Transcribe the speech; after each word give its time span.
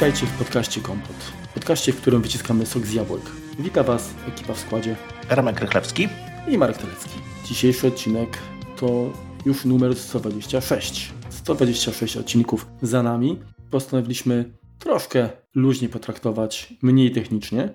Witajcie 0.00 0.26
w 0.26 0.38
podcaście 0.38 0.80
Kompot. 0.80 1.16
Podcaście, 1.54 1.92
w 1.92 2.00
którym 2.00 2.22
wyciskamy 2.22 2.66
sok 2.66 2.86
z 2.86 2.92
jabłek. 2.92 3.22
Wita 3.58 3.82
Was 3.82 4.14
ekipa 4.28 4.54
w 4.54 4.58
składzie. 4.58 4.96
Remek 5.28 5.60
Rychlewski 5.60 6.08
i 6.48 6.58
Marek 6.58 6.78
Telecki. 6.78 7.18
Dzisiejszy 7.44 7.86
odcinek 7.86 8.38
to 8.76 9.12
już 9.46 9.64
numer 9.64 9.96
126. 9.96 11.12
126 11.30 12.16
odcinków 12.16 12.66
za 12.82 13.02
nami. 13.02 13.38
Postanowiliśmy 13.70 14.52
troszkę 14.78 15.28
luźnie 15.54 15.88
potraktować, 15.88 16.74
mniej 16.82 17.12
technicznie. 17.12 17.68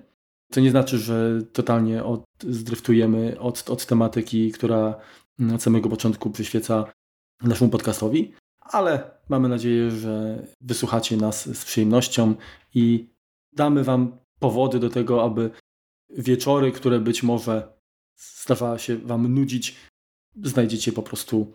To 0.52 0.60
nie 0.60 0.70
znaczy, 0.70 0.98
że 0.98 1.42
totalnie 1.52 2.04
od, 2.04 2.24
zdryftujemy 2.48 3.40
od, 3.40 3.70
od 3.70 3.86
tematyki, 3.86 4.52
która 4.52 4.94
na 5.38 5.58
samego 5.58 5.88
początku 5.88 6.30
przyświeca 6.30 6.84
naszemu 7.42 7.70
podcastowi, 7.70 8.32
ale 8.70 9.10
mamy 9.28 9.48
nadzieję, 9.48 9.90
że 9.90 10.46
wysłuchacie 10.60 11.16
nas 11.16 11.58
z 11.58 11.64
przyjemnością 11.64 12.34
i 12.74 13.08
damy 13.52 13.84
Wam 13.84 14.18
powody 14.38 14.78
do 14.78 14.90
tego, 14.90 15.24
aby 15.24 15.50
wieczory, 16.10 16.72
które 16.72 17.00
być 17.00 17.22
może 17.22 17.76
zdawała 18.16 18.78
się 18.78 18.96
Wam 18.96 19.34
nudzić, 19.34 19.76
znajdziecie 20.42 20.92
po 20.92 21.02
prostu 21.02 21.52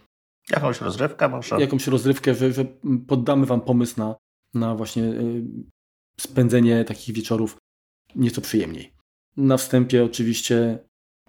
jakąś 0.49 0.81
rozrywkę 0.81 1.27
może. 1.29 1.61
Jakąś 1.61 1.87
rozrywkę, 1.87 2.35
że, 2.35 2.53
że 2.53 2.65
poddamy 3.07 3.45
Wam 3.45 3.61
pomysł 3.61 3.99
na, 3.99 4.15
na 4.53 4.75
właśnie 4.75 5.03
y, 5.03 5.43
spędzenie 6.19 6.85
takich 6.85 7.15
wieczorów 7.15 7.57
nieco 8.15 8.41
przyjemniej. 8.41 8.93
Na 9.37 9.57
wstępie 9.57 10.05
oczywiście 10.05 10.79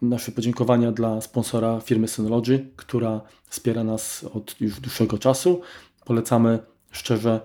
nasze 0.02 0.33
podziękowania 0.33 0.92
dla 0.92 1.20
sponsora 1.20 1.80
firmy 1.80 2.08
Synology, 2.08 2.72
która 2.77 3.20
wspiera 3.53 3.84
nas 3.84 4.25
od 4.25 4.61
już 4.61 4.81
dłuższego 4.81 5.19
czasu. 5.19 5.61
Polecamy 6.05 6.58
szczerze 6.91 7.41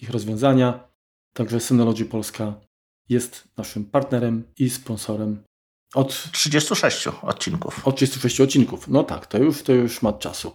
ich 0.00 0.10
rozwiązania. 0.10 0.88
Także 1.32 1.60
Synology 1.60 2.04
Polska 2.04 2.54
jest 3.08 3.48
naszym 3.56 3.84
partnerem 3.84 4.44
i 4.58 4.70
sponsorem 4.70 5.42
od 5.94 6.32
36 6.32 7.08
odcinków. 7.22 7.88
Od 7.88 7.96
36 7.96 8.40
odcinków. 8.40 8.88
No 8.88 9.04
tak, 9.04 9.26
to 9.26 9.38
już, 9.38 9.62
to 9.62 9.72
już 9.72 10.02
ma 10.02 10.12
czasu. 10.12 10.52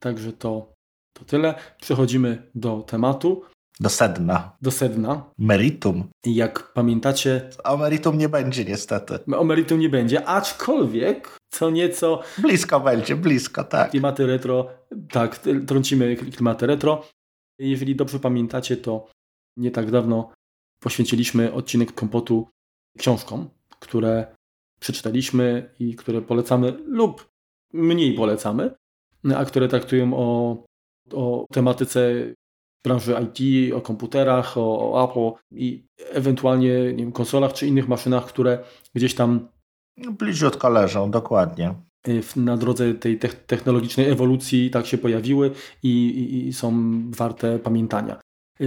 Także 0.00 0.32
to, 0.32 0.72
to 1.12 1.24
tyle. 1.24 1.54
Przechodzimy 1.80 2.50
do 2.54 2.82
tematu. 2.82 3.44
Do 3.80 3.88
sedna. 3.88 4.56
Do 4.62 4.70
sedna. 4.70 5.30
Meritum. 5.38 6.08
Jak 6.26 6.72
pamiętacie... 6.72 7.50
O 7.64 7.76
meritum 7.76 8.18
nie 8.18 8.28
będzie 8.28 8.64
niestety. 8.64 9.18
O 9.36 9.44
meritum 9.44 9.78
nie 9.78 9.88
będzie, 9.88 10.24
aczkolwiek 10.28 11.38
co 11.50 11.70
nieco... 11.70 12.22
Blisko 12.38 12.80
będzie, 12.80 13.16
blisko, 13.16 13.64
tak. 13.64 13.90
Klimaty 13.90 14.26
retro, 14.26 14.70
tak, 15.10 15.40
trącimy 15.66 16.16
klimaty 16.16 16.66
retro. 16.66 17.06
Jeżeli 17.58 17.96
dobrze 17.96 18.18
pamiętacie, 18.18 18.76
to 18.76 19.06
nie 19.56 19.70
tak 19.70 19.90
dawno 19.90 20.32
poświęciliśmy 20.82 21.52
odcinek 21.52 21.92
kompotu 21.92 22.48
książkom, 22.98 23.50
które 23.80 24.36
przeczytaliśmy 24.80 25.74
i 25.78 25.96
które 25.96 26.22
polecamy 26.22 26.72
lub 26.86 27.30
mniej 27.72 28.14
polecamy, 28.14 28.74
a 29.36 29.44
które 29.44 29.68
traktują 29.68 30.14
o, 30.14 30.56
o 31.12 31.46
tematyce 31.52 32.12
branży 32.84 33.14
IT, 33.22 33.72
o 33.74 33.80
komputerach, 33.80 34.58
o, 34.58 34.92
o 34.92 35.10
Apple 35.10 35.44
i 35.52 35.84
ewentualnie 35.98 36.68
nie 36.68 37.04
wiem, 37.04 37.12
konsolach 37.12 37.52
czy 37.52 37.66
innych 37.66 37.88
maszynach, 37.88 38.26
które 38.26 38.64
gdzieś 38.94 39.14
tam 39.14 39.48
bliziutko 40.18 40.68
leżą, 40.68 41.10
dokładnie. 41.10 41.74
Na 42.36 42.56
drodze 42.56 42.94
tej 42.94 43.18
technologicznej 43.46 44.08
ewolucji 44.08 44.70
tak 44.70 44.86
się 44.86 44.98
pojawiły 44.98 45.50
i, 45.82 46.08
i, 46.08 46.48
i 46.48 46.52
są 46.52 46.92
warte 47.10 47.58
pamiętania. 47.58 48.20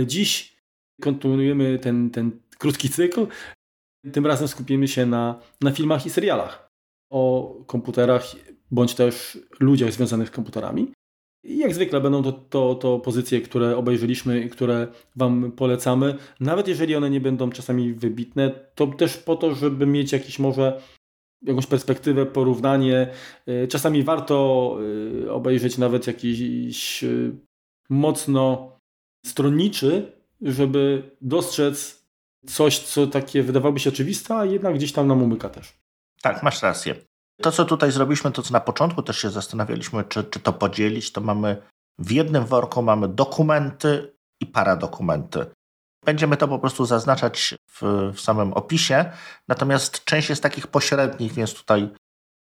Dziś 0.06 0.58
kontynuujemy 1.02 1.80
ten, 1.80 2.10
ten 2.10 2.32
krótki 2.58 2.90
cykl. 2.90 3.28
Tym 4.12 4.26
razem 4.26 4.48
skupimy 4.48 4.88
się 4.88 5.06
na, 5.06 5.40
na 5.62 5.72
filmach 5.72 6.06
i 6.06 6.10
serialach 6.10 6.70
o 7.12 7.54
komputerach 7.68 8.24
bądź 8.72 8.96
też 8.96 9.38
ludziach 9.60 9.92
związanych 9.92 10.28
z 10.28 10.32
komputerami. 10.32 10.94
I 11.44 11.58
jak 11.58 11.74
zwykle 11.74 12.02
będą 12.02 12.24
to, 12.24 12.32
to, 12.32 12.76
to 12.76 13.00
pozycje, 13.00 13.42
które 13.42 13.78
obejrzeliśmy 13.78 14.42
i 14.42 14.50
które 14.50 14.88
Wam 15.16 15.52
polecamy. 15.52 16.16
Nawet 16.40 16.68
jeżeli 16.68 16.96
one 16.96 17.10
nie 17.10 17.22
będą 17.22 17.50
czasami 17.50 17.94
wybitne, 17.94 18.52
to 18.76 18.88
też 18.88 19.18
po 19.18 19.36
to, 19.36 19.56
żeby 19.56 19.86
mieć 19.86 20.12
jakiś 20.12 20.40
może 20.40 20.82
jakąś 21.42 21.68
perspektywę, 21.68 22.26
porównanie. 22.26 23.08
Y, 23.50 23.68
czasami 23.68 24.04
warto 24.04 24.78
y, 25.24 25.32
obejrzeć 25.32 25.78
nawet 25.78 26.08
jakiś 26.08 27.04
y, 27.04 27.32
mocno 27.90 28.72
stronniczy, 29.26 30.12
żeby 30.42 31.12
dostrzec 31.22 32.06
coś, 32.48 32.80
co 32.80 33.08
takie 33.08 33.44
wydawałoby 33.44 33.80
się 33.80 33.90
oczywiste, 33.90 34.36
a 34.36 34.46
jednak 34.46 34.76
gdzieś 34.76 34.92
tam 34.92 35.08
nam 35.08 35.24
umyka 35.24 35.50
też. 35.50 35.74
Tak, 36.22 36.44
masz 36.44 36.62
rację. 36.62 36.96
To, 37.42 37.52
co 37.52 37.66
tutaj 37.66 37.92
zrobiliśmy, 37.92 38.32
to 38.32 38.42
co 38.42 38.54
na 38.54 38.60
początku 38.60 39.04
też 39.04 39.18
się 39.18 39.30
zastanawialiśmy, 39.30 40.04
czy, 40.04 40.24
czy 40.24 40.40
to 40.40 40.54
podzielić, 40.54 41.12
to 41.12 41.22
mamy 41.22 41.58
w 42.00 42.12
jednym 42.12 42.46
worku 42.46 42.82
mamy 42.82 43.08
dokumenty 43.08 44.14
i 44.42 44.46
paradokumenty. 44.46 45.46
Będziemy 46.06 46.38
to 46.38 46.48
po 46.48 46.60
prostu 46.60 46.86
zaznaczać 46.86 47.56
w, 47.68 48.12
w 48.14 48.22
samym 48.22 48.54
opisie, 48.54 49.06
natomiast 49.48 50.06
część 50.06 50.30
jest 50.30 50.44
takich 50.44 50.68
pośrednich, 50.68 51.34
więc 51.34 51.54
tutaj 51.54 51.90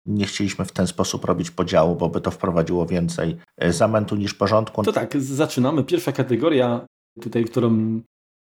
nie 0.07 0.27
chcieliśmy 0.27 0.65
w 0.65 0.73
ten 0.73 0.87
sposób 0.87 1.25
robić 1.25 1.51
podziału, 1.51 1.97
bo 1.97 2.09
by 2.09 2.21
to 2.21 2.31
wprowadziło 2.31 2.87
więcej 2.87 3.37
e, 3.59 3.73
zamętu 3.73 4.17
niż 4.17 4.35
porządku. 4.35 4.83
To 4.83 4.93
tak, 4.93 5.23
zaczynamy. 5.23 5.85
Pierwsza 5.85 6.13
kategoria, 6.13 6.87
tutaj, 7.21 7.45
którą 7.45 8.01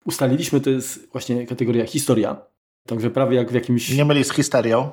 ustaliliśmy, 0.06 0.62
to 0.62 0.70
jest 0.70 1.12
właśnie 1.12 1.48
kategoria 1.48 1.86
historia. 1.86 2.38
Także 2.88 3.10
prawie 3.10 3.38
jak 3.38 3.52
w 3.52 3.54
jakimś... 3.54 3.90
Nie 3.90 4.06
myli 4.06 4.24
z 4.24 4.32
histerią. 4.32 4.92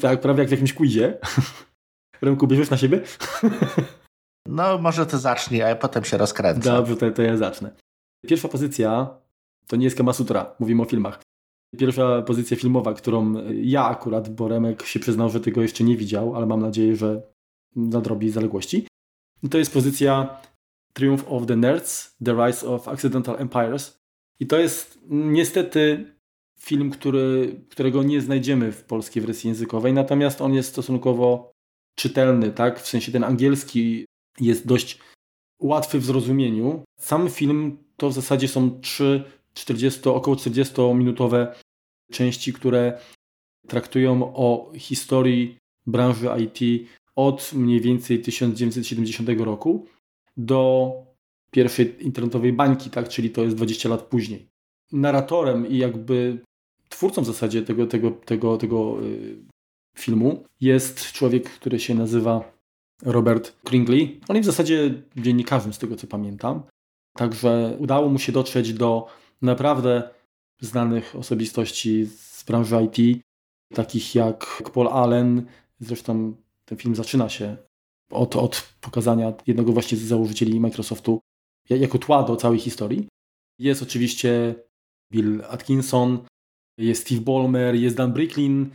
Tak, 0.00 0.20
prawie 0.20 0.40
jak 0.40 0.48
w 0.48 0.50
jakimś 0.50 0.74
quizie. 0.74 1.18
Remku, 2.22 2.46
bierzesz 2.46 2.70
na 2.70 2.76
siebie? 2.76 3.00
no, 4.46 4.78
może 4.78 5.06
ty 5.06 5.18
zacznij, 5.18 5.62
a 5.62 5.68
ja 5.68 5.76
potem 5.76 6.04
się 6.04 6.16
rozkręcę. 6.16 6.60
Dobrze, 6.60 6.96
to, 6.96 7.10
to 7.10 7.22
ja 7.22 7.36
zacznę. 7.36 7.70
Pierwsza 8.26 8.48
pozycja 8.48 9.08
to 9.66 9.76
nie 9.76 9.84
jest 9.84 9.96
Kamasutra, 9.96 10.54
mówimy 10.58 10.82
o 10.82 10.84
filmach. 10.84 11.22
Pierwsza 11.78 12.22
pozycja 12.22 12.56
filmowa, 12.56 12.94
którą 12.94 13.34
ja 13.62 13.84
akurat, 13.84 14.28
bo 14.28 14.48
Remek 14.48 14.82
się 14.82 15.00
przyznał, 15.00 15.30
że 15.30 15.40
tego 15.40 15.62
jeszcze 15.62 15.84
nie 15.84 15.96
widział, 15.96 16.36
ale 16.36 16.46
mam 16.46 16.60
nadzieję, 16.60 16.96
że 16.96 17.22
nadrobi 17.76 18.30
zaległości. 18.30 18.86
To 19.50 19.58
jest 19.58 19.72
pozycja 19.72 20.40
Triumph 20.92 21.24
of 21.28 21.46
the 21.46 21.56
Nerds, 21.56 22.16
The 22.24 22.46
Rise 22.46 22.68
of 22.68 22.88
Accidental 22.88 23.36
Empires. 23.38 23.98
I 24.40 24.46
to 24.46 24.58
jest 24.58 24.98
niestety 25.08 26.12
film, 26.58 26.90
który, 26.90 27.60
którego 27.70 28.02
nie 28.02 28.20
znajdziemy 28.20 28.72
w 28.72 28.84
polskiej 28.84 29.22
wersji 29.22 29.48
językowej, 29.48 29.92
natomiast 29.92 30.40
on 30.40 30.54
jest 30.54 30.68
stosunkowo 30.68 31.52
czytelny, 31.94 32.50
tak? 32.50 32.80
W 32.80 32.88
sensie 32.88 33.12
ten 33.12 33.24
angielski 33.24 34.06
jest 34.40 34.66
dość 34.66 34.98
łatwy 35.60 35.98
w 35.98 36.04
zrozumieniu. 36.04 36.82
Sam 37.00 37.28
film 37.30 37.78
to 37.96 38.10
w 38.10 38.12
zasadzie 38.12 38.48
są 38.48 38.80
trzy 38.80 39.24
40, 39.54 40.08
około 40.08 40.36
40-minutowe 40.36 41.54
części, 42.12 42.52
które 42.52 42.98
traktują 43.68 44.34
o 44.34 44.72
historii 44.76 45.58
branży 45.86 46.28
IT 46.40 46.88
od 47.16 47.52
mniej 47.52 47.80
więcej 47.80 48.22
1970 48.22 49.28
roku 49.38 49.86
do 50.36 50.92
pierwszej 51.50 52.06
internetowej 52.06 52.52
bańki, 52.52 52.90
tak? 52.90 53.08
czyli 53.08 53.30
to 53.30 53.44
jest 53.44 53.56
20 53.56 53.88
lat 53.88 54.02
później. 54.02 54.48
Narratorem 54.92 55.66
i 55.66 55.78
jakby 55.78 56.38
twórcą 56.88 57.22
w 57.22 57.26
zasadzie 57.26 57.62
tego, 57.62 57.86
tego, 57.86 58.10
tego, 58.10 58.56
tego 58.56 59.02
y, 59.02 59.36
filmu 59.96 60.44
jest 60.60 61.12
człowiek, 61.12 61.50
który 61.50 61.80
się 61.80 61.94
nazywa 61.94 62.52
Robert 63.02 63.56
Kringley. 63.64 64.20
On 64.28 64.36
jest 64.36 64.48
w 64.48 64.52
zasadzie 64.52 65.02
dziennikarzem, 65.16 65.72
z 65.72 65.78
tego 65.78 65.96
co 65.96 66.06
pamiętam. 66.06 66.62
Także 67.16 67.76
udało 67.78 68.08
mu 68.08 68.18
się 68.18 68.32
dotrzeć 68.32 68.72
do 68.72 69.06
naprawdę 69.42 70.10
znanych 70.60 71.16
osobistości 71.16 72.06
z 72.06 72.44
branży 72.44 72.76
IT, 72.84 73.22
takich 73.74 74.14
jak 74.14 74.62
Paul 74.74 74.88
Allen. 74.88 75.46
Zresztą 75.80 76.34
ten 76.64 76.78
film 76.78 76.94
zaczyna 76.94 77.28
się 77.28 77.56
od, 78.10 78.36
od 78.36 78.74
pokazania 78.80 79.32
jednego 79.46 79.72
właśnie 79.72 79.98
z 79.98 80.02
założycieli 80.02 80.60
Microsoftu 80.60 81.20
jako 81.70 81.98
tła 81.98 82.22
do 82.22 82.36
całej 82.36 82.58
historii. 82.58 83.08
Jest 83.58 83.82
oczywiście 83.82 84.54
Bill 85.12 85.44
Atkinson, 85.48 86.18
jest 86.78 87.02
Steve 87.02 87.20
Ballmer, 87.20 87.74
jest 87.74 87.96
Dan 87.96 88.12
Bricklin, 88.12 88.70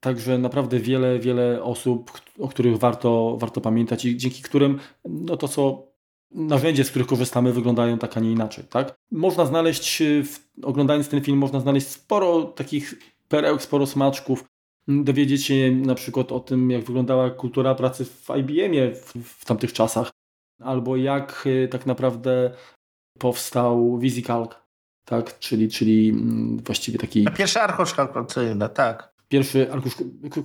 także 0.00 0.38
naprawdę 0.38 0.78
wiele, 0.78 1.18
wiele 1.18 1.62
osób, 1.62 2.12
o 2.38 2.48
których 2.48 2.78
warto, 2.78 3.36
warto 3.40 3.60
pamiętać 3.60 4.04
i 4.04 4.16
dzięki 4.16 4.42
którym 4.42 4.78
no 5.04 5.36
to, 5.36 5.48
co 5.48 5.86
narzędzie, 6.30 6.84
z 6.84 6.90
których 6.90 7.08
korzystamy, 7.08 7.52
wyglądają 7.52 7.98
tak, 7.98 8.16
a 8.16 8.20
nie 8.20 8.32
inaczej. 8.32 8.64
Tak? 8.70 8.94
Można 9.10 9.46
znaleźć, 9.46 10.02
w, 10.24 10.38
oglądając 10.62 11.08
ten 11.08 11.20
film, 11.20 11.38
można 11.38 11.60
znaleźć 11.60 11.86
sporo 11.86 12.44
takich 12.44 12.94
perełek, 13.28 13.62
sporo 13.62 13.86
smaczków, 13.86 14.44
dowiedzieć 14.88 15.44
się 15.44 15.72
na 15.72 15.94
przykład 15.94 16.32
o 16.32 16.40
tym, 16.40 16.70
jak 16.70 16.84
wyglądała 16.84 17.30
kultura 17.30 17.74
pracy 17.74 18.04
w 18.04 18.28
IBM-ie 18.38 18.94
w, 18.94 19.14
w 19.24 19.44
tamtych 19.44 19.72
czasach, 19.72 20.10
albo 20.60 20.96
jak 20.96 21.44
y, 21.46 21.68
tak 21.68 21.86
naprawdę 21.86 22.54
powstał 23.18 23.98
VisiCalc, 23.98 24.50
tak? 25.04 25.38
Czyli, 25.38 25.68
czyli 25.68 26.08
mm, 26.08 26.58
właściwie 26.58 26.98
taki... 26.98 27.24
Pierwszy 27.36 27.60
arkusz 27.60 27.94
kalkulacyjny, 27.94 28.68
tak. 28.68 29.14
Pierwszy 29.28 29.72
arkusz 29.72 29.94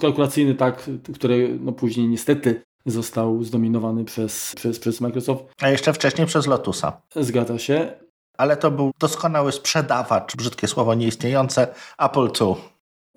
kalkulacyjny, 0.01 0.55
tak, 0.55 0.89
który 1.15 1.57
no 1.61 1.71
później 1.71 2.07
niestety 2.07 2.61
został 2.85 3.43
zdominowany 3.43 4.05
przez, 4.05 4.53
przez, 4.55 4.79
przez 4.79 5.01
Microsoft. 5.01 5.43
A 5.61 5.69
jeszcze 5.69 5.93
wcześniej 5.93 6.27
przez 6.27 6.47
Lotusa. 6.47 7.01
Zgadza 7.15 7.59
się. 7.59 7.91
Ale 8.37 8.57
to 8.57 8.71
był 8.71 8.91
doskonały 8.99 9.51
sprzedawacz, 9.51 10.35
brzydkie 10.35 10.67
słowo 10.67 10.95
nieistniejące, 10.95 11.67
Apple 11.97 12.29
II. 12.41 12.55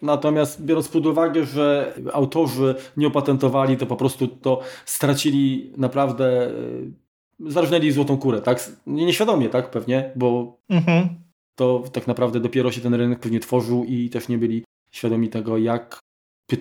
Natomiast 0.02 0.64
biorąc 0.64 0.88
pod 0.88 1.06
uwagę, 1.06 1.44
że 1.44 1.94
autorzy 2.12 2.74
nie 2.96 3.06
opatentowali, 3.06 3.76
to 3.76 3.86
po 3.86 3.96
prostu 3.96 4.28
to 4.28 4.60
stracili 4.86 5.72
naprawdę, 5.76 6.46
e, 6.46 7.50
zarżnęli 7.50 7.90
złotą 7.90 8.18
kurę, 8.18 8.40
tak? 8.40 8.70
Nieświadomie, 8.86 9.48
tak? 9.48 9.70
Pewnie, 9.70 10.12
bo 10.16 10.56
mhm. 10.68 11.21
To 11.58 11.84
tak 11.92 12.06
naprawdę 12.06 12.40
dopiero 12.40 12.72
się 12.72 12.80
ten 12.80 12.94
rynek 12.94 13.18
pewnie 13.20 13.40
tworzył 13.40 13.84
i 13.84 14.10
też 14.10 14.28
nie 14.28 14.38
byli 14.38 14.64
świadomi 14.94 15.28
tego, 15.28 15.58
jak, 15.58 15.98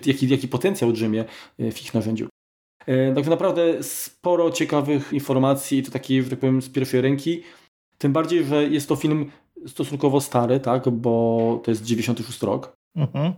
jaki, 0.06 0.28
jaki 0.28 0.48
potencjał 0.48 0.92
drzemie 0.92 1.24
w 1.58 1.82
ich 1.82 1.94
narzędziu. 1.94 2.28
E, 2.86 3.14
także 3.14 3.30
naprawdę 3.30 3.82
sporo 3.82 4.50
ciekawych 4.50 5.12
informacji 5.12 5.78
i 5.78 5.82
to 5.82 5.90
takiej, 5.90 6.22
że 6.22 6.30
tak 6.30 6.38
powiem, 6.38 6.62
z 6.62 6.68
pierwszej 6.68 7.00
ręki. 7.00 7.42
Tym 7.98 8.12
bardziej, 8.12 8.44
że 8.44 8.64
jest 8.64 8.88
to 8.88 8.96
film 8.96 9.30
stosunkowo 9.66 10.20
stary, 10.20 10.60
tak, 10.60 10.90
bo 10.90 11.60
to 11.64 11.70
jest 11.70 11.84
96 11.84 12.42
rok. 12.42 12.72
Mhm. 12.96 13.32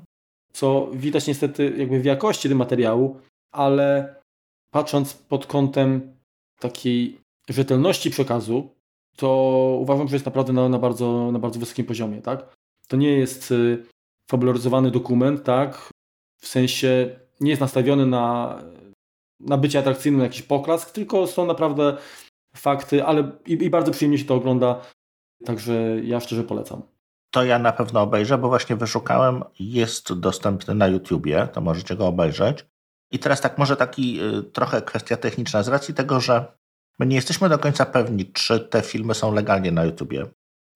Co 0.52 0.90
widać 0.92 1.26
niestety 1.26 1.74
jakby 1.78 2.00
w 2.00 2.04
jakości 2.04 2.48
tego 2.48 2.58
materiału, 2.58 3.20
ale 3.52 4.14
patrząc 4.70 5.14
pod 5.14 5.46
kątem 5.46 6.16
takiej 6.60 7.20
rzetelności 7.48 8.10
przekazu, 8.10 8.73
to 9.16 9.28
uważam, 9.81 10.08
że 10.08 10.16
jest 10.16 10.26
naprawdę 10.26 10.52
na, 10.52 10.69
na, 10.69 10.78
bardzo, 10.78 11.32
na 11.32 11.38
bardzo 11.38 11.61
wysokim 11.61 11.87
poziomie, 11.87 12.22
tak? 12.22 12.55
To 12.88 12.96
nie 12.96 13.12
jest 13.12 13.50
y, 13.50 13.84
fabularyzowany 14.31 14.90
dokument, 14.90 15.44
tak? 15.44 15.88
W 16.40 16.46
sensie 16.46 17.20
nie 17.40 17.50
jest 17.50 17.61
nastawiony 17.61 18.06
na, 18.06 18.58
na 19.40 19.58
bycie 19.58 19.78
atrakcyjnym, 19.78 20.19
na 20.19 20.25
jakiś 20.25 20.43
poklask, 20.43 20.90
tylko 20.90 21.26
są 21.26 21.46
naprawdę 21.46 21.96
fakty, 22.56 23.05
ale 23.05 23.32
i, 23.46 23.52
i 23.52 23.70
bardzo 23.70 23.93
przyjemnie 23.93 24.19
się 24.19 24.25
to 24.25 24.34
ogląda, 24.34 24.81
także 25.44 25.75
ja 26.02 26.20
szczerze 26.20 26.44
polecam. 26.44 26.82
To 27.31 27.44
ja 27.44 27.58
na 27.58 27.72
pewno 27.72 28.00
obejrzę, 28.00 28.38
bo 28.38 28.49
właśnie 28.49 28.76
wyszukałem, 28.76 29.44
jest 29.60 30.12
dostępny 30.12 30.75
na 30.75 30.88
YouTubie, 30.88 31.49
to 31.52 31.60
możecie 31.60 31.96
go 31.96 32.06
obejrzeć. 32.06 32.67
I 33.10 33.19
teraz 33.19 33.40
tak, 33.40 33.58
może 33.58 33.76
taki 33.76 34.20
y, 34.22 34.43
trochę 34.43 34.82
kwestia 34.82 35.17
techniczna, 35.17 35.62
z 35.62 35.69
racji 35.69 35.94
tego, 35.94 36.20
że 36.20 36.56
my 36.99 37.06
nie 37.06 37.17
jesteśmy 37.17 37.49
do 37.49 37.58
końca 37.58 37.87
pewni, 37.87 38.32
czy 38.32 38.61
te 38.61 38.82
filmy 38.82 39.14
są 39.14 39.32
legalnie 39.32 39.73
na 39.73 39.85
YouTubie, 39.85 40.26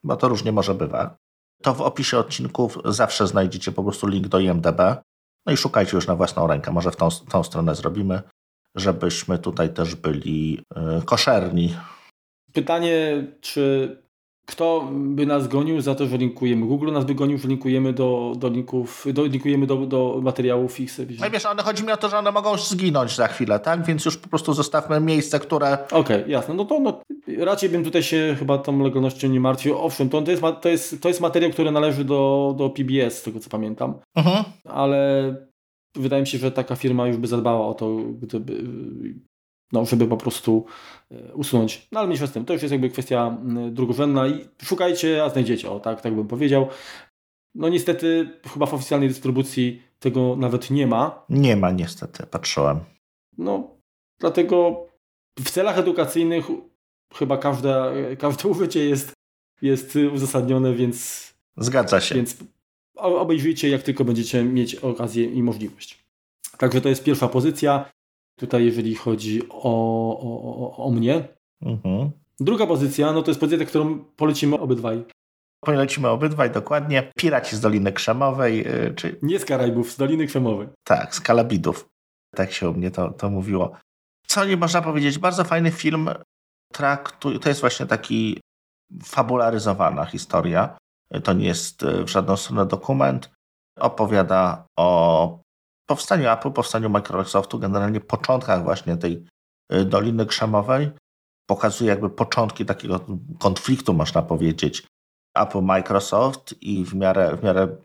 bo 0.05 0.17
to 0.17 0.29
różnie 0.29 0.53
może 0.53 0.75
bywa 0.75 1.17
to 1.63 1.75
w 1.75 1.81
opisie 1.81 2.19
odcinków 2.19 2.79
zawsze 2.85 3.27
znajdziecie 3.27 3.73
po 3.73 3.83
prostu 3.83 4.07
link 4.07 4.29
do 4.29 4.39
IMDB. 4.39 4.81
No 5.47 5.53
i 5.53 5.57
szukajcie 5.57 5.97
już 5.97 6.07
na 6.07 6.17
własną 6.17 6.47
rękę. 6.47 6.73
Może 6.73 6.91
w 6.91 6.97
tą, 6.97 7.09
tą 7.29 7.43
stronę 7.43 7.75
zrobimy, 7.75 8.23
żebyśmy 8.75 9.39
tutaj 9.39 9.75
też 9.75 9.95
byli 9.95 10.53
yy, 10.77 11.03
koszerni. 11.05 11.77
Pytanie, 12.53 13.27
czy 13.41 13.97
kto 14.49 14.89
by 14.93 15.27
nas 15.27 15.49
gonił 15.49 15.81
za 15.81 15.95
to, 15.95 16.07
że 16.07 16.17
linkujemy? 16.17 16.67
Google 16.67 16.93
nas 16.93 17.05
by 17.05 17.15
gonił, 17.15 17.39
że 17.39 17.49
linkujemy 17.49 17.93
do, 17.93 18.33
do 18.37 18.49
linków, 18.49 19.07
do, 19.13 19.25
linkujemy 19.25 19.67
do, 19.67 19.77
do 19.77 20.21
materiałów 20.23 20.81
ich 20.81 20.93
sobie. 20.93 21.17
No 21.21 21.31
wiesz, 21.31 21.47
one, 21.47 21.63
chodzi 21.63 21.85
mi 21.85 21.93
o 21.93 21.97
to, 21.97 22.09
że 22.09 22.19
one 22.19 22.33
mogą 22.33 22.57
zginąć 22.57 23.17
za 23.17 23.29
chwilę, 23.29 23.61
tak? 23.61 23.87
Więc 23.87 24.05
już 24.05 24.17
po 24.17 24.29
prostu 24.29 24.53
zostawmy 24.53 25.01
miejsce, 25.01 25.41
które... 25.41 25.73
Okej, 25.73 26.01
okay, 26.01 26.25
jasne. 26.29 26.55
No 26.55 26.65
to 26.65 26.81
no, 26.81 27.01
raczej 27.39 27.69
bym 27.69 27.85
tutaj 27.85 28.03
się 28.03 28.37
chyba 28.39 28.59
tą 28.59 28.83
legalnością 28.83 29.29
nie 29.29 29.41
martwił. 29.41 29.79
Owszem, 29.79 30.09
to, 30.09 30.23
to, 30.23 30.31
jest, 30.31 30.43
to, 30.61 30.69
jest, 30.69 31.03
to 31.03 31.09
jest 31.09 31.21
materiał, 31.21 31.51
który 31.51 31.71
należy 31.71 32.05
do, 32.05 32.55
do 32.59 32.71
PBS, 32.71 33.19
z 33.19 33.23
tego 33.23 33.41
co 33.41 33.51
pamiętam. 33.51 33.95
Mhm. 34.15 34.45
Ale 34.65 35.35
wydaje 35.97 36.23
mi 36.23 36.27
się, 36.27 36.39
że 36.39 36.53
taka 36.53 36.77
firma 36.77 37.07
już 37.07 37.17
by 37.17 37.27
zadbała 37.27 37.67
o 37.67 37.75
to, 37.75 37.97
gdyby 37.97 38.65
no, 39.73 39.85
żeby 39.87 40.07
po 40.07 40.17
prostu 40.17 40.67
e, 41.11 41.35
usunąć. 41.35 41.89
No 41.93 42.01
ale 42.01 42.07
mniejsza 42.07 42.27
z 42.27 42.33
tym, 42.33 42.45
to 42.45 42.53
już 42.53 42.63
jest 42.63 42.73
jakby 42.73 42.91
kwestia 42.91 43.39
drugorzędna 43.71 44.29
i 44.29 44.49
szukajcie, 44.63 45.25
a 45.25 45.31
znajdziecie, 45.31 45.71
o 45.71 45.81
tak, 45.81 46.01
tak 46.01 46.15
bym 46.15 46.29
powiedział. 46.29 46.69
No 47.55 47.69
niestety 47.69 48.31
chyba 48.53 48.67
w 48.67 48.75
oficjalnej 48.75 49.09
dystrybucji 49.09 49.83
tego 49.99 50.37
nawet 50.37 50.71
nie 50.71 50.87
ma. 50.87 51.25
Nie 51.29 51.57
ma 51.57 51.71
niestety, 51.71 52.27
patrzyłem. 52.27 52.81
No, 53.39 53.71
dlatego 54.21 54.87
w 55.39 55.51
celach 55.51 55.79
edukacyjnych 55.79 56.47
chyba 57.15 57.39
każde, 57.39 57.93
każde 58.19 58.49
użycie 58.53 58.85
jest, 58.85 59.13
jest 59.63 59.99
uzasadnione, 60.13 60.75
więc... 60.75 61.29
Zgadza 61.57 62.01
się. 62.01 62.15
Więc 62.15 62.37
obejrzyjcie, 62.97 63.69
jak 63.69 63.83
tylko 63.83 64.05
będziecie 64.05 64.45
mieć 64.45 64.75
okazję 64.75 65.25
i 65.25 65.43
możliwość. 65.43 66.05
Także 66.59 66.81
to 66.81 66.89
jest 66.89 67.05
pierwsza 67.05 67.29
pozycja. 67.29 67.91
Tutaj, 68.39 68.65
jeżeli 68.65 68.95
chodzi 68.95 69.49
o, 69.49 69.73
o, 70.21 70.85
o 70.85 70.91
mnie. 70.91 71.29
Mhm. 71.63 72.11
Druga 72.41 72.67
pozycja, 72.67 73.13
no 73.13 73.23
to 73.23 73.31
jest 73.31 73.41
pozycja, 73.41 73.67
którą 73.67 73.99
polecimy 73.99 74.59
obydwaj. 74.59 75.05
Polecimy 75.61 76.09
obydwaj, 76.09 76.51
dokładnie. 76.51 77.13
Piraci 77.17 77.57
z 77.57 77.61
Doliny 77.61 77.93
Krzemowej. 77.93 78.59
Yy, 78.59 78.95
czy... 78.97 79.19
Nie 79.23 79.39
z 79.39 79.45
Karaibów, 79.45 79.93
z 79.93 79.97
Doliny 79.97 80.27
Krzemowej. 80.27 80.69
Tak, 80.85 81.15
z 81.15 81.21
Kalabidów. 81.21 81.89
Tak 82.35 82.53
się 82.53 82.71
u 82.71 82.75
mnie 82.75 82.91
to, 82.91 83.11
to 83.11 83.31
mówiło. 83.31 83.73
Co 84.27 84.45
nie 84.45 84.57
można 84.57 84.83
powiedzieć, 84.83 85.19
bardzo 85.19 85.45
fajny 85.45 85.71
film. 85.71 86.11
Traktu... 86.73 87.39
To 87.39 87.49
jest 87.49 87.61
właśnie 87.61 87.87
taki 87.87 88.41
fabularyzowana 89.05 90.05
historia. 90.05 90.79
To 91.25 91.33
nie 91.33 91.47
jest 91.47 91.83
y, 91.83 92.05
w 92.05 92.09
żadną 92.09 92.37
stronę 92.37 92.67
dokument. 92.67 93.31
Opowiada 93.81 94.67
o 94.79 95.41
powstaniu 95.89 96.31
Apple, 96.31 96.51
powstaniu 96.51 96.91
Microsoftu, 96.91 97.59
generalnie 97.59 98.01
początkach 98.01 98.63
właśnie 98.63 98.97
tej 98.97 99.25
y, 99.73 99.85
Doliny 99.85 100.27
Krzemowej, 100.27 100.91
pokazuje 101.47 101.91
jakby 101.91 102.11
początki 102.11 102.65
takiego 102.65 103.01
konfliktu, 103.39 103.95
można 103.95 104.23
powiedzieć, 104.23 104.87
Apple-Microsoft 105.37 106.55
i 106.63 106.85
w 106.85 106.95
miarę, 106.95 107.37
w 107.37 107.43
miarę 107.43 107.77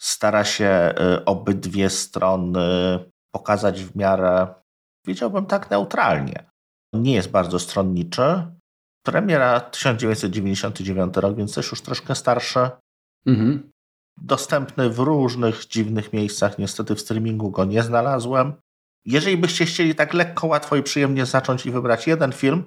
stara 0.00 0.44
się 0.44 0.94
y, 1.20 1.24
obydwie 1.24 1.90
strony 1.90 2.60
pokazać 3.34 3.84
w 3.84 3.96
miarę, 3.96 4.54
powiedziałbym 5.04 5.46
tak, 5.46 5.70
neutralnie. 5.70 6.50
Nie 6.92 7.14
jest 7.14 7.30
bardzo 7.30 7.58
stronniczy. 7.58 8.46
Premiera 9.06 9.60
1999 9.60 11.16
rok, 11.16 11.36
więc 11.36 11.54
też 11.54 11.70
już 11.70 11.80
troszkę 11.80 12.14
starszy. 12.14 12.70
Mhm 13.26 13.70
dostępny 14.22 14.90
w 14.90 14.98
różnych 14.98 15.66
dziwnych 15.66 16.12
miejscach. 16.12 16.58
Niestety 16.58 16.94
w 16.94 17.00
streamingu 17.00 17.50
go 17.50 17.64
nie 17.64 17.82
znalazłem. 17.82 18.52
Jeżeli 19.04 19.36
byście 19.36 19.64
chcieli 19.64 19.94
tak 19.94 20.14
lekko, 20.14 20.46
łatwo 20.46 20.76
i 20.76 20.82
przyjemnie 20.82 21.26
zacząć 21.26 21.66
i 21.66 21.70
wybrać 21.70 22.06
jeden 22.06 22.32
film 22.32 22.64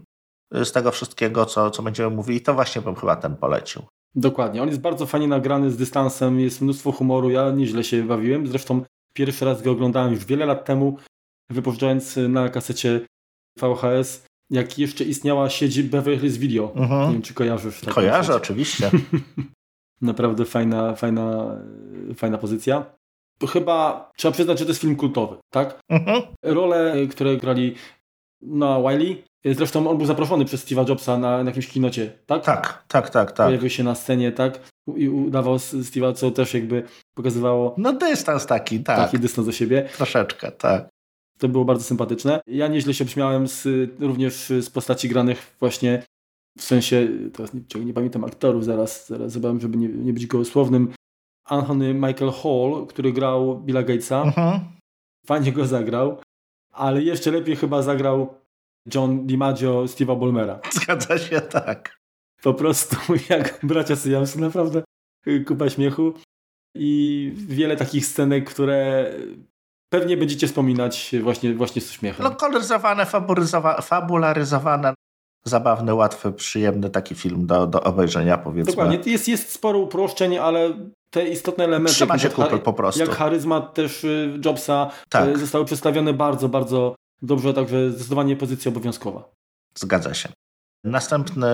y, 0.55 0.65
z 0.65 0.72
tego 0.72 0.91
wszystkiego, 0.91 1.46
co, 1.46 1.72
co 1.72 1.84
będziemy 1.84 2.15
mówili, 2.15 2.41
to 2.41 2.53
właśnie 2.53 2.81
bym 2.81 2.96
chyba 2.96 3.15
ten 3.15 3.36
polecił. 3.36 3.81
Dokładnie. 4.15 4.62
On 4.62 4.67
jest 4.67 4.81
bardzo 4.81 5.05
fajnie 5.05 5.27
nagrany 5.27 5.72
z 5.72 5.77
dystansem, 5.77 6.39
jest 6.39 6.62
mnóstwo 6.62 6.91
humoru. 6.91 7.29
Ja 7.29 7.51
nieźle 7.51 7.84
się 7.84 8.03
bawiłem. 8.03 8.48
Zresztą 8.48 8.86
pierwszy 9.13 9.46
raz 9.46 9.62
go 9.62 9.72
oglądałem 9.72 10.13
już 10.13 10.25
wiele 10.25 10.46
lat 10.46 10.65
temu, 10.65 10.98
wypożyczając 11.50 12.17
na 12.29 12.50
kasecie 12.50 13.01
VHS, 13.60 14.25
jak 14.50 14.79
jeszcze 14.79 15.03
istniała 15.03 15.50
sieć 15.50 15.81
Beverly 15.81 16.20
Hills 16.20 16.38
Video. 16.38 16.74
Mhm. 16.75 17.08
Nie 17.08 17.13
wiem, 17.13 17.22
czy 17.22 17.34
kojarzysz. 17.34 17.81
Kojarzę, 17.81 18.36
oczywiście. 18.36 18.91
Naprawdę 20.01 20.46
fajna, 20.46 20.96
fajna, 20.96 21.58
fajna 22.15 22.38
pozycja. 22.38 22.86
Chyba 23.50 24.10
trzeba 24.17 24.31
przyznać, 24.31 24.60
że 24.60 24.65
to 24.65 24.72
jest 24.72 24.81
film 24.81 24.96
kultowy, 24.96 25.36
tak? 25.50 25.79
Mhm. 25.89 26.22
Role, 26.43 26.96
które 27.10 27.38
grali 27.38 27.75
na 28.41 28.79
Wiley, 28.81 29.24
zresztą 29.46 29.89
on 29.89 29.98
był 29.98 30.05
zaproszony 30.05 30.46
przez 30.46 30.65
Steve'a 30.65 30.89
Jobsa 30.89 31.17
na, 31.17 31.43
na 31.43 31.50
jakimś 31.50 31.67
kinocie, 31.67 32.12
tak? 32.25 32.43
Tak, 32.46 32.84
tak, 32.88 33.10
tak, 33.10 33.31
tak. 33.31 33.48
Pojawił 33.48 33.70
się 33.70 33.84
na 33.84 33.96
scenie, 33.96 34.31
tak? 34.31 34.60
I 34.96 35.10
udawał 35.10 35.55
Steve'a, 35.55 36.13
co 36.13 36.31
też 36.31 36.53
jakby 36.53 36.84
pokazywało... 37.13 37.75
No 37.77 37.93
dystans 37.93 38.46
taki, 38.46 38.79
tak. 38.79 38.98
Taki 38.98 39.20
dystans 39.20 39.46
do 39.46 39.51
siebie. 39.51 39.89
Troszeczkę, 39.98 40.51
tak. 40.51 40.89
To 41.38 41.48
było 41.48 41.65
bardzo 41.65 41.84
sympatyczne. 41.84 42.41
Ja 42.48 42.67
nieźle 42.67 42.93
się 42.93 43.08
śmiałem 43.08 43.48
z, 43.48 43.67
również 44.00 44.34
z 44.50 44.70
postaci 44.70 45.10
granych 45.10 45.55
właśnie 45.60 46.03
w 46.58 46.63
sensie, 46.63 47.08
teraz 47.34 47.53
nie, 47.53 47.86
nie 47.86 47.93
pamiętam 47.93 48.24
aktorów, 48.24 48.65
zaraz, 48.65 49.08
zaraz 49.08 49.31
zobaczę, 49.31 49.60
żeby 49.60 49.77
nie, 49.77 49.88
nie 49.88 50.13
być 50.13 50.27
gołosłownym. 50.27 50.93
Anthony 51.46 51.93
Michael 51.93 52.31
Hall, 52.31 52.88
który 52.88 53.13
grał 53.13 53.60
Billa 53.60 53.84
Gatesa. 53.84 54.22
Mhm. 54.22 54.60
Fajnie 55.25 55.51
go 55.51 55.65
zagrał, 55.65 56.22
ale 56.74 57.01
jeszcze 57.01 57.31
lepiej 57.31 57.55
chyba 57.55 57.81
zagrał 57.81 58.34
John 58.96 59.27
DiMaggio 59.27 59.84
Steve'a 59.84 60.20
Bolmera. 60.20 60.60
Zgadza 60.81 61.17
się, 61.17 61.41
tak. 61.41 61.98
Po 62.43 62.53
prostu 62.53 62.96
jak 63.29 63.60
bracia 63.63 63.96
Syjamsy, 63.96 64.39
naprawdę 64.39 64.84
kupa 65.48 65.70
śmiechu. 65.70 66.13
I 66.75 67.31
wiele 67.36 67.77
takich 67.77 68.05
scenek, 68.05 68.50
które 68.50 69.12
pewnie 69.89 70.17
będziecie 70.17 70.48
wspominać 70.48 71.15
właśnie, 71.22 71.53
właśnie 71.53 71.81
z 71.81 71.89
uśmiechem. 71.89 72.24
No, 72.24 72.36
koloryzowane, 72.36 73.05
fabularyzowane 73.81 74.93
zabawny, 75.43 75.93
łatwy, 75.93 76.31
przyjemny 76.31 76.89
taki 76.89 77.15
film 77.15 77.48
do, 77.48 77.67
do 77.67 77.83
obejrzenia, 77.83 78.38
powiedzmy. 78.38 78.71
Dokładnie, 78.71 79.00
jest, 79.05 79.27
jest 79.27 79.51
sporo 79.51 79.79
uproszczeń, 79.79 80.38
ale 80.38 80.74
te 81.10 81.27
istotne 81.27 81.63
elementy, 81.63 81.93
Trzyma 81.93 82.17
się 82.17 82.29
kupy 82.29 82.57
po 82.57 82.74
prostu. 82.74 83.01
jak 83.01 83.10
charyzma 83.10 83.62
też 83.62 84.03
y, 84.03 84.39
Jobsa, 84.45 84.91
tak. 85.10 85.29
Y, 85.29 85.39
zostały 85.39 85.65
przedstawione 85.65 86.13
bardzo, 86.13 86.50
bardzo 86.50 86.95
dobrze, 87.21 87.53
także 87.53 87.91
zdecydowanie 87.91 88.36
pozycja 88.36 88.69
obowiązkowa. 88.69 89.29
Zgadza 89.75 90.13
się. 90.13 90.29
Następny 90.83 91.48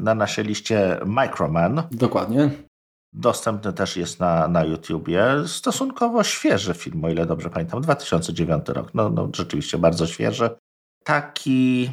na 0.00 0.14
naszej 0.14 0.44
liście 0.44 1.00
Microman. 1.06 1.82
Dokładnie. 1.90 2.50
Dostępny 3.12 3.72
też 3.72 3.96
jest 3.96 4.20
na, 4.20 4.48
na 4.48 4.64
YouTubie. 4.64 5.24
Stosunkowo 5.46 6.24
świeży 6.24 6.74
film, 6.74 7.04
o 7.04 7.08
ile 7.08 7.26
dobrze 7.26 7.50
pamiętam. 7.50 7.82
2009 7.82 8.68
rok. 8.68 8.94
No, 8.94 9.10
no 9.10 9.28
rzeczywiście 9.34 9.78
bardzo 9.78 10.06
świeży. 10.06 10.50
Taki 11.04 11.90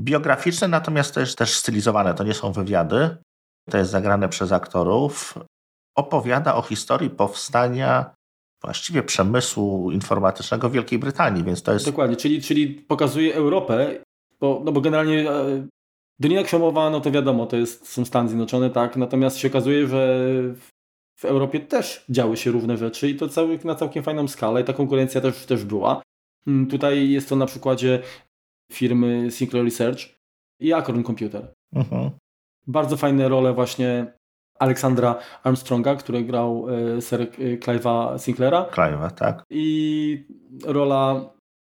biograficzny, 0.00 0.68
natomiast 0.68 1.14
też, 1.14 1.34
też 1.34 1.54
stylizowane. 1.54 2.14
To 2.14 2.24
nie 2.24 2.34
są 2.34 2.52
wywiady. 2.52 3.16
To 3.70 3.78
jest 3.78 3.90
zagrane 3.90 4.28
przez 4.28 4.52
aktorów. 4.52 5.34
Opowiada 5.96 6.54
o 6.54 6.62
historii 6.62 7.10
powstania 7.10 8.14
właściwie 8.62 9.02
przemysłu 9.02 9.90
informatycznego 9.90 10.68
w 10.68 10.72
Wielkiej 10.72 10.98
Brytanii, 10.98 11.44
więc 11.44 11.62
to 11.62 11.72
jest... 11.72 11.86
Dokładnie, 11.86 12.16
czyli, 12.16 12.42
czyli 12.42 12.68
pokazuje 12.68 13.34
Europę, 13.34 14.00
bo, 14.40 14.62
no 14.64 14.72
bo 14.72 14.80
generalnie 14.80 15.30
e, 15.30 15.66
Dolina 16.18 16.42
Krzemowa, 16.42 16.90
no 16.90 17.00
to 17.00 17.10
wiadomo, 17.10 17.46
to 17.46 17.56
jest, 17.56 17.88
są 17.88 18.04
Stany 18.04 18.28
Zjednoczone, 18.28 18.70
tak, 18.70 18.96
natomiast 18.96 19.38
się 19.38 19.48
okazuje, 19.48 19.86
że 19.86 20.28
w 21.16 21.24
Europie 21.24 21.60
też 21.60 22.04
działy 22.08 22.36
się 22.36 22.50
różne 22.50 22.76
rzeczy 22.76 23.08
i 23.08 23.16
to 23.16 23.28
cały, 23.28 23.58
na 23.64 23.74
całkiem 23.74 24.02
fajną 24.02 24.28
skalę 24.28 24.60
i 24.60 24.64
ta 24.64 24.72
konkurencja 24.72 25.20
też, 25.20 25.46
też 25.46 25.64
była. 25.64 26.02
Mm, 26.46 26.66
tutaj 26.66 27.10
jest 27.10 27.28
to 27.28 27.36
na 27.36 27.46
przykładzie 27.46 28.02
firmy 28.72 29.30
Sinclair 29.30 29.64
Research 29.64 30.20
i 30.60 30.72
Acorn 30.72 31.02
Computer. 31.02 31.52
Mhm. 31.72 32.10
Bardzo 32.66 32.96
fajne 32.96 33.28
role 33.28 33.52
właśnie 33.52 34.12
Aleksandra 34.58 35.18
Armstronga, 35.42 35.96
który 35.96 36.24
grał 36.24 36.66
e, 36.70 37.02
ser 37.02 37.30
Clive'a 37.60 38.18
Sinclaira. 38.18 38.66
Clive'a, 38.72 39.10
tak. 39.10 39.42
I 39.50 40.24
rola 40.64 41.30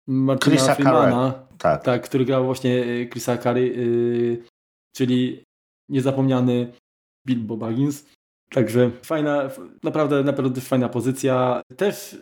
Martina 0.08 0.56
Chrisa 0.56 0.76
Freemana, 0.76 1.34
tak. 1.58 1.84
tak, 1.84 2.04
który 2.04 2.26
grał 2.26 2.46
właśnie 2.46 2.86
e, 2.86 3.10
Chrisa 3.10 3.38
Curry, 3.38 3.68
yy, 3.68 4.44
czyli 4.96 5.44
niezapomniany 5.90 6.74
Bilbo 7.28 7.58
Baggins. 7.58 8.06
Także 8.50 8.92
fajna, 9.04 9.50
naprawdę, 9.84 10.24
naprawdę 10.24 10.62
fajna 10.62 10.90
pozycja. 10.90 11.62
Też 11.78 12.18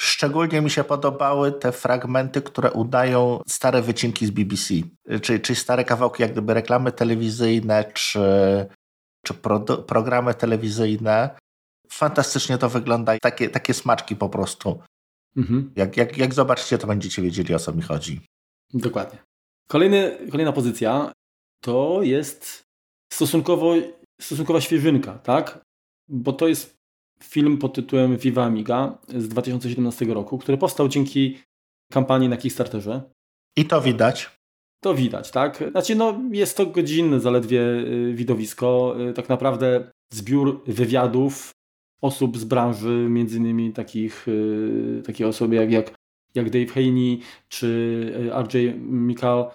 Szczególnie 0.00 0.60
mi 0.60 0.70
się 0.70 0.84
podobały 0.84 1.52
te 1.52 1.72
fragmenty, 1.72 2.42
które 2.42 2.70
udają 2.70 3.40
stare 3.48 3.82
wycinki 3.82 4.26
z 4.26 4.30
BBC, 4.30 4.74
czyli, 5.22 5.40
czyli 5.40 5.56
stare 5.56 5.84
kawałki, 5.84 6.22
jak 6.22 6.32
gdyby 6.32 6.54
reklamy 6.54 6.92
telewizyjne, 6.92 7.84
czy, 7.94 8.20
czy 9.26 9.34
pro, 9.34 9.60
programy 9.60 10.34
telewizyjne. 10.34 11.38
Fantastycznie 11.88 12.58
to 12.58 12.68
wygląda. 12.68 13.18
Takie, 13.22 13.48
takie 13.48 13.74
smaczki 13.74 14.16
po 14.16 14.28
prostu. 14.28 14.80
Mhm. 15.36 15.72
Jak, 15.76 15.96
jak, 15.96 16.18
jak 16.18 16.34
zobaczycie, 16.34 16.78
to 16.78 16.86
będziecie 16.86 17.22
wiedzieli, 17.22 17.54
o 17.54 17.58
co 17.58 17.72
mi 17.72 17.82
chodzi. 17.82 18.20
Dokładnie. 18.74 19.18
Kolejny, 19.68 20.18
kolejna 20.30 20.52
pozycja 20.52 21.12
to 21.64 22.02
jest 22.02 22.62
stosunkowo, 23.12 23.74
stosunkowa 24.20 24.60
świeżynka, 24.60 25.18
tak? 25.18 25.60
Bo 26.08 26.32
to 26.32 26.48
jest 26.48 26.79
film 27.24 27.58
pod 27.58 27.74
tytułem 27.74 28.16
Viva 28.16 28.44
Amiga 28.44 28.98
z 29.08 29.28
2017 29.28 30.04
roku, 30.04 30.38
który 30.38 30.58
powstał 30.58 30.88
dzięki 30.88 31.38
kampanii 31.92 32.28
na 32.28 32.36
Kickstarterze. 32.36 33.02
I 33.56 33.64
to 33.64 33.80
widać. 33.80 34.40
To 34.82 34.94
widać, 34.94 35.30
tak? 35.30 35.64
Znaczy, 35.70 35.94
no, 35.94 36.20
jest 36.32 36.56
to 36.56 36.66
godzinne 36.66 37.20
zaledwie 37.20 37.60
y, 37.60 38.12
widowisko. 38.14 38.96
Y, 39.10 39.12
tak 39.12 39.28
naprawdę 39.28 39.90
zbiór 40.12 40.62
wywiadów 40.66 41.50
osób 42.00 42.38
z 42.38 42.44
branży, 42.44 43.06
między 43.08 43.38
innymi 43.38 43.72
takich, 43.72 44.28
y, 44.28 45.02
takich 45.06 45.26
osób 45.26 45.52
jak, 45.52 45.72
jak, 45.72 45.94
jak 46.34 46.50
Dave 46.50 46.72
Haney 46.72 47.20
czy 47.48 48.30
RJ 48.48 48.74
Mikal, 48.78 49.50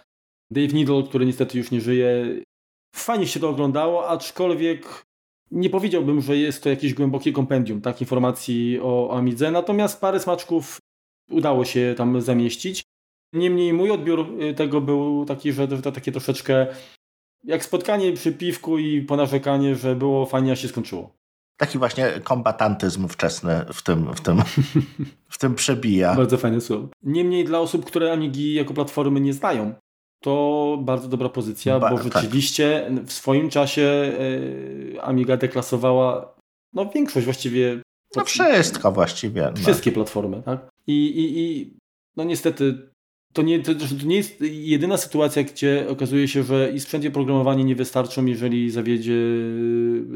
Dave 0.52 0.74
Needle, 0.74 1.04
który 1.04 1.26
niestety 1.26 1.58
już 1.58 1.72
nie 1.72 1.82
żyje. 1.82 2.26
Fajnie 2.96 3.28
się 3.28 3.40
to 3.40 3.50
oglądało, 3.50 4.10
aczkolwiek 4.10 5.06
nie 5.56 5.70
powiedziałbym, 5.70 6.22
że 6.22 6.38
jest 6.38 6.64
to 6.64 6.70
jakieś 6.70 6.94
głębokie 6.94 7.32
kompendium 7.32 7.82
tak, 7.82 8.02
informacji 8.02 8.80
o 8.82 9.18
Amidze, 9.18 9.52
natomiast 9.52 10.02
parę 10.02 10.20
smaczków 10.20 10.78
udało 11.30 11.66
się 11.66 11.94
tam 11.98 12.22
zamieścić. 12.22 12.84
Niemniej 13.34 13.74
mój 13.74 13.92
odbiór 13.92 14.28
y, 14.42 14.54
tego 14.54 14.82
był 14.82 15.26
taki, 15.26 15.54
że 15.54 15.68
to 15.68 15.92
takie 15.92 16.12
troszeczkę 16.12 16.68
jak 17.44 17.64
spotkanie 17.64 18.14
przy 18.14 18.32
piwku 18.32 18.78
i 18.78 19.02
ponarzekanie, 19.02 19.76
że 19.76 19.96
było 19.96 20.26
fajnie, 20.26 20.52
a 20.52 20.56
się 20.56 20.68
skończyło. 20.68 21.16
Taki 21.58 21.78
właśnie 21.78 22.12
kombatantyzm 22.24 23.08
wczesny 23.08 23.66
w 23.74 23.82
tym, 23.82 24.14
w 24.14 24.22
tym, 24.22 24.42
w 25.30 25.38
tym 25.38 25.56
przebija. 25.56 26.16
Bardzo 26.16 26.38
fajne 26.38 26.62
słowo. 26.62 26.88
Niemniej 27.04 27.46
dla 27.46 27.60
osób, 27.60 27.86
które 27.86 28.12
Amigi 28.12 28.54
jako 28.54 28.74
platformy 28.74 29.20
nie 29.20 29.34
znają, 29.34 29.74
to 30.26 30.78
bardzo 30.82 31.08
dobra 31.08 31.30
pozycja, 31.30 31.80
ba, 31.80 31.90
bo 31.90 31.98
tak. 31.98 32.14
rzeczywiście 32.14 32.92
tak. 32.96 33.06
w 33.06 33.12
swoim 33.12 33.50
czasie 33.50 33.82
y, 33.82 34.98
Amiga 35.02 35.38
deklasowała 35.38 36.36
no, 36.74 36.90
większość 36.90 37.26
właściwie. 37.26 37.82
No 38.16 38.26
wszystko 38.26 38.92
właściwie. 38.92 39.42
No. 39.42 39.62
Wszystkie 39.62 39.92
no. 39.92 39.96
platformy, 39.96 40.42
tak? 40.46 40.70
I, 40.88 41.06
i, 41.06 41.40
i 41.40 41.74
no 42.18 42.24
niestety 42.24 42.90
to 43.34 43.42
nie, 43.42 43.60
to, 43.60 43.76
to 43.76 44.06
nie 44.06 44.16
jest 44.16 44.42
jedyna 44.42 44.98
sytuacja, 44.98 45.44
gdzie 45.44 45.86
okazuje 45.90 46.28
się, 46.28 46.44
że 46.44 46.72
i 46.72 46.80
sprzęt 46.80 47.04
i 47.04 47.08
oprogramowanie 47.08 47.64
nie 47.64 47.76
wystarczą, 47.76 48.26
jeżeli 48.26 48.72
zawiedzie 48.72 49.16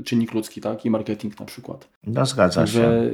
czynnik 0.05 0.33
ludzki, 0.33 0.61
tak? 0.61 0.85
I 0.85 0.89
marketing 0.89 1.39
na 1.39 1.45
przykład. 1.45 1.89
No 2.07 2.25
zgadza 2.25 2.67
się. 2.67 3.11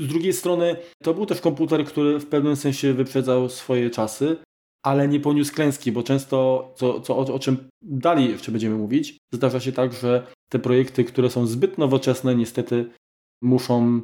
Z 0.00 0.06
drugiej 0.06 0.32
strony 0.32 0.76
to 1.02 1.14
był 1.14 1.26
też 1.26 1.40
komputer, 1.40 1.84
który 1.84 2.18
w 2.20 2.26
pewnym 2.26 2.56
sensie 2.56 2.92
wyprzedzał 2.92 3.48
swoje 3.48 3.90
czasy 3.90 4.36
ale 4.82 5.08
nie 5.08 5.20
poniósł 5.20 5.54
klęski, 5.54 5.92
bo 5.92 6.02
często, 6.02 6.72
co, 6.76 7.00
co, 7.00 7.18
o, 7.18 7.34
o 7.34 7.38
czym 7.38 7.68
dalej 7.82 8.30
jeszcze 8.30 8.52
będziemy 8.52 8.76
mówić, 8.76 9.18
zdarza 9.32 9.60
się 9.60 9.72
tak, 9.72 9.92
że 9.92 10.26
te 10.50 10.58
projekty, 10.58 11.04
które 11.04 11.30
są 11.30 11.46
zbyt 11.46 11.78
nowoczesne, 11.78 12.34
niestety 12.34 12.90
muszą 13.42 14.00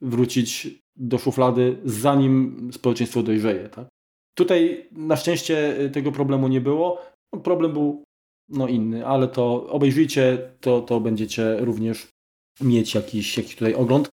wrócić 0.00 0.78
do 0.96 1.18
szuflady, 1.18 1.76
zanim 1.84 2.70
społeczeństwo 2.72 3.22
dojrzeje. 3.22 3.68
Tak? 3.68 3.88
Tutaj 4.34 4.88
na 4.92 5.16
szczęście 5.16 5.74
tego 5.92 6.12
problemu 6.12 6.48
nie 6.48 6.60
było. 6.60 7.02
No, 7.32 7.40
problem 7.40 7.72
był 7.72 8.04
no, 8.48 8.68
inny, 8.68 9.06
ale 9.06 9.28
to 9.28 9.66
obejrzyjcie, 9.66 10.50
to, 10.60 10.80
to 10.80 11.00
będziecie 11.00 11.56
również 11.60 12.08
mieć 12.60 12.94
jakiś, 12.94 13.36
jakiś 13.36 13.56
tutaj 13.56 13.74
ogląd. 13.74 14.08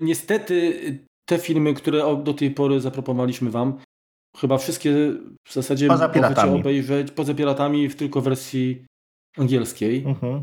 Niestety 0.00 0.74
te 1.28 1.38
filmy, 1.38 1.74
które 1.74 2.22
do 2.24 2.34
tej 2.34 2.50
pory 2.50 2.80
zaproponowaliśmy 2.80 3.50
Wam, 3.50 3.78
chyba 4.36 4.58
wszystkie 4.58 4.92
w 5.48 5.52
zasadzie 5.52 5.88
poza 5.88 6.08
obejrzeć 6.54 7.10
poza 7.10 7.34
piratami 7.34 7.88
w 7.88 7.96
tylko 7.96 8.20
wersji 8.20 8.84
angielskiej. 9.36 10.04
Mhm. 10.06 10.42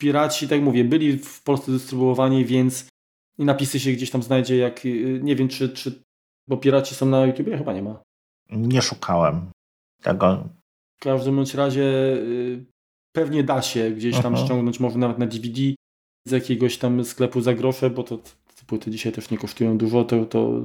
Piraci, 0.00 0.48
tak 0.48 0.60
mówię, 0.60 0.84
byli 0.84 1.18
w 1.18 1.42
Polsce 1.42 1.72
dystrybuowani, 1.72 2.44
więc 2.44 2.88
napisy 3.38 3.80
się 3.80 3.92
gdzieś 3.92 4.10
tam 4.10 4.22
znajdzie, 4.22 4.56
jak 4.56 4.84
nie 5.20 5.36
wiem, 5.36 5.48
czy, 5.48 5.68
czy 5.68 6.02
bo 6.48 6.56
piraci 6.56 6.94
są 6.94 7.06
na 7.06 7.26
YouTubie? 7.26 7.58
Chyba 7.58 7.72
nie 7.72 7.82
ma. 7.82 8.02
Nie 8.50 8.82
szukałem 8.82 9.50
tego. 10.02 10.48
W 11.00 11.02
każdym 11.02 11.36
bądź 11.36 11.54
razie 11.54 11.82
y, 11.82 12.64
pewnie 13.12 13.44
da 13.44 13.62
się 13.62 13.90
gdzieś 13.90 14.14
tam 14.14 14.26
mhm. 14.26 14.46
ściągnąć, 14.46 14.80
może 14.80 14.98
nawet 14.98 15.18
na 15.18 15.26
DVD 15.26 15.60
z 16.26 16.30
jakiegoś 16.30 16.78
tam 16.78 17.04
sklepu 17.04 17.40
za 17.40 17.54
grosze, 17.54 17.90
bo 17.90 18.02
to 18.02 18.18
te 18.18 18.64
płyty 18.66 18.90
dzisiaj 18.90 19.12
też 19.12 19.30
nie 19.30 19.38
kosztują 19.38 19.78
dużo, 19.78 20.04
to... 20.04 20.24
to 20.24 20.62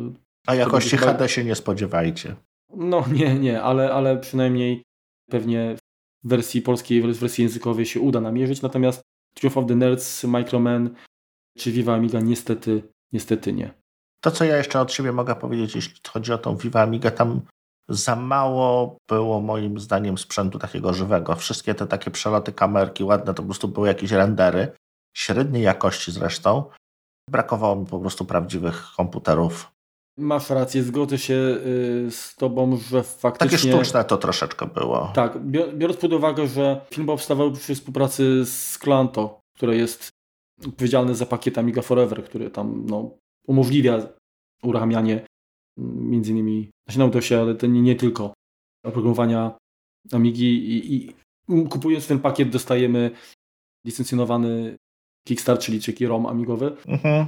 A 0.47 0.55
jakości 0.55 0.97
HD 0.97 1.29
się 1.29 1.43
nie 1.43 1.55
spodziewajcie. 1.55 2.35
No 2.75 3.05
nie, 3.19 3.39
nie, 3.39 3.61
ale, 3.61 3.93
ale 3.93 4.17
przynajmniej 4.17 4.83
pewnie 5.29 5.75
w 6.23 6.29
wersji 6.29 6.61
polskiej, 6.61 7.01
w 7.01 7.19
wersji 7.19 7.43
językowej 7.43 7.85
się 7.85 7.99
uda 7.99 8.21
namierzyć, 8.21 8.61
natomiast 8.61 9.01
Triumph 9.35 9.57
of 9.57 9.65
the 9.67 9.75
Nerds, 9.75 10.23
Microman 10.23 10.95
czy 11.57 11.71
Viva 11.71 11.93
Amiga 11.93 12.19
niestety, 12.19 12.83
niestety 13.11 13.53
nie. 13.53 13.73
To, 14.21 14.31
co 14.31 14.45
ja 14.45 14.57
jeszcze 14.57 14.81
od 14.81 14.93
siebie 14.93 15.11
mogę 15.11 15.35
powiedzieć, 15.35 15.75
jeśli 15.75 15.99
chodzi 16.07 16.33
o 16.33 16.37
tą 16.37 16.57
Viva 16.57 16.81
Amiga, 16.81 17.11
tam 17.11 17.41
za 17.89 18.15
mało 18.15 18.97
było 19.09 19.41
moim 19.41 19.79
zdaniem 19.79 20.17
sprzętu 20.17 20.59
takiego 20.59 20.93
żywego. 20.93 21.35
Wszystkie 21.35 21.75
te 21.75 21.87
takie 21.87 22.11
przeloty 22.11 22.53
kamerki 22.53 23.03
ładne, 23.03 23.33
to 23.33 23.41
po 23.41 23.47
prostu 23.47 23.67
były 23.67 23.87
jakieś 23.87 24.11
rendery, 24.11 24.71
średniej 25.15 25.63
jakości 25.63 26.11
zresztą. 26.11 26.63
Brakowało 27.29 27.75
mi 27.75 27.85
po 27.85 27.99
prostu 27.99 28.25
prawdziwych 28.25 28.85
komputerów 28.97 29.72
Masz 30.17 30.49
rację, 30.49 30.83
zgodzę 30.83 31.17
się 31.17 31.33
y, 31.33 32.11
z 32.11 32.35
Tobą, 32.35 32.77
że 32.77 33.03
faktycznie... 33.03 33.57
Takie 33.57 33.69
sztuczne 33.69 34.03
to 34.03 34.17
troszeczkę 34.17 34.65
było. 34.65 35.11
Tak, 35.15 35.39
biorąc 35.73 35.99
pod 35.99 36.13
uwagę, 36.13 36.47
że 36.47 36.85
film 36.91 37.07
powstawał 37.07 37.51
przy 37.51 37.75
współpracy 37.75 38.45
z 38.45 38.77
Klanto, 38.77 39.39
które 39.57 39.75
jest 39.75 40.09
odpowiedzialny 40.67 41.15
za 41.15 41.25
pakiet 41.25 41.57
Amiga 41.57 41.81
Forever, 41.81 42.25
który 42.25 42.49
tam 42.49 42.85
no, 42.85 43.17
umożliwia 43.47 44.07
uruchamianie 44.63 45.25
mm, 45.79 46.09
między 46.09 46.31
innymi, 46.31 46.69
znaczy 46.87 47.11
na 47.15 47.21
się, 47.21 47.39
ale 47.39 47.55
to 47.55 47.67
nie, 47.67 47.81
nie 47.81 47.95
tylko 47.95 48.33
oprogramowania 48.85 49.57
Amigi 50.11 50.45
i, 50.45 50.95
i 50.95 51.13
kupując 51.69 52.07
ten 52.07 52.19
pakiet 52.19 52.49
dostajemy 52.49 53.11
licencjonowany 53.85 54.75
Kickstart, 55.27 55.61
czyli 55.61 55.81
taki 55.81 56.07
ROM 56.07 56.25
amigowy. 56.25 56.75
Mhm. 56.87 57.25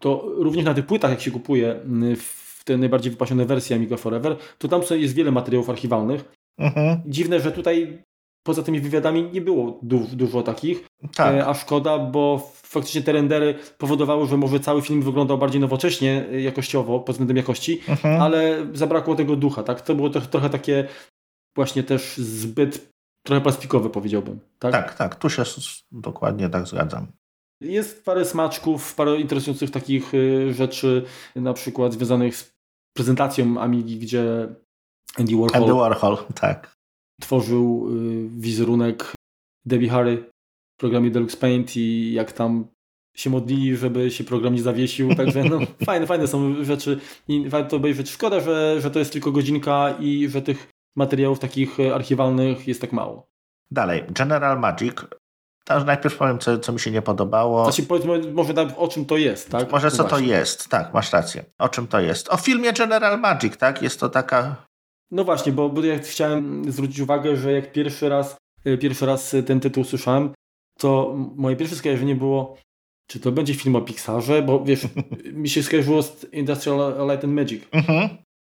To 0.00 0.24
również 0.36 0.64
na 0.64 0.74
tych 0.74 0.86
płytach, 0.86 1.10
jak 1.10 1.20
się 1.20 1.30
kupuje 1.30 1.80
w 2.16 2.64
te 2.64 2.76
najbardziej 2.76 3.12
wypasione 3.12 3.44
wersje 3.44 3.76
Amiga 3.76 3.96
Forever, 3.96 4.36
to 4.58 4.68
tam 4.68 4.80
jest 4.90 5.14
wiele 5.14 5.30
materiałów 5.30 5.70
archiwalnych. 5.70 6.24
Mhm. 6.58 7.00
Dziwne, 7.06 7.40
że 7.40 7.52
tutaj 7.52 8.02
poza 8.42 8.62
tymi 8.62 8.80
wywiadami 8.80 9.30
nie 9.32 9.40
było 9.40 9.78
du 9.82 10.06
dużo 10.12 10.42
takich, 10.42 10.86
tak. 11.14 11.34
E, 11.34 11.46
a 11.46 11.54
szkoda, 11.54 11.98
bo 11.98 12.50
faktycznie 12.54 13.02
te 13.02 13.12
rendery 13.12 13.54
powodowały, 13.78 14.26
że 14.26 14.36
może 14.36 14.60
cały 14.60 14.82
film 14.82 15.02
wyglądał 15.02 15.38
bardziej 15.38 15.60
nowocześnie 15.60 16.24
e, 16.32 16.40
jakościowo, 16.40 17.00
pod 17.00 17.14
względem 17.14 17.36
jakości, 17.36 17.80
mhm. 17.88 18.22
ale 18.22 18.66
zabrakło 18.72 19.14
tego 19.14 19.36
ducha, 19.36 19.62
tak? 19.62 19.80
To 19.80 19.94
było 19.94 20.10
to, 20.10 20.20
trochę 20.20 20.50
takie 20.50 20.88
właśnie 21.56 21.82
też 21.82 22.16
zbyt 22.16 22.90
trochę 23.26 23.40
plastikowe 23.40 23.90
powiedziałbym. 23.90 24.40
Tak, 24.58 24.72
tak, 24.72 24.94
tak 24.94 25.14
tu 25.14 25.30
się 25.30 25.42
dokładnie 25.92 26.48
tak 26.48 26.66
zgadzam. 26.66 27.06
Jest 27.60 28.04
parę 28.04 28.24
smaczków, 28.24 28.94
parę 28.94 29.20
interesujących 29.20 29.70
takich 29.70 30.12
e, 30.14 30.52
rzeczy, 30.52 31.04
na 31.36 31.52
przykład 31.52 31.92
związanych 31.92 32.36
z 32.36 32.52
prezentacją 32.96 33.60
Amigi, 33.60 33.98
gdzie 33.98 34.48
Andy 35.18 35.36
Warhol, 35.36 35.62
Andy 35.62 35.74
Warhol 35.74 36.16
tak 36.34 36.80
tworzył 37.20 37.88
y, 37.88 38.28
wizerunek 38.40 39.14
Debbie 39.66 39.88
Harry 39.88 40.16
w 40.76 40.80
programie 40.80 41.10
Deluxe 41.10 41.36
Paint 41.36 41.76
i 41.76 42.12
jak 42.12 42.32
tam 42.32 42.66
się 43.16 43.30
modlili, 43.30 43.76
żeby 43.76 44.10
się 44.10 44.24
program 44.24 44.54
nie 44.54 44.62
zawiesił, 44.62 45.14
także 45.16 45.44
no, 45.44 45.58
fajne, 45.84 46.06
fajne 46.06 46.26
są 46.26 46.64
rzeczy 46.64 47.00
i 47.28 47.48
warto 47.48 47.76
obejrzeć. 47.76 48.10
Szkoda, 48.10 48.40
że, 48.40 48.80
że 48.80 48.90
to 48.90 48.98
jest 48.98 49.12
tylko 49.12 49.32
godzinka 49.32 49.94
i 50.00 50.28
że 50.28 50.42
tych 50.42 50.68
materiałów 50.96 51.38
takich 51.38 51.80
archiwalnych 51.94 52.68
jest 52.68 52.80
tak 52.80 52.92
mało. 52.92 53.30
Dalej, 53.70 54.04
General 54.10 54.60
Magic. 54.60 54.94
Też 55.70 55.84
najpierw 55.84 56.16
powiem, 56.16 56.38
co, 56.38 56.58
co 56.58 56.72
mi 56.72 56.80
się 56.80 56.90
nie 56.90 57.02
podobało. 57.02 57.64
Znaczy, 57.64 57.82
powiedzmy 57.82 58.32
może 58.32 58.54
tak, 58.54 58.68
o 58.76 58.88
czym 58.88 59.04
to 59.04 59.16
jest, 59.16 59.50
tak? 59.50 59.72
Może 59.72 59.90
co 59.90 59.96
Właśnie. 59.96 60.18
to 60.18 60.24
jest, 60.24 60.68
tak, 60.68 60.94
masz 60.94 61.12
rację. 61.12 61.44
O 61.58 61.68
czym 61.68 61.86
to 61.86 62.00
jest? 62.00 62.28
O 62.28 62.36
filmie 62.36 62.72
General 62.72 63.20
Magic, 63.20 63.56
tak? 63.56 63.82
Jest 63.82 64.00
to 64.00 64.08
taka 64.08 64.56
no 65.10 65.24
właśnie, 65.24 65.52
bo, 65.52 65.68
bo 65.68 65.84
ja 65.84 65.98
chciałem 65.98 66.72
zwrócić 66.72 67.00
uwagę, 67.00 67.36
że 67.36 67.52
jak 67.52 67.72
pierwszy 67.72 68.08
raz, 68.08 68.36
e, 68.64 68.78
pierwszy 68.78 69.06
raz 69.06 69.36
ten 69.46 69.60
tytuł 69.60 69.84
słyszałem, 69.84 70.30
to 70.78 71.14
moje 71.36 71.56
pierwsze 71.56 71.76
skojarzenie 71.76 72.14
było, 72.14 72.56
czy 73.06 73.20
to 73.20 73.32
będzie 73.32 73.54
film 73.54 73.76
o 73.76 73.80
Pixarze, 73.80 74.42
bo 74.42 74.64
wiesz, 74.64 74.86
mi 75.42 75.48
się 75.48 75.62
skojarzyło 75.62 76.02
z 76.02 76.26
Industrial 76.32 77.08
Light 77.08 77.24
and 77.24 77.34
Magic. 77.34 77.64
Mhm. 77.72 78.08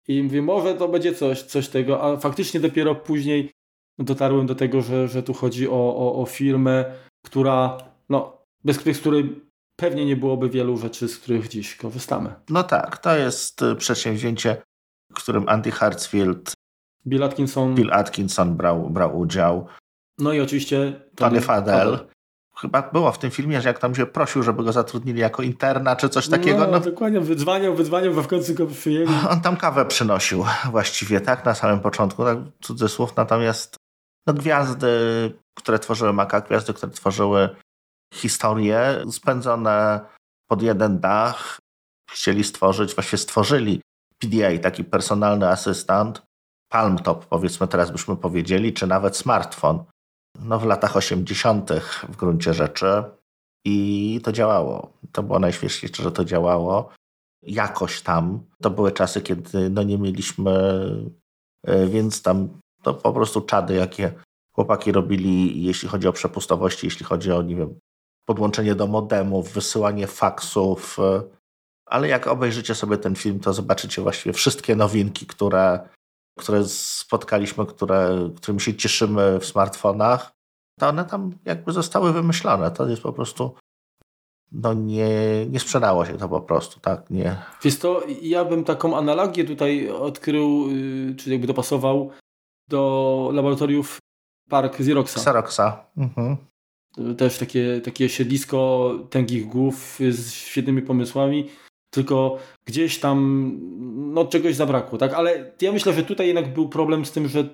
I 0.07 0.23
mówię, 0.23 0.41
może 0.41 0.73
to 0.73 0.87
będzie 0.87 1.13
coś, 1.13 1.41
coś 1.41 1.67
tego, 1.67 2.03
a 2.03 2.17
faktycznie 2.17 2.59
dopiero 2.59 2.95
później 2.95 3.51
dotarłem 3.99 4.45
do 4.45 4.55
tego, 4.55 4.81
że, 4.81 5.07
że 5.07 5.23
tu 5.23 5.33
chodzi 5.33 5.69
o, 5.69 5.95
o, 5.95 6.21
o 6.21 6.25
firmę, 6.25 6.85
która, 7.25 7.77
no, 8.09 8.37
bez 8.63 8.79
której 8.99 9.41
pewnie 9.75 10.05
nie 10.05 10.15
byłoby 10.15 10.49
wielu 10.49 10.77
rzeczy, 10.77 11.07
z 11.07 11.17
których 11.17 11.47
dziś 11.47 11.75
korzystamy. 11.75 12.33
No 12.49 12.63
tak, 12.63 12.97
to 12.97 13.17
jest 13.17 13.61
e, 13.61 13.75
przedsięwzięcie 13.75 14.57
w 15.13 15.15
którym 15.15 15.49
Andy 15.49 15.71
Hartsfield, 15.71 16.53
Bill 17.07 17.23
Atkinson, 17.23 17.75
Bill 17.75 17.93
Atkinson 17.93 18.55
brał, 18.55 18.89
brał 18.89 19.19
udział. 19.19 19.67
No 20.17 20.33
i 20.33 20.41
oczywiście 20.41 21.01
Tony, 21.15 21.41
Fadell. 21.41 21.99
Chyba 22.57 22.81
było 22.81 23.11
w 23.11 23.19
tym 23.19 23.31
filmie, 23.31 23.61
że 23.61 23.69
jak 23.69 23.79
tam 23.79 23.95
się 23.95 24.05
prosił, 24.05 24.43
żeby 24.43 24.63
go 24.63 24.71
zatrudnili 24.71 25.19
jako 25.19 25.43
interna 25.43 25.95
czy 25.95 26.09
coś 26.09 26.27
takiego. 26.27 26.59
No, 26.59 26.71
no 26.71 26.79
dokładnie, 26.79 27.19
wydzwaniał, 27.19 27.75
wydzwaniał, 27.75 28.13
w 28.13 28.27
końcu 28.27 28.53
go 28.53 28.67
przyjęli. 28.67 29.11
On 29.29 29.41
tam 29.41 29.57
kawę 29.57 29.85
przynosił 29.85 30.45
właściwie, 30.71 31.21
tak, 31.21 31.45
na 31.45 31.55
samym 31.55 31.79
początku, 31.79 32.23
tak, 32.23 32.37
cudzysłów, 32.61 33.15
natomiast 33.15 33.75
no, 34.27 34.33
gwiazdy, 34.33 34.89
które 35.57 35.79
tworzyły 35.79 36.13
Maka, 36.13 36.41
gwiazdy, 36.41 36.73
które 36.73 36.91
tworzyły 36.91 37.49
historie, 38.13 39.03
spędzone 39.11 39.99
pod 40.49 40.61
jeden 40.61 40.99
dach, 40.99 41.59
chcieli 42.11 42.43
stworzyć, 42.43 42.95
właśnie 42.95 43.17
stworzyli 43.17 43.81
PDA, 44.19 44.57
taki 44.61 44.83
personalny 44.83 45.49
asystent, 45.49 46.21
Palm 46.71 46.97
Top, 46.97 47.25
powiedzmy 47.25 47.67
teraz 47.67 47.91
byśmy 47.91 48.17
powiedzieli, 48.17 48.73
czy 48.73 48.87
nawet 48.87 49.17
smartfon, 49.17 49.83
no 50.39 50.59
w 50.59 50.65
latach 50.65 50.97
80. 50.97 51.71
w 52.09 52.15
gruncie 52.15 52.53
rzeczy 52.53 53.03
i 53.65 54.19
to 54.23 54.31
działało. 54.31 54.93
To 55.11 55.23
było 55.23 55.39
najświeższe, 55.39 55.87
że 56.03 56.11
to 56.11 56.25
działało. 56.25 56.89
Jakoś 57.43 58.01
tam. 58.01 58.45
To 58.61 58.69
były 58.69 58.91
czasy, 58.91 59.21
kiedy 59.21 59.69
no 59.69 59.83
nie 59.83 59.97
mieliśmy, 59.97 60.51
e, 61.65 61.87
więc 61.87 62.21
tam 62.21 62.49
to 62.83 62.93
po 62.93 63.13
prostu 63.13 63.41
czady, 63.41 63.73
jakie 63.73 64.13
chłopaki 64.55 64.91
robili, 64.91 65.63
jeśli 65.63 65.89
chodzi 65.89 66.07
o 66.07 66.13
przepustowości, 66.13 66.87
jeśli 66.87 67.05
chodzi 67.05 67.31
o, 67.31 67.41
nie 67.41 67.55
wiem, 67.55 67.79
podłączenie 68.25 68.75
do 68.75 68.87
modemów, 68.87 69.53
wysyłanie 69.53 70.07
faksów, 70.07 70.99
e, 70.99 71.23
ale 71.85 72.07
jak 72.07 72.27
obejrzycie 72.27 72.75
sobie 72.75 72.97
ten 72.97 73.15
film, 73.15 73.39
to 73.39 73.53
zobaczycie 73.53 74.01
właściwie 74.01 74.33
wszystkie 74.33 74.75
nowinki, 74.75 75.25
które, 75.25 75.89
które 76.39 76.65
spotkaliśmy, 76.67 77.65
które, 77.65 78.29
którymi 78.35 78.61
się 78.61 78.75
cieszymy 78.75 79.39
w 79.39 79.45
smartfonach, 79.45 80.31
to 80.79 80.87
one 80.87 81.05
tam 81.05 81.31
jakby 81.45 81.71
zostały 81.71 82.13
wymyślone. 82.13 82.71
To 82.71 82.87
jest 82.87 83.01
po 83.01 83.13
prostu 83.13 83.55
no 84.53 84.73
nie, 84.73 85.45
nie 85.49 85.59
sprzedało 85.59 86.05
się 86.05 86.17
to 86.17 86.29
po 86.29 86.41
prostu, 86.41 86.79
tak? 86.79 87.09
Nie. 87.09 87.35
Wiesz 87.63 87.79
to, 87.79 88.03
ja 88.21 88.45
bym 88.45 88.63
taką 88.63 88.97
analogię 88.97 89.43
tutaj 89.43 89.89
odkrył, 89.89 90.69
y, 90.71 91.15
czy 91.15 91.31
jakby 91.31 91.47
dopasował 91.47 92.11
do 92.67 93.31
laboratoriów 93.33 93.97
Park 94.49 94.75
Xeroxa. 94.75 95.19
Xeroxa. 95.19 95.85
Mhm. 95.97 96.37
Też 97.17 97.37
takie, 97.37 97.81
takie 97.83 98.09
siedlisko 98.09 98.91
tęgich 99.09 99.45
głów 99.47 99.99
z 100.09 100.31
świetnymi 100.31 100.81
pomysłami 100.81 101.49
tylko 101.93 102.37
gdzieś 102.65 102.99
tam 102.99 103.51
no, 104.13 104.25
czegoś 104.25 104.55
zabrakło, 104.55 104.97
tak? 104.97 105.13
Ale 105.13 105.51
ja 105.61 105.71
myślę, 105.71 105.93
że 105.93 106.03
tutaj 106.03 106.27
jednak 106.27 106.53
był 106.53 106.69
problem 106.69 107.05
z 107.05 107.11
tym, 107.11 107.27
że 107.27 107.49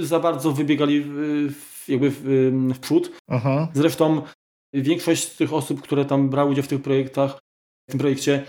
za 0.00 0.20
bardzo 0.20 0.52
wybiegali 0.52 1.00
w, 1.50 1.84
jakby 1.88 2.10
w, 2.10 2.22
w 2.74 2.78
przód. 2.78 3.12
Aha. 3.28 3.68
Zresztą 3.74 4.22
większość 4.74 5.32
z 5.32 5.36
tych 5.36 5.52
osób, 5.52 5.82
które 5.82 6.04
tam 6.04 6.28
brały 6.28 6.50
udział 6.50 6.64
w 6.64 6.68
tych 6.68 6.82
projektach, 6.82 7.38
w 7.88 7.90
tym 7.90 8.00
projekcie, 8.00 8.44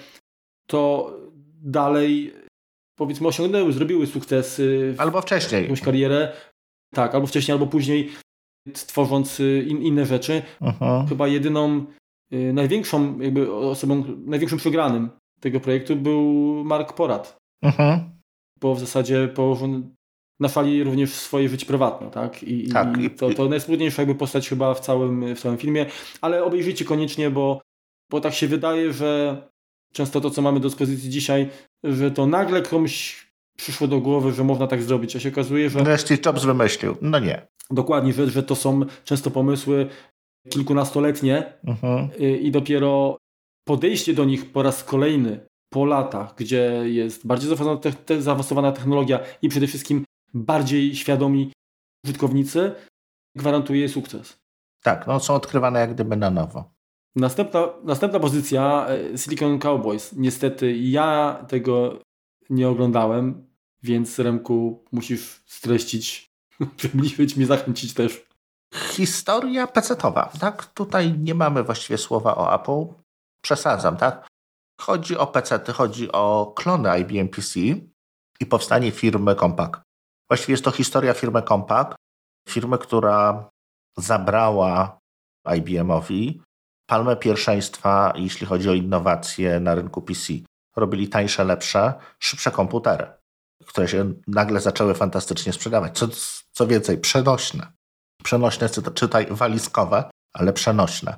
to 0.67 1.13
dalej 1.61 2.33
powiedzmy 3.05 3.27
osiągnęły, 3.27 3.73
zrobiły 3.73 4.07
sukcesy. 4.07 4.95
Albo 4.97 5.21
wcześniej. 5.21 5.61
Jakąś 5.61 5.81
karierę. 5.81 6.33
Tak, 6.93 7.15
albo 7.15 7.27
wcześniej, 7.27 7.53
albo 7.53 7.67
później 7.67 8.11
tworząc 8.73 9.39
in, 9.39 9.81
inne 9.81 10.05
rzeczy. 10.05 10.41
Aha. 10.61 11.05
Chyba 11.09 11.27
jedyną 11.27 11.85
Y, 12.33 12.53
największą 12.53 13.19
jakby 13.19 13.53
osobą, 13.53 14.03
największym 14.25 14.57
przegranym 14.57 15.09
tego 15.39 15.59
projektu 15.59 15.95
był 15.95 16.23
Mark 16.63 16.93
Porat. 16.93 17.37
Mhm. 17.63 17.99
Bo 18.59 18.75
w 18.75 18.79
zasadzie 18.79 19.27
położył 19.27 19.81
na 20.39 20.47
fali 20.47 20.83
również 20.83 21.13
swoje 21.13 21.49
życie 21.49 21.65
prywatne, 21.65 22.11
tak? 22.11 22.43
I, 22.43 22.67
tak. 22.67 22.97
i 22.97 23.09
to, 23.09 23.33
to 23.33 23.49
najsmutniejsza 23.49 24.01
jakby 24.01 24.15
postać 24.15 24.49
chyba 24.49 24.73
w 24.73 24.79
całym, 24.79 25.35
w 25.35 25.39
całym 25.39 25.57
filmie, 25.57 25.85
ale 26.21 26.43
obejrzyjcie 26.43 26.85
koniecznie, 26.85 27.29
bo, 27.29 27.61
bo 28.11 28.21
tak 28.21 28.33
się 28.33 28.47
wydaje, 28.47 28.93
że 28.93 29.41
często 29.91 30.21
to, 30.21 30.29
co 30.29 30.41
mamy 30.41 30.59
do 30.59 30.69
dyspozycji 30.69 31.09
dzisiaj, 31.09 31.49
że 31.83 32.11
to 32.11 32.25
nagle 32.25 32.61
komuś 32.61 33.25
przyszło 33.57 33.87
do 33.87 33.99
głowy, 33.99 34.33
że 34.33 34.43
można 34.43 34.67
tak 34.67 34.83
zrobić, 34.83 35.15
a 35.15 35.19
się 35.19 35.29
okazuje, 35.29 35.69
że... 35.69 35.83
Wreszcie 35.83 36.17
Jobs 36.25 36.45
wymyślił. 36.45 36.95
No 37.01 37.19
nie. 37.19 37.47
Dokładnie, 37.71 38.13
że, 38.13 38.29
że 38.29 38.43
to 38.43 38.55
są 38.55 38.81
często 39.03 39.31
pomysły 39.31 39.87
kilkunastoletnie 40.49 41.53
mhm. 41.63 42.09
Y, 42.21 42.37
i 42.37 42.51
dopiero 42.51 43.17
podejście 43.67 44.13
do 44.13 44.25
nich 44.25 44.51
po 44.51 44.63
raz 44.63 44.83
kolejny 44.83 45.39
po 45.69 45.85
latach, 45.85 46.35
gdzie 46.35 46.81
jest 46.85 47.27
bardziej 47.27 47.49
zaawansowana 48.19 48.71
technologia 48.71 49.19
i 49.41 49.49
przede 49.49 49.67
wszystkim 49.67 50.05
bardziej 50.33 50.95
świadomi 50.95 51.51
użytkownicy, 52.05 52.71
gwarantuje 53.35 53.89
sukces. 53.89 54.37
Tak, 54.83 55.07
no 55.07 55.19
są 55.19 55.33
odkrywane 55.33 55.79
jak 55.79 55.93
gdyby 55.93 56.15
na 56.15 56.29
nowo. 56.29 56.73
Następna, 57.15 57.67
następna 57.83 58.19
pozycja 58.19 58.87
y, 59.13 59.17
Silicon 59.17 59.59
Cowboys. 59.59 60.13
Niestety 60.13 60.77
ja 60.77 61.37
tego 61.47 61.99
nie 62.49 62.69
oglądałem, 62.69 63.47
więc 63.83 64.19
Remku 64.19 64.85
musisz 64.91 65.43
streścić, 65.45 66.31
przybliżyć 66.77 67.35
mi 67.35 67.45
zachęcić 67.45 67.93
też. 67.93 68.25
Historia 68.73 69.67
pecetowa, 69.67 70.31
tak? 70.39 70.65
Tutaj 70.65 71.19
nie 71.19 71.35
mamy 71.35 71.63
właściwie 71.63 71.97
słowa 71.97 72.35
o 72.35 72.55
Apple. 72.55 72.93
Przesadzam, 73.43 73.97
tak? 73.97 74.27
Chodzi 74.81 75.17
o 75.17 75.27
pecety, 75.27 75.73
chodzi 75.73 76.11
o 76.11 76.53
klony 76.55 76.99
IBM 76.99 77.29
PC 77.29 77.59
i 78.39 78.45
powstanie 78.45 78.91
firmy 78.91 79.35
Compaq. 79.35 79.81
Właściwie 80.29 80.53
jest 80.53 80.63
to 80.63 80.71
historia 80.71 81.13
firmy 81.13 81.41
Compaq, 81.41 81.95
firmy, 82.49 82.77
która 82.77 83.49
zabrała 83.97 84.99
IBM-owi 85.55 86.41
palmę 86.91 87.15
pierwszeństwa, 87.15 88.13
jeśli 88.15 88.47
chodzi 88.47 88.69
o 88.69 88.73
innowacje 88.73 89.59
na 89.59 89.75
rynku 89.75 90.01
PC. 90.01 90.33
Robili 90.75 91.09
tańsze, 91.09 91.43
lepsze, 91.43 91.93
szybsze 92.19 92.51
komputery, 92.51 93.07
które 93.67 93.87
się 93.87 94.13
nagle 94.27 94.59
zaczęły 94.59 94.93
fantastycznie 94.93 95.53
sprzedawać. 95.53 95.97
Co, 95.97 96.07
co 96.51 96.67
więcej, 96.67 96.97
przenośne. 96.97 97.71
przenośne, 98.23 98.69
czytaj 98.93 99.27
walizkowe, 99.29 100.09
ale 100.33 100.53
przenośne. 100.53 101.17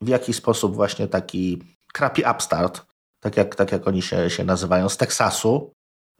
W 0.00 0.08
jaki 0.08 0.32
sposób 0.32 0.74
właśnie 0.74 1.08
taki 1.08 1.62
crappy 1.92 2.22
upstart, 2.30 2.86
tak 3.20 3.36
jak, 3.36 3.54
tak 3.54 3.72
jak 3.72 3.88
oni 3.88 4.02
się, 4.02 4.30
się 4.30 4.44
nazywają, 4.44 4.88
z 4.88 4.96
Teksasu, 4.96 5.72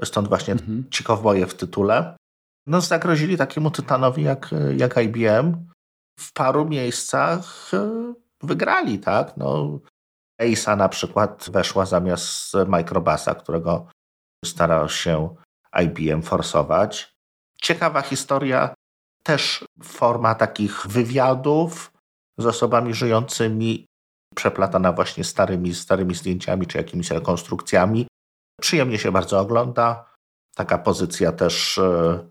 stąd 0.04 0.28
właśnie 0.28 0.52
mhm. 0.52 0.84
ci 0.90 1.04
kowboje 1.04 1.46
w 1.46 1.54
tytule, 1.54 2.16
no 2.66 2.80
zagrozili 2.80 3.36
takiemu 3.36 3.70
tytanowi 3.70 4.22
jak, 4.22 4.50
jak 4.76 4.96
IBM. 4.96 5.66
W 6.20 6.32
paru 6.32 6.64
miejscach 6.64 7.70
e, 7.74 8.23
wygrali, 8.44 8.98
tak? 8.98 9.36
No, 9.36 9.78
Ace'a 10.40 10.76
na 10.76 10.88
przykład 10.88 11.50
weszła 11.50 11.86
zamiast 11.86 12.52
Microbasa, 12.66 13.34
którego 13.34 13.86
starał 14.44 14.88
się 14.88 15.34
IBM 15.82 16.22
forsować. 16.22 17.14
Ciekawa 17.62 18.02
historia, 18.02 18.74
też 19.22 19.64
forma 19.82 20.34
takich 20.34 20.86
wywiadów 20.86 21.92
z 22.38 22.46
osobami 22.46 22.94
żyjącymi, 22.94 23.86
przeplatana 24.34 24.92
właśnie 24.92 25.24
starymi, 25.24 25.74
starymi 25.74 26.14
zdjęciami 26.14 26.66
czy 26.66 26.78
jakimiś 26.78 27.10
rekonstrukcjami. 27.10 28.06
Przyjemnie 28.60 28.98
się 28.98 29.12
bardzo 29.12 29.40
ogląda. 29.40 30.14
Taka 30.56 30.78
pozycja 30.78 31.32
też 31.32 31.78
e, 31.78 32.28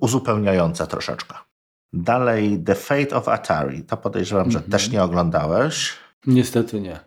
uzupełniająca 0.00 0.86
troszeczkę. 0.86 1.34
Dalej 1.92 2.62
The 2.64 2.74
Fate 2.74 3.16
of 3.16 3.28
Atari. 3.28 3.82
To 3.82 3.96
podejrzewam, 3.96 4.50
że 4.50 4.58
mm 4.58 4.68
-hmm. 4.68 4.72
też 4.72 4.90
nie 4.90 5.02
oglądałeś. 5.02 5.94
Niestety 6.26 6.80
nie. 6.80 7.00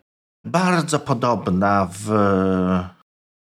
Bardzo 0.45 0.99
podobna 0.99 1.89
w 1.91 2.11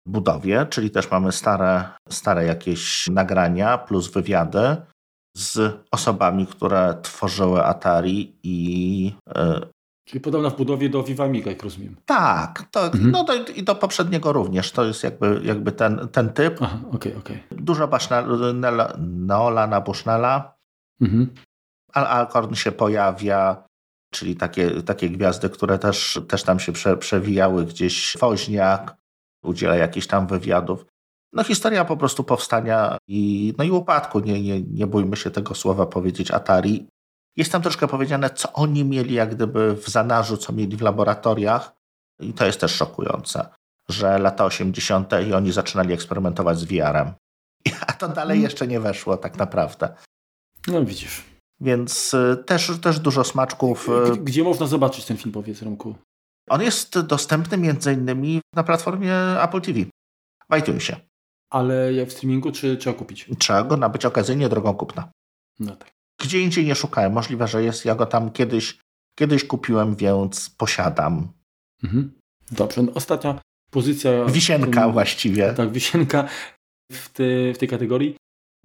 budowie, 0.08 0.66
czyli 0.70 0.90
też 0.90 1.10
mamy 1.10 1.32
stare, 1.32 1.84
stare 2.08 2.44
jakieś 2.44 3.08
nagrania 3.08 3.78
plus 3.78 4.12
wywiady 4.12 4.76
z 5.36 5.76
osobami, 5.90 6.46
które 6.46 6.94
tworzyły 7.02 7.64
Atari 7.64 8.36
i 8.42 9.04
yy, 9.36 9.74
Czyli 10.08 10.20
podobna 10.20 10.50
w 10.50 10.56
budowie 10.56 10.88
do 10.88 11.02
Viva 11.02 11.24
Amiga, 11.24 11.50
jak 11.50 11.62
rozumiem. 11.62 11.96
Tak, 12.06 12.64
to, 12.70 12.86
mhm. 12.86 13.10
no 13.10 13.26
i 13.54 13.62
do 13.62 13.74
poprzedniego 13.74 14.32
również. 14.32 14.72
To 14.72 14.84
jest 14.84 15.04
jakby, 15.04 15.40
jakby 15.44 15.72
ten, 15.72 16.08
ten 16.12 16.32
typ. 16.32 16.58
Aha, 16.62 16.78
okay, 16.92 17.16
okay. 17.16 17.38
Dużo 17.50 17.88
Nolana 18.98 19.80
Bushnella. 19.80 20.54
Mhm. 21.00 21.34
Al 21.92 22.06
Alcorn 22.06 22.54
się 22.54 22.72
pojawia, 22.72 23.64
czyli 24.12 24.36
takie, 24.36 24.82
takie 24.82 25.10
gwiazdy, 25.10 25.50
które 25.50 25.78
też, 25.78 26.20
też 26.28 26.42
tam 26.42 26.60
się 26.60 26.72
prze, 26.72 26.96
przewijały 26.96 27.64
gdzieś. 27.64 28.16
Woźniak 28.20 28.96
udziela 29.44 29.76
jakichś 29.76 30.06
tam 30.06 30.26
wywiadów. 30.26 30.86
No 31.32 31.44
historia 31.44 31.84
po 31.84 31.96
prostu 31.96 32.24
powstania 32.24 32.98
i, 33.08 33.54
no 33.58 33.64
i 33.64 33.70
upadku, 33.70 34.20
nie, 34.20 34.42
nie, 34.42 34.62
nie 34.62 34.86
bójmy 34.86 35.16
się 35.16 35.30
tego 35.30 35.54
słowa 35.54 35.86
powiedzieć, 35.86 36.30
Atari. 36.30 36.88
Jest 37.36 37.52
tam 37.52 37.62
troszkę 37.62 37.88
powiedziane, 37.88 38.30
co 38.30 38.52
oni 38.52 38.84
mieli 38.84 39.14
jak 39.14 39.34
gdyby 39.34 39.74
w 39.74 39.88
zanarzu, 39.88 40.36
co 40.36 40.52
mieli 40.52 40.76
w 40.76 40.82
laboratoriach 40.82 41.72
i 42.20 42.32
to 42.32 42.46
jest 42.46 42.60
też 42.60 42.74
szokujące, 42.74 43.48
że 43.88 44.18
lata 44.18 44.44
80. 44.44 45.12
i 45.28 45.34
oni 45.34 45.52
zaczynali 45.52 45.92
eksperymentować 45.92 46.58
z 46.58 46.64
VR-em. 46.64 47.12
A 47.88 47.92
to 47.92 48.08
dalej 48.08 48.36
mm. 48.36 48.42
jeszcze 48.42 48.66
nie 48.66 48.80
weszło 48.80 49.16
tak 49.16 49.36
naprawdę. 49.36 49.94
No 50.66 50.84
widzisz. 50.84 51.22
Więc 51.60 52.14
y, 52.14 52.44
też, 52.46 52.72
też 52.82 53.00
dużo 53.00 53.24
smaczków. 53.24 53.88
Y, 53.88 54.16
gdzie 54.16 54.44
można 54.44 54.66
zobaczyć 54.66 55.04
ten 55.04 55.16
film, 55.16 55.32
powiedz 55.32 55.62
Romku? 55.62 55.94
On 56.48 56.62
jest 56.62 57.00
dostępny 57.00 57.58
między 57.58 57.92
innymi 57.92 58.40
na 58.54 58.62
platformie 58.64 59.14
Apple 59.42 59.60
TV 59.60 59.80
w 60.50 60.56
iTunesie. 60.58 60.96
Ale 61.50 61.92
jak 61.92 62.08
w 62.08 62.12
streamingu, 62.12 62.52
czy 62.52 62.76
trzeba 62.76 62.98
kupić? 62.98 63.28
Trzeba 63.38 63.64
go 63.64 63.76
nabyć 63.76 64.04
okazyjnie 64.04 64.48
drogą 64.48 64.74
kupna. 64.74 65.08
No 65.58 65.76
tak. 65.76 65.90
Gdzie 66.20 66.40
indziej 66.40 66.64
nie 66.64 66.74
szukałem. 66.74 67.12
Możliwe, 67.12 67.48
że 67.48 67.62
jest. 67.62 67.84
Ja 67.84 67.94
go 67.94 68.06
tam 68.06 68.30
kiedyś, 68.30 68.78
kiedyś 69.18 69.44
kupiłem, 69.44 69.96
więc 69.96 70.50
posiadam. 70.50 71.28
Mhm. 71.82 72.12
Dobrze. 72.50 72.82
No, 72.82 72.92
ostatnia 72.94 73.40
pozycja. 73.70 74.24
Wisienka 74.24 74.82
tym, 74.82 74.92
właściwie. 74.92 75.52
Tak, 75.52 75.72
wisienka 75.72 76.28
w, 76.92 77.08
te, 77.08 77.54
w 77.54 77.58
tej 77.58 77.68
kategorii. 77.68 78.16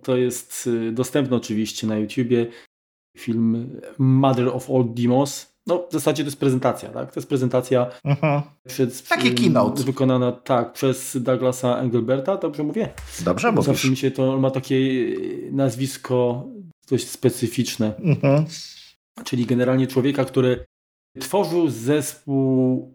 To 0.03 0.17
jest 0.17 0.67
y, 0.67 0.91
dostępne 0.91 1.37
oczywiście 1.37 1.87
na 1.87 1.97
YouTubie. 1.97 2.47
Film 3.17 3.81
Mother 3.97 4.47
of 4.47 4.69
All 4.69 4.85
Demons. 4.93 5.53
No, 5.67 5.87
w 5.89 5.93
zasadzie 5.93 6.23
to 6.23 6.27
jest 6.27 6.39
prezentacja, 6.39 6.89
tak? 6.89 7.11
To 7.11 7.19
jest 7.19 7.29
prezentacja 7.29 7.91
mhm. 8.03 8.41
przed, 8.67 9.07
Taki 9.07 9.33
keynote. 9.33 9.83
wykonana 9.83 10.31
tak 10.31 10.73
przez 10.73 11.17
Douglasa 11.21 11.77
Engelberta, 11.77 12.37
dobrze 12.37 12.63
mówię? 12.63 12.89
Dobrze 13.19 13.51
mówisz. 13.51 13.65
Zawsze 13.65 13.89
mi 13.89 13.97
się 13.97 14.11
to 14.11 14.37
ma 14.37 14.51
takie 14.51 14.75
y, 14.75 15.49
nazwisko 15.51 16.45
dość 16.89 17.07
specyficzne. 17.07 17.95
Mhm. 17.95 18.45
Czyli 19.23 19.45
generalnie 19.45 19.87
człowieka, 19.87 20.25
który 20.25 20.65
tworzył 21.19 21.69
zespół 21.69 22.93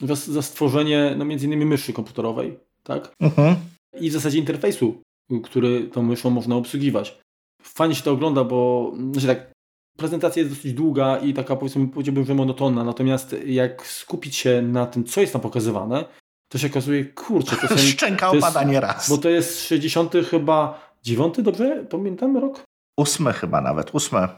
za, 0.00 0.14
za 0.14 0.42
stworzenie 0.42 1.14
no 1.18 1.24
między 1.24 1.46
innymi 1.46 1.66
myszy 1.66 1.92
komputerowej, 1.92 2.58
tak? 2.82 3.12
Mhm. 3.20 3.56
I 4.00 4.10
w 4.10 4.12
zasadzie 4.12 4.38
interfejsu, 4.38 5.02
który 5.42 5.88
tą 5.88 6.02
myszą 6.02 6.30
można 6.30 6.56
obsługiwać. 6.56 7.20
Fajnie 7.62 7.94
się 7.94 8.02
to 8.02 8.12
ogląda, 8.12 8.44
bo 8.44 8.92
znaczy 9.12 9.26
tak, 9.26 9.52
prezentacja 9.96 10.42
jest 10.42 10.54
dosyć 10.54 10.72
długa 10.72 11.18
i 11.18 11.34
taka 11.34 11.56
powiedzmy 11.56 11.88
powiedziałbym, 11.88 12.24
że 12.24 12.34
monotonna, 12.34 12.84
natomiast 12.84 13.36
jak 13.46 13.86
skupić 13.86 14.36
się 14.36 14.62
na 14.62 14.86
tym, 14.86 15.04
co 15.04 15.20
jest 15.20 15.32
tam 15.32 15.42
pokazywane, 15.42 16.04
to 16.48 16.58
się 16.58 16.66
okazuje, 16.66 17.04
kurczę, 17.04 17.56
to 17.56 17.68
są... 17.76 17.76
Szczęka 17.76 18.30
opada 18.30 18.64
nieraz. 18.64 19.10
Bo 19.10 19.18
to 19.18 19.28
jest 19.28 19.68
60 19.68 20.12
chyba, 20.30 20.90
9, 21.02 21.34
dobrze 21.42 21.86
pamiętam 21.90 22.36
rok? 22.36 22.64
Ósmy 22.96 23.32
chyba 23.32 23.60
nawet, 23.60 23.94
ósme. 23.94 24.28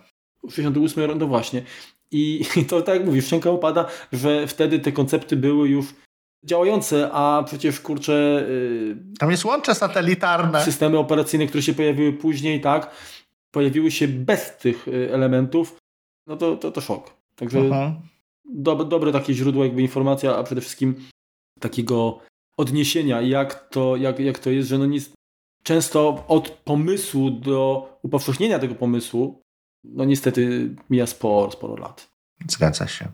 68, 0.50 1.18
no 1.18 1.26
właśnie. 1.26 1.62
I, 2.10 2.44
I 2.56 2.64
to 2.70 2.82
tak 2.82 2.94
jak 2.94 3.04
mówisz, 3.04 3.26
szczęka 3.26 3.50
opada, 3.50 3.86
że 4.12 4.46
wtedy 4.46 4.78
te 4.78 4.92
koncepty 4.92 5.36
były 5.36 5.68
już 5.68 5.86
działające, 6.44 7.10
a 7.12 7.42
przecież 7.46 7.80
kurczę... 7.80 8.46
Yy, 8.48 8.96
Tam 9.18 9.30
jest 9.30 9.44
łącze 9.44 9.74
satelitarne. 9.74 10.64
Systemy 10.64 10.98
operacyjne, 10.98 11.46
które 11.46 11.62
się 11.62 11.74
pojawiły 11.74 12.12
później, 12.12 12.60
tak, 12.60 12.90
pojawiły 13.50 13.90
się 13.90 14.08
bez 14.08 14.56
tych 14.56 14.88
y, 14.88 15.14
elementów, 15.14 15.76
no 16.26 16.36
to, 16.36 16.56
to, 16.56 16.72
to 16.72 16.80
szok. 16.80 17.10
Także 17.36 17.70
dobre, 18.44 18.86
dobre 18.86 19.12
takie 19.12 19.34
źródło 19.34 19.64
jakby 19.64 19.82
informacja, 19.82 20.36
a 20.36 20.42
przede 20.42 20.60
wszystkim 20.60 20.94
takiego 21.60 22.18
odniesienia, 22.56 23.20
jak 23.20 23.68
to, 23.68 23.96
jak, 23.96 24.20
jak 24.20 24.38
to 24.38 24.50
jest, 24.50 24.68
że 24.68 24.78
no 24.78 24.86
nic, 24.86 25.10
często 25.62 26.24
od 26.28 26.50
pomysłu 26.50 27.30
do 27.30 27.88
upowszechnienia 28.02 28.58
tego 28.58 28.74
pomysłu, 28.74 29.42
no 29.84 30.04
niestety 30.04 30.74
mija 30.90 31.06
sporo, 31.06 31.50
sporo 31.50 31.76
lat. 31.76 32.10
Zgadza 32.48 32.86
się. 32.86 33.08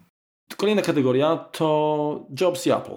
Kolejna 0.56 0.82
kategoria 0.82 1.36
to 1.36 2.26
Jobs 2.40 2.66
i 2.66 2.70
Apple. 2.70 2.96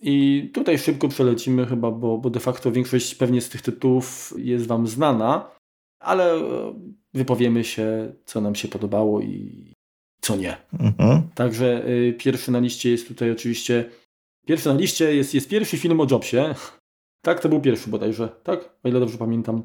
I 0.00 0.50
tutaj 0.54 0.78
szybko 0.78 1.08
przelecimy 1.08 1.66
chyba, 1.66 1.90
bo, 1.90 2.18
bo 2.18 2.30
de 2.30 2.40
facto 2.40 2.72
większość 2.72 3.14
pewnie 3.14 3.40
z 3.40 3.48
tych 3.48 3.62
tytułów 3.62 4.34
jest 4.36 4.66
Wam 4.66 4.86
znana, 4.86 5.50
ale 6.00 6.34
e, 6.34 6.74
wypowiemy 7.14 7.64
się, 7.64 8.12
co 8.24 8.40
nam 8.40 8.54
się 8.54 8.68
podobało 8.68 9.20
i 9.20 9.72
co 10.20 10.36
nie. 10.36 10.56
Mhm. 10.80 11.28
Także 11.34 11.88
y, 11.88 12.14
pierwszy 12.18 12.50
na 12.50 12.58
liście 12.58 12.90
jest 12.90 13.08
tutaj 13.08 13.30
oczywiście, 13.30 13.90
pierwszy 14.46 14.68
na 14.68 14.74
liście 14.74 15.14
jest, 15.14 15.34
jest 15.34 15.48
pierwszy 15.48 15.78
film 15.78 16.00
o 16.00 16.06
Jobsie, 16.10 16.54
tak, 17.22 17.40
to 17.40 17.48
był 17.48 17.60
pierwszy 17.60 17.90
bodajże, 17.90 18.28
tak? 18.42 18.78
O 18.84 18.88
ile 18.88 19.00
dobrze 19.00 19.18
pamiętam. 19.18 19.62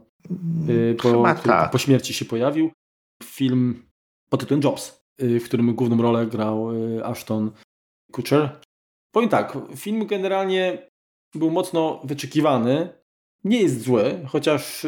Y, 0.70 0.96
po, 1.02 1.24
tak. 1.44 1.72
po 1.72 1.78
śmierci 1.78 2.14
się 2.14 2.26
pojawił. 2.26 2.72
Film 3.24 3.86
pod 4.30 4.40
tytułem 4.40 4.64
Jobs, 4.64 5.06
y, 5.22 5.40
w 5.40 5.44
którym 5.44 5.76
główną 5.76 6.02
rolę 6.02 6.28
grał 6.28 6.70
Ashton 7.04 7.52
Kutcher. 8.12 8.60
Powiem 9.14 9.30
tak, 9.30 9.58
film 9.76 10.06
generalnie 10.06 10.90
był 11.36 11.52
mocno 11.52 12.02
wyczekiwany. 12.04 13.04
Nie 13.44 13.62
jest 13.62 13.82
zły, 13.82 14.26
chociaż 14.28 14.88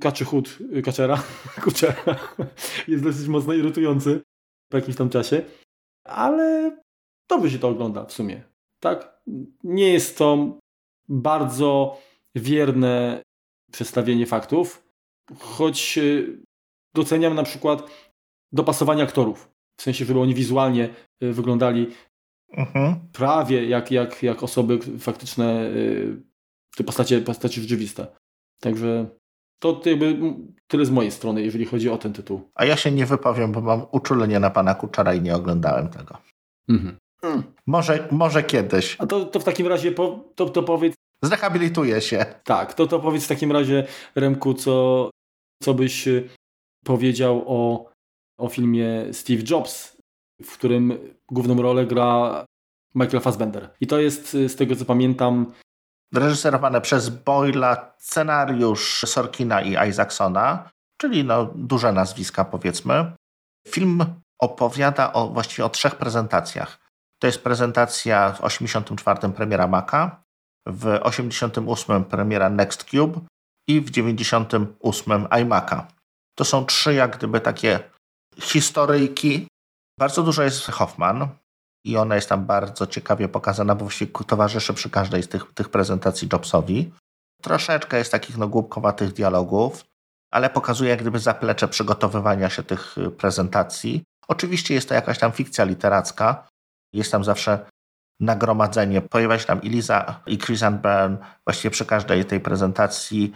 kaczy 0.00 0.24
chód 0.24 0.58
kaczera, 0.84 1.22
Kutchera 1.64 2.16
jest 2.88 3.04
dosyć 3.04 3.28
mocno 3.28 3.52
irytujący 3.52 4.22
po 4.70 4.76
jakimś 4.76 4.96
tam 4.96 5.10
czasie. 5.10 5.42
Ale 6.04 6.76
dobrze 7.28 7.50
się 7.50 7.58
to 7.58 7.68
ogląda 7.68 8.04
w 8.04 8.12
sumie. 8.12 8.42
Tak? 8.80 9.20
Nie 9.64 9.92
jest 9.92 10.18
to 10.18 10.58
bardzo 11.08 11.98
wierne 12.34 13.22
przedstawienie 13.72 14.26
faktów, 14.26 14.86
choć 15.38 15.98
e, 15.98 16.02
doceniam 16.94 17.34
na 17.34 17.42
przykład 17.42 17.90
dopasowanie 18.52 19.02
aktorów. 19.02 19.50
W 19.80 19.82
sensie, 19.82 20.04
żeby 20.04 20.20
oni 20.20 20.34
wizualnie 20.34 20.94
e, 21.20 21.32
wyglądali 21.32 21.86
mhm. 22.56 22.94
prawie 23.12 23.68
jak, 23.68 23.90
jak, 23.90 24.22
jak 24.22 24.42
osoby 24.42 24.78
faktyczne, 24.98 25.70
te 26.76 26.84
postacie, 26.84 27.20
postacie 27.20 27.60
rzeczywiste. 27.60 28.06
Także 28.60 29.06
to 29.58 29.82
tyle 30.66 30.84
z 30.84 30.90
mojej 30.90 31.10
strony, 31.10 31.42
jeżeli 31.42 31.64
chodzi 31.64 31.90
o 31.90 31.98
ten 31.98 32.12
tytuł. 32.12 32.50
A 32.54 32.64
ja 32.64 32.76
się 32.76 32.90
nie 32.90 33.06
wypowiem, 33.06 33.52
bo 33.52 33.60
mam 33.60 33.86
uczulenie 33.92 34.40
na 34.40 34.50
pana 34.50 34.74
Kuczara 34.74 35.14
i 35.14 35.20
nie 35.20 35.34
oglądałem 35.36 35.88
tego. 35.88 36.18
Mhm. 36.68 36.96
Hmm. 37.20 37.42
Może, 37.66 38.08
może 38.10 38.42
kiedyś. 38.42 38.96
A 38.98 39.06
to, 39.06 39.24
to 39.24 39.40
w 39.40 39.44
takim 39.44 39.66
razie 39.66 39.92
po, 39.92 40.24
to, 40.34 40.48
to 40.48 40.62
powiedz. 40.62 40.94
Zrehabilituje 41.22 42.00
się. 42.00 42.26
Tak, 42.44 42.74
to, 42.74 42.86
to 42.86 43.00
powiedz 43.00 43.24
w 43.24 43.28
takim 43.28 43.52
razie, 43.52 43.86
Remku, 44.14 44.54
co, 44.54 45.10
co 45.62 45.74
byś 45.74 46.08
y, 46.08 46.28
powiedział 46.84 47.44
o 47.46 47.94
o 48.38 48.48
filmie 48.48 49.04
Steve 49.12 49.42
Jobs, 49.50 49.93
w 50.42 50.52
którym 50.52 50.98
główną 51.30 51.62
rolę 51.62 51.86
gra 51.86 52.44
Michael 52.94 53.22
Fassbender. 53.22 53.70
I 53.80 53.86
to 53.86 53.98
jest, 53.98 54.30
z 54.32 54.56
tego 54.56 54.76
co 54.76 54.84
pamiętam, 54.84 55.52
Reżyserowane 56.14 56.80
przez 56.80 57.08
Boyla, 57.08 57.94
scenariusz 57.98 59.04
Sorkina 59.06 59.62
i 59.62 59.88
Isaacsona, 59.88 60.70
czyli 61.00 61.24
no, 61.24 61.44
duże 61.54 61.92
nazwiska 61.92 62.44
powiedzmy. 62.44 63.12
Film 63.68 64.04
opowiada 64.38 65.12
o, 65.12 65.28
właściwie 65.28 65.64
o 65.64 65.70
trzech 65.70 65.94
prezentacjach. 65.94 66.78
To 67.18 67.26
jest 67.26 67.44
prezentacja 67.44 68.32
w 68.32 68.44
84 68.44 69.32
premiera 69.32 69.66
Maca, 69.66 70.24
w 70.66 70.98
88 71.02 72.04
premiera 72.04 72.50
Nextcube 72.50 73.20
i 73.68 73.80
w 73.80 73.90
98 73.90 75.24
iMac'a. 75.24 75.86
To 76.34 76.44
są 76.44 76.64
trzy 76.64 76.94
jak 76.94 77.16
gdyby 77.16 77.40
takie 77.40 77.80
historyjki. 78.40 79.46
Bardzo 79.98 80.22
dużo 80.22 80.42
jest 80.42 80.66
Hoffman 80.66 81.28
i 81.84 81.96
ona 81.96 82.14
jest 82.14 82.28
tam 82.28 82.46
bardzo 82.46 82.86
ciekawie 82.86 83.28
pokazana, 83.28 83.74
bo 83.74 83.84
właściwie 83.84 84.12
towarzyszy 84.26 84.74
przy 84.74 84.90
każdej 84.90 85.22
z 85.22 85.28
tych, 85.28 85.54
tych 85.54 85.68
prezentacji 85.68 86.28
Jobsowi. 86.32 86.92
Troszeczkę 87.42 87.98
jest 87.98 88.12
takich 88.12 88.36
no, 88.36 88.48
głupkowatych 88.48 89.12
dialogów, 89.12 89.84
ale 90.32 90.50
pokazuje 90.50 90.90
jak 90.90 91.00
gdyby 91.00 91.18
zaplecze 91.18 91.68
przygotowywania 91.68 92.50
się 92.50 92.62
tych 92.62 92.98
y, 92.98 93.10
prezentacji. 93.10 94.02
Oczywiście 94.28 94.74
jest 94.74 94.88
to 94.88 94.94
jakaś 94.94 95.18
tam 95.18 95.32
fikcja 95.32 95.64
literacka, 95.64 96.48
jest 96.92 97.12
tam 97.12 97.24
zawsze 97.24 97.66
nagromadzenie. 98.20 99.00
Pojawia 99.00 99.38
się 99.38 99.46
tam 99.46 99.58
Eliza 99.58 100.20
i 100.26 100.38
Chris 100.38 100.62
and 100.62 100.80
Byrne 100.80 101.16
właściwie 101.46 101.70
przy 101.70 101.86
każdej 101.86 102.24
tej 102.24 102.40
prezentacji. 102.40 103.32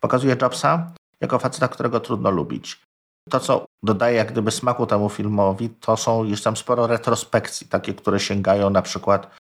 Pokazuje 0.00 0.36
Jobsa 0.42 0.92
jako 1.20 1.38
faceta, 1.38 1.68
którego 1.68 2.00
trudno 2.00 2.30
lubić. 2.30 2.86
To, 3.30 3.40
co 3.40 3.64
dodaje 3.84 4.16
jak 4.16 4.32
gdyby 4.32 4.50
smaku 4.50 4.86
temu 4.86 5.08
filmowi, 5.08 5.70
to 5.70 5.96
są, 5.96 6.24
jest 6.24 6.44
tam 6.44 6.56
sporo 6.56 6.86
retrospekcji, 6.86 7.68
takie, 7.68 7.94
które 7.94 8.20
sięgają 8.20 8.70
na 8.70 8.82
przykład 8.82 9.36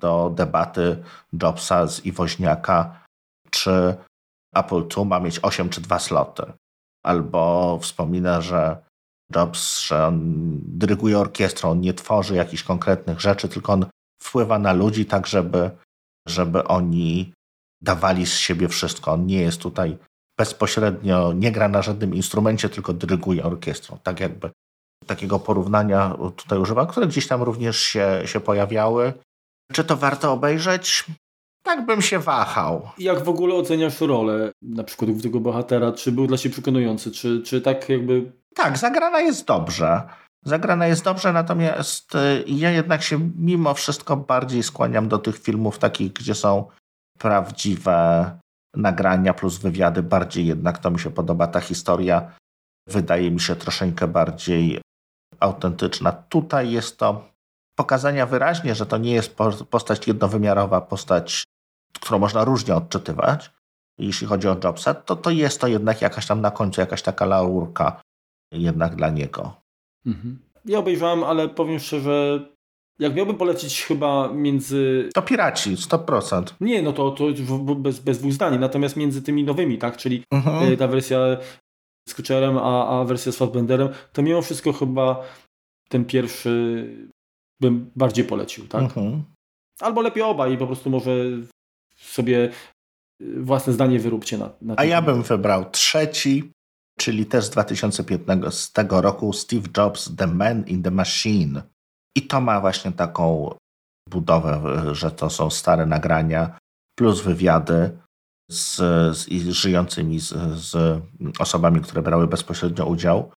do 0.00 0.30
debaty 0.34 1.04
Jobsa 1.42 1.86
z 1.86 2.06
Iwoźniaka, 2.06 3.02
czy 3.50 3.96
Apple 4.54 4.84
II 4.96 5.06
ma 5.06 5.20
mieć 5.20 5.38
8 5.42 5.68
czy 5.68 5.80
2 5.80 5.98
sloty. 5.98 6.52
Albo 7.04 7.78
wspomina, 7.82 8.40
że 8.40 8.82
Jobs, 9.34 9.80
że 9.80 10.06
on 10.06 10.20
dyryguje 10.62 11.18
orkiestrą, 11.18 11.70
on 11.70 11.80
nie 11.80 11.94
tworzy 11.94 12.34
jakichś 12.34 12.62
konkretnych 12.62 13.20
rzeczy, 13.20 13.48
tylko 13.48 13.72
on 13.72 13.86
wpływa 14.22 14.58
na 14.58 14.72
ludzi 14.72 15.06
tak, 15.06 15.26
żeby, 15.26 15.70
żeby 16.28 16.64
oni 16.64 17.32
dawali 17.82 18.26
z 18.26 18.34
siebie 18.34 18.68
wszystko. 18.68 19.12
On 19.12 19.26
nie 19.26 19.40
jest 19.40 19.60
tutaj 19.60 19.98
bezpośrednio, 20.38 21.32
nie 21.32 21.52
gra 21.52 21.68
na 21.68 21.82
żadnym 21.82 22.14
instrumencie, 22.14 22.68
tylko 22.68 22.92
dyryguje 22.92 23.44
orkiestrą. 23.44 23.98
Tak 24.02 24.20
jakby 24.20 24.50
takiego 25.06 25.38
porównania 25.38 26.16
tutaj 26.36 26.58
używam, 26.58 26.86
które 26.86 27.06
gdzieś 27.06 27.26
tam 27.26 27.42
również 27.42 27.80
się, 27.80 28.22
się 28.24 28.40
pojawiały. 28.40 29.12
Czy 29.72 29.84
to 29.84 29.96
warto 29.96 30.32
obejrzeć? 30.32 31.04
Tak 31.62 31.86
bym 31.86 32.02
się 32.02 32.18
wahał. 32.18 32.88
Jak 32.98 33.24
w 33.24 33.28
ogóle 33.28 33.54
oceniasz 33.54 34.00
rolę 34.00 34.52
na 34.62 34.84
przykład 34.84 35.10
tego 35.22 35.40
bohatera? 35.40 35.92
Czy 35.92 36.12
był 36.12 36.26
dla 36.26 36.38
Ciebie 36.38 36.52
przekonujący? 36.52 37.10
Czy, 37.10 37.42
czy 37.42 37.60
tak 37.60 37.88
jakby... 37.88 38.32
Tak, 38.54 38.78
zagrana 38.78 39.20
jest 39.20 39.46
dobrze. 39.46 40.02
Zagrana 40.44 40.86
jest 40.86 41.04
dobrze, 41.04 41.32
natomiast 41.32 42.14
y, 42.14 42.44
ja 42.46 42.70
jednak 42.70 43.02
się 43.02 43.30
mimo 43.38 43.74
wszystko 43.74 44.16
bardziej 44.16 44.62
skłaniam 44.62 45.08
do 45.08 45.18
tych 45.18 45.38
filmów 45.38 45.78
takich, 45.78 46.12
gdzie 46.12 46.34
są 46.34 46.64
prawdziwe 47.18 48.30
nagrania 48.76 49.34
plus 49.34 49.58
wywiady. 49.58 50.02
Bardziej 50.02 50.46
jednak 50.46 50.78
to 50.78 50.90
mi 50.90 50.98
się 50.98 51.10
podoba. 51.10 51.46
Ta 51.46 51.60
historia 51.60 52.32
wydaje 52.88 53.30
mi 53.30 53.40
się 53.40 53.56
troszeczkę 53.56 54.08
bardziej 54.08 54.80
autentyczna. 55.40 56.12
Tutaj 56.12 56.70
jest 56.70 56.98
to 56.98 57.28
pokazania 57.78 58.26
wyraźnie, 58.26 58.74
że 58.74 58.86
to 58.86 58.96
nie 58.96 59.12
jest 59.12 59.36
postać 59.70 60.08
jednowymiarowa, 60.08 60.80
postać, 60.80 61.44
którą 61.94 62.18
można 62.18 62.44
różnie 62.44 62.74
odczytywać. 62.74 63.50
Jeśli 63.98 64.26
chodzi 64.26 64.48
o 64.48 64.56
Jobsa, 64.64 64.94
to, 64.94 65.16
to 65.16 65.30
jest 65.30 65.60
to 65.60 65.66
jednak 65.66 66.02
jakaś 66.02 66.26
tam 66.26 66.40
na 66.40 66.50
końcu, 66.50 66.80
jakaś 66.80 67.02
taka 67.02 67.26
laurka 67.26 68.00
jednak 68.52 68.96
dla 68.96 69.10
niego. 69.10 69.60
Mhm. 70.06 70.38
Ja 70.64 70.78
obejrzałem, 70.78 71.24
ale 71.24 71.48
powiem 71.48 71.78
szczerze, 71.78 72.40
jak 72.98 73.14
miałbym 73.14 73.36
polecić 73.36 73.84
chyba 73.84 74.32
między... 74.32 75.08
To 75.14 75.22
Piraci, 75.22 75.76
100%. 75.76 76.44
Nie, 76.60 76.82
no 76.82 76.92
to, 76.92 77.10
to 77.10 77.24
bez, 77.76 77.98
bez 78.00 78.18
dwóch 78.18 78.32
zdań. 78.32 78.58
Natomiast 78.58 78.96
między 78.96 79.22
tymi 79.22 79.44
nowymi, 79.44 79.78
tak, 79.78 79.96
czyli 79.96 80.22
mhm. 80.30 80.72
E, 80.72 80.76
ta 80.76 80.88
wersja 80.88 81.18
z 82.08 82.14
Kutcherem, 82.14 82.58
a, 82.58 83.00
a 83.00 83.04
wersja 83.04 83.32
z 83.32 83.36
Fassbenderem, 83.36 83.88
to 84.12 84.22
mimo 84.22 84.42
wszystko 84.42 84.72
chyba 84.72 85.24
ten 85.88 86.04
pierwszy 86.04 86.84
bym 87.60 87.90
bardziej 87.96 88.24
polecił, 88.24 88.68
tak? 88.68 88.82
Mhm. 88.82 89.22
Albo 89.80 90.00
lepiej 90.00 90.22
oba 90.22 90.48
i 90.48 90.58
po 90.58 90.66
prostu 90.66 90.90
może 90.90 91.12
sobie 91.96 92.50
własne 93.20 93.72
zdanie 93.72 93.98
wyróbcie 93.98 94.38
na, 94.38 94.50
na 94.62 94.74
A 94.76 94.84
ja 94.84 95.02
bym 95.02 95.22
wybrał 95.22 95.70
trzeci, 95.70 96.50
czyli 96.98 97.26
też 97.26 97.44
z 97.44 97.50
2015 97.50 98.86
roku 98.90 99.32
Steve 99.32 99.68
Jobs 99.76 100.16
The 100.16 100.26
Man 100.26 100.64
in 100.66 100.82
the 100.82 100.90
Machine. 100.90 101.62
I 102.16 102.22
to 102.22 102.40
ma 102.40 102.60
właśnie 102.60 102.92
taką 102.92 103.54
budowę, 104.10 104.60
że 104.94 105.10
to 105.10 105.30
są 105.30 105.50
stare 105.50 105.86
nagrania 105.86 106.58
plus 106.98 107.20
wywiady 107.20 107.98
z, 108.50 108.76
z 109.16 109.48
żyjącymi 109.48 110.20
z, 110.20 110.28
z, 110.54 111.02
osobami, 111.38 111.80
które 111.80 112.02
brały 112.02 112.26
bezpośrednio 112.26 112.86
udział. 112.86 113.32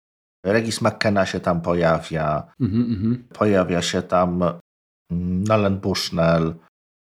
Regis 0.47 0.81
McKenna 0.81 1.27
się 1.27 1.41
tam 1.41 1.61
pojawia, 1.61 2.53
mm 2.61 2.73
-hmm. 2.73 3.37
pojawia 3.39 3.83
się 3.83 4.03
tam 4.03 4.43
mm, 4.43 5.45
Nolan 5.45 5.77
Bushnell, 5.77 6.55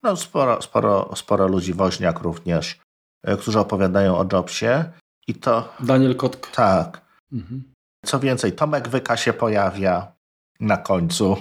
no 0.03 0.17
sporo, 0.17 0.63
sporo, 0.63 1.17
sporo 1.17 1.49
ludzi, 1.49 1.75
Woźniak 1.75 2.21
również, 2.21 2.81
e, 3.25 3.37
którzy 3.37 3.59
opowiadają 3.59 4.19
o 4.19 4.27
Jobsie 4.33 4.85
i 5.29 5.35
to... 5.35 5.75
Daniel 5.81 6.17
Kotka. 6.17 6.51
Tak. 6.51 7.07
Mm 7.33 7.45
-hmm. 7.45 7.61
Co 8.05 8.21
więcej, 8.21 8.53
Tomek 8.53 8.89
Wyka 8.89 9.17
się 9.17 9.33
pojawia 9.33 10.13
na 10.61 10.77
końcu. 10.77 11.37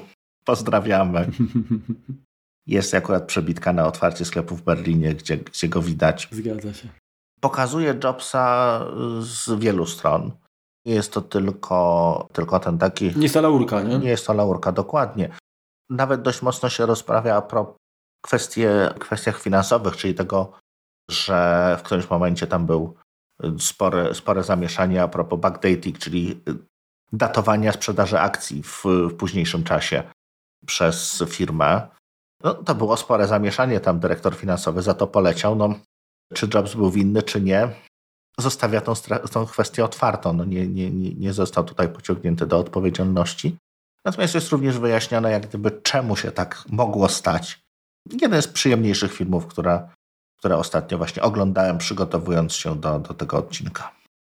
Pozdrawiamy. 0.47 1.31
Jest 2.67 2.93
akurat 2.93 3.27
przebitka 3.27 3.73
na 3.73 3.87
otwarcie 3.87 4.25
sklepu 4.25 4.55
w 4.55 4.61
Berlinie, 4.61 5.15
gdzie, 5.15 5.37
gdzie 5.37 5.67
go 5.69 5.81
widać. 5.81 6.27
Zgadza 6.31 6.73
się. 6.73 6.87
Pokazuje 7.41 7.99
Jobsa 8.03 8.79
z 9.19 9.59
wielu 9.59 9.85
stron. 9.85 10.31
Nie 10.85 10.93
jest 10.93 11.13
to 11.13 11.21
tylko, 11.21 12.27
tylko 12.33 12.59
ten 12.59 12.77
taki. 12.77 13.15
Nie 13.15 13.23
jest 13.23 13.33
to 13.33 13.41
laurka, 13.41 13.81
nie? 13.81 13.99
Nie 13.99 14.09
jest 14.09 14.27
to 14.27 14.33
laurka, 14.33 14.71
dokładnie. 14.71 15.29
Nawet 15.89 16.21
dość 16.21 16.41
mocno 16.41 16.69
się 16.69 16.85
rozprawia 16.85 17.41
pro 17.41 17.75
kwestie, 18.21 18.89
kwestiach 18.99 19.41
finansowych, 19.41 19.97
czyli 19.97 20.13
tego, 20.13 20.51
że 21.11 21.77
w 21.79 21.83
którymś 21.83 22.09
momencie 22.09 22.47
tam 22.47 22.65
był 22.65 22.95
spore, 23.59 24.15
spore 24.15 24.43
zamieszanie 24.43 25.03
a 25.03 25.07
propos 25.07 25.39
backdating, 25.39 25.97
czyli 25.97 26.43
datowania 27.11 27.71
sprzedaży 27.71 28.19
akcji 28.19 28.63
w, 28.63 28.83
w 28.85 29.13
późniejszym 29.13 29.63
czasie 29.63 30.03
przez 30.65 31.23
firmę. 31.27 31.87
No, 32.43 32.53
to 32.53 32.75
było 32.75 32.97
spore 32.97 33.27
zamieszanie, 33.27 33.79
tam 33.79 33.99
dyrektor 33.99 34.35
finansowy 34.35 34.81
za 34.81 34.93
to 34.93 35.07
poleciał. 35.07 35.55
No, 35.55 35.75
czy 36.33 36.47
Jobs 36.53 36.75
był 36.75 36.91
winny, 36.91 37.23
czy 37.23 37.41
nie, 37.41 37.69
zostawia 38.39 38.81
tą, 38.81 38.93
tą 39.31 39.45
kwestię 39.45 39.85
otwartą. 39.85 40.33
No, 40.33 40.45
nie, 40.45 40.67
nie, 40.67 40.91
nie 40.91 41.33
został 41.33 41.63
tutaj 41.63 41.89
pociągnięty 41.89 42.45
do 42.45 42.57
odpowiedzialności. 42.57 43.57
Natomiast 44.05 44.35
jest 44.35 44.49
również 44.49 44.79
wyjaśnione, 44.79 45.31
jak 45.31 45.47
gdyby 45.47 45.71
czemu 45.71 46.15
się 46.15 46.31
tak 46.31 46.63
mogło 46.69 47.09
stać. 47.09 47.59
Jeden 48.21 48.41
z 48.41 48.47
przyjemniejszych 48.47 49.13
filmów, 49.13 49.47
które, 49.47 49.89
które 50.39 50.57
ostatnio 50.57 50.97
właśnie 50.97 51.23
oglądałem, 51.23 51.77
przygotowując 51.77 52.53
się 52.53 52.75
do, 52.75 52.99
do 52.99 53.13
tego 53.13 53.37
odcinka. 53.37 53.91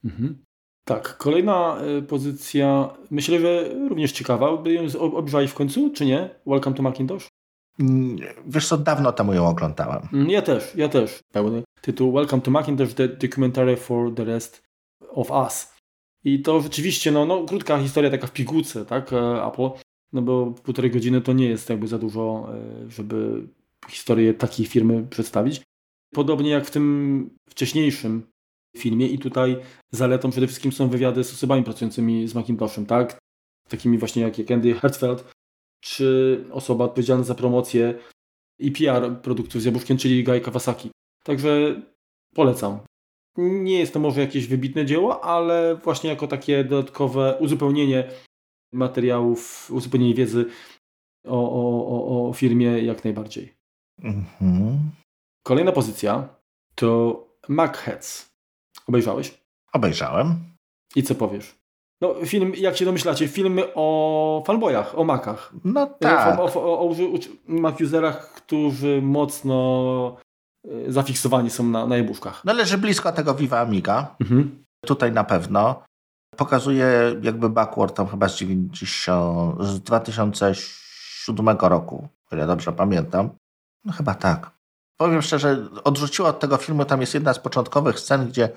Mhm. 0.05 0.45
Tak, 0.91 1.17
kolejna 1.17 1.79
y, 1.99 2.03
pozycja, 2.03 2.91
myślę, 3.11 3.41
że 3.41 3.69
również 3.89 4.13
ciekawa. 4.13 4.57
By 4.57 4.73
ją 4.73 4.83
obejrzałeś 5.01 5.51
w 5.51 5.55
końcu, 5.55 5.91
czy 5.91 6.07
nie? 6.07 6.31
Welcome 6.47 6.77
to 6.77 6.83
Macintosh? 6.83 7.29
Wiesz 8.47 8.69
co, 8.69 8.79
dawno 8.79 9.13
temu 9.13 9.35
ją 9.35 9.49
oglądałem. 9.49 10.09
Mm, 10.13 10.31
ja 10.31 10.43
też, 10.43 10.75
ja 10.77 10.89
też. 10.89 11.19
Pełny 11.33 11.63
tytuł 11.81 12.13
Welcome 12.13 12.43
to 12.43 12.51
Macintosh, 12.51 12.95
the 12.95 13.09
documentary 13.09 13.77
for 13.77 14.15
the 14.15 14.25
rest 14.25 14.63
of 15.11 15.31
us. 15.31 15.75
I 16.25 16.43
to 16.43 16.61
rzeczywiście, 16.61 17.13
no, 17.13 17.27
no 17.27 17.45
krótka 17.45 17.79
historia, 17.79 18.11
taka 18.11 18.27
w 18.27 18.33
pigułce, 18.33 18.85
tak, 18.85 19.13
e, 19.13 19.45
Apple, 19.47 19.71
no 20.13 20.23
bo 20.23 20.47
półtorej 20.47 20.91
godziny 20.91 21.21
to 21.21 21.33
nie 21.33 21.49
jest 21.49 21.71
jakby 21.71 21.89
za 21.89 21.99
dużo, 21.99 22.49
e, 22.55 22.91
żeby 22.91 23.49
historię 23.89 24.35
takiej 24.35 24.67
firmy 24.67 25.07
przedstawić. 25.11 25.63
Podobnie 26.15 26.51
jak 26.51 26.67
w 26.67 26.71
tym 26.71 27.31
wcześniejszym 27.49 28.30
filmie 28.77 29.07
i 29.07 29.19
tutaj 29.19 29.57
zaletą 29.91 30.31
przede 30.31 30.47
wszystkim 30.47 30.73
są 30.73 30.89
wywiady 30.89 31.25
z 31.25 31.33
osobami 31.33 31.65
pracującymi 31.65 32.29
z 32.29 32.35
Macintoshem, 32.35 32.87
tak? 32.87 33.19
Takimi 33.69 33.99
właśnie 33.99 34.23
jak 34.23 34.51
Andy 34.51 34.75
Hertzfeld, 34.75 35.33
czy 35.81 36.45
osoba 36.53 36.85
odpowiedzialna 36.85 37.25
za 37.25 37.35
promocję 37.35 37.95
i 38.59 38.73
PR 38.73 39.21
produktów 39.23 39.63
z 39.63 39.65
Jabłuszkiem, 39.65 39.97
czyli 39.97 40.25
Guy 40.25 40.41
Kawasaki. 40.41 40.91
Także 41.25 41.83
polecam. 42.35 42.79
Nie 43.37 43.79
jest 43.79 43.93
to 43.93 44.01
może 44.01 44.21
jakieś 44.21 44.47
wybitne 44.47 44.87
dzieło, 44.87 45.25
ale 45.25 45.77
właśnie 45.77 46.11
jako 46.11 46.27
takie 46.27 46.65
dodatkowe 46.65 47.37
uzupełnienie 47.41 48.11
materiałów, 48.73 49.71
uzupełnienie 49.71 50.15
wiedzy 50.15 50.47
o, 51.27 51.53
o, 51.53 51.87
o, 51.87 52.29
o 52.29 52.33
firmie 52.33 52.67
jak 52.67 53.05
najbardziej. 53.05 53.55
Mhm. 54.03 54.91
Kolejna 55.43 55.73
pozycja 55.73 56.29
to 56.75 57.27
Macheads. 57.49 58.30
Obejrzałeś? 58.91 59.41
Obejrzałem. 59.73 60.35
I 60.97 61.03
co 61.03 61.15
powiesz? 61.15 61.55
No, 62.01 62.15
film, 62.25 62.53
jak 62.57 62.77
się 62.77 62.85
domyślacie, 62.85 63.29
filmy 63.29 63.63
o 63.75 64.43
fanboyach, 64.47 64.99
o 64.99 65.05
makach. 65.05 65.53
No 65.65 65.87
tak. 65.87 66.39
O, 66.39 66.43
o, 66.43 66.81
o, 66.81 66.89
o 66.89 68.13
którzy 68.35 69.03
mocno 69.03 70.17
e, 70.69 70.93
zafiksowani 70.93 71.51
są 71.51 71.65
na, 71.65 71.87
na 71.87 71.97
jabłuszkach. 71.97 72.45
No 72.45 72.53
leży 72.53 72.79
blisko 72.79 73.13
tego 73.13 73.35
Viva 73.35 73.61
Amiga. 73.61 74.17
Mhm. 74.21 74.65
Tutaj 74.87 75.13
na 75.13 75.25
pewno. 75.25 75.83
Pokazuje 76.37 76.87
jakby 77.23 77.51
backward 77.51 77.97
tam 77.97 78.07
chyba 78.07 78.29
z, 78.29 78.37
90, 78.37 79.63
z 79.63 79.81
2007 79.81 81.49
roku, 81.61 82.09
o 82.31 82.37
ile 82.37 82.47
dobrze 82.47 82.73
pamiętam. 82.73 83.31
No 83.85 83.93
chyba 83.93 84.15
tak. 84.15 84.51
Powiem 85.01 85.23
szczerze, 85.23 85.69
odrzuciła 85.85 86.29
od 86.29 86.41
tego 86.41 86.57
filmu, 86.57 86.85
tam 86.85 87.01
jest 87.01 87.15
jedna 87.15 87.35
z 87.35 87.39
początkowych 87.39 88.01
scen, 88.01 88.29
gdzie, 88.29 88.49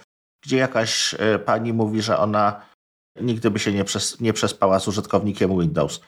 gdzie 0.43 0.57
jakaś 0.57 1.15
e, 1.19 1.39
pani 1.39 1.73
mówi, 1.73 2.01
że 2.01 2.17
ona 2.17 2.65
nigdy 3.21 3.51
by 3.51 3.59
się 3.59 3.71
nie, 3.71 3.83
przes 3.83 4.19
nie 4.19 4.33
przespała 4.33 4.79
z 4.79 4.87
użytkownikiem 4.87 5.59
Windows. 5.59 6.01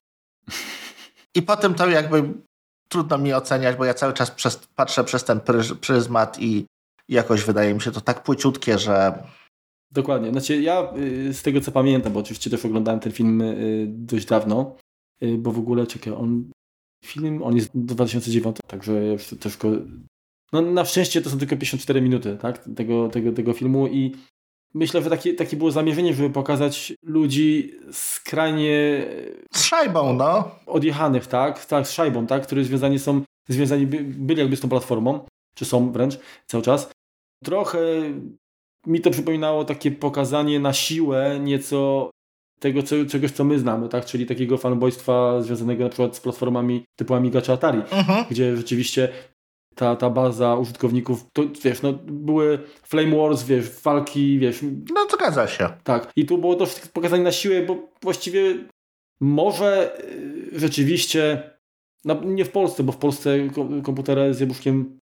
I 1.36 1.42
potem 1.42 1.74
to 1.74 1.90
jakby 1.90 2.34
trudno 2.90 3.18
mi 3.18 3.34
oceniać, 3.34 3.76
bo 3.76 3.86
ja 3.86 3.94
cały 3.94 4.14
czas 4.14 4.32
przez, 4.32 4.68
patrzę 4.76 5.04
przez 5.04 5.24
ten 5.24 5.40
pryzmat 5.82 6.40
i 6.40 6.66
jakoś 7.10 7.44
wydaje 7.44 7.74
mi 7.74 7.82
się 7.82 7.92
to 7.92 8.02
tak 8.02 8.24
płyciutkie, 8.24 8.80
że... 8.80 9.24
Dokładnie. 9.92 10.32
Znaczy 10.32 10.62
ja 10.62 10.94
y, 10.98 11.34
z 11.34 11.42
tego 11.42 11.62
co 11.62 11.72
pamiętam, 11.72 12.14
bo 12.14 12.20
oczywiście 12.20 12.50
też 12.50 12.66
oglądałem 12.66 13.00
ten 13.00 13.12
film 13.12 13.42
y, 13.42 13.86
dość 13.90 14.26
dawno, 14.26 14.76
y, 15.24 15.38
bo 15.38 15.52
w 15.52 15.60
ogóle 15.60 15.88
czekaj, 15.88 16.14
on 16.14 16.52
film, 17.06 17.44
on 17.44 17.56
jest 17.56 17.70
2009, 17.74 18.58
także 18.68 19.06
już 19.06 19.28
też. 19.40 19.58
No 20.56 20.62
na 20.62 20.86
szczęście 20.86 21.22
to 21.22 21.30
są 21.30 21.38
tylko 21.40 21.56
54 21.56 22.02
minuty, 22.02 22.38
tak, 22.42 22.64
tego, 22.76 23.10
tego, 23.10 23.32
tego 23.32 23.54
filmu 23.54 23.88
i 23.88 24.16
myślę, 24.74 25.04
że 25.04 25.10
takie, 25.10 25.34
takie 25.34 25.58
było 25.58 25.72
zamierzenie, 25.72 26.14
żeby 26.14 26.30
pokazać 26.30 26.94
ludzi 27.04 27.74
skrajnie... 27.92 29.06
Z 29.54 29.64
szajbą, 29.64 30.14
no. 30.14 30.52
Odjechanych, 30.66 31.28
tak? 31.28 31.66
Tak, 31.66 31.88
z 31.88 31.92
szajbą, 31.92 32.28
tak? 32.28 32.44
Którzy 32.44 32.64
związani 32.64 33.00
są, 33.00 33.22
związani 33.50 33.88
by, 33.88 34.04
byli 34.04 34.40
jakby 34.40 34.56
z 34.56 34.62
tą 34.62 34.70
platformą, 34.70 35.26
czy 35.56 35.66
są 35.66 35.92
wręcz 35.92 36.20
cały 36.48 36.64
czas. 36.64 36.92
Trochę 37.44 37.80
mi 38.88 39.02
to 39.02 39.12
przypominało 39.12 39.66
takie 39.66 39.92
pokazanie 39.92 40.60
na 40.60 40.74
siłę 40.74 41.40
nieco 41.40 42.10
tego 42.60 42.84
co, 42.84 42.96
czegoś, 43.10 43.32
co 43.32 43.44
my 43.44 43.60
znamy, 43.60 43.90
tak? 43.90 44.06
Czyli 44.06 44.26
takiego 44.26 44.58
fanboystwa 44.58 45.42
związanego 45.42 45.84
na 45.84 45.90
przykład 45.90 46.16
z 46.16 46.20
platformami 46.20 46.86
typu 46.96 47.14
Amiga 47.14 47.42
czy 47.42 47.54
Atari, 47.54 47.80
mhm. 47.92 48.26
gdzie 48.30 48.58
rzeczywiście 48.58 49.10
ta, 49.76 49.96
ta 49.96 50.10
baza 50.10 50.56
użytkowników, 50.56 51.26
to 51.34 51.44
wiesz, 51.64 51.82
no 51.82 51.94
były 52.06 52.60
Flame 52.84 53.18
Wars, 53.18 53.44
wiesz, 53.44 53.70
walki, 53.70 54.40
wiesz. 54.40 54.60
No 54.94 55.08
zgadza 55.14 55.48
się. 55.48 55.70
Tak. 55.84 56.12
I 56.16 56.26
tu 56.26 56.38
było 56.38 56.56
to 56.56 56.66
pokazane 56.94 57.24
na 57.24 57.32
siłę, 57.32 57.62
bo 57.62 57.78
właściwie 58.02 58.56
może 59.20 60.00
y, 60.00 60.60
rzeczywiście, 60.60 61.50
no 62.06 62.22
nie 62.24 62.46
w 62.46 62.52
Polsce, 62.52 62.84
bo 62.84 62.92
w 62.92 62.98
Polsce 62.98 63.38
komputery 63.84 64.34
z 64.34 64.40
jabłuszkiem 64.40 65.00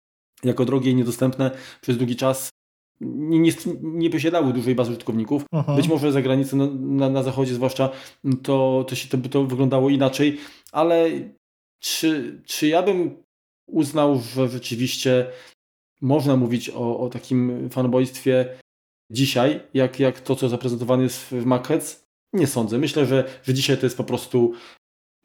jako 0.45 0.65
drogie 0.65 0.91
i 0.91 0.95
niedostępne 0.95 1.51
przez 1.81 1.97
długi 1.97 2.17
czas 2.17 2.51
nie, 3.01 3.39
nie, 3.39 3.53
nie 3.83 4.11
posiadały 4.11 4.53
dużej 4.53 4.75
bazy 4.75 4.91
użytkowników. 4.91 5.45
Mhm. 5.53 5.77
Być 5.77 5.89
może 5.89 6.13
za 6.13 6.23
granicą, 6.23 6.57
na, 6.57 6.67
na, 6.77 7.09
na, 7.11 7.23
zachodzie 7.23 7.55
zwłaszcza, 7.55 7.91
to, 8.43 8.85
to, 8.89 8.95
się, 8.95 9.09
to, 9.09 9.29
to 9.29 9.45
wyglądało 9.45 9.91
inaczej, 9.91 10.39
ale 10.73 11.11
czy, 11.81 12.43
czy 12.47 12.69
ja 12.69 12.83
bym 12.83 13.26
uznał, 13.67 14.21
że 14.21 14.49
rzeczywiście 14.49 15.31
można 16.01 16.37
mówić 16.37 16.71
o, 16.71 16.99
o 16.99 17.09
takim 17.09 17.71
fanboystwie 17.71 18.59
dzisiaj, 19.11 19.61
jak, 19.75 20.01
jak 20.01 20.21
to, 20.21 20.37
co 20.37 20.49
zaprezentowane 20.49 21.03
jest 21.03 21.19
w 21.19 21.45
Macheads? 21.45 22.07
Nie 22.33 22.47
sądzę. 22.47 22.79
Myślę, 22.79 23.07
że, 23.07 23.41
że 23.43 23.55
dzisiaj 23.55 23.79
to 23.79 23.87
jest 23.87 23.97
po 23.97 24.05
prostu 24.05 24.53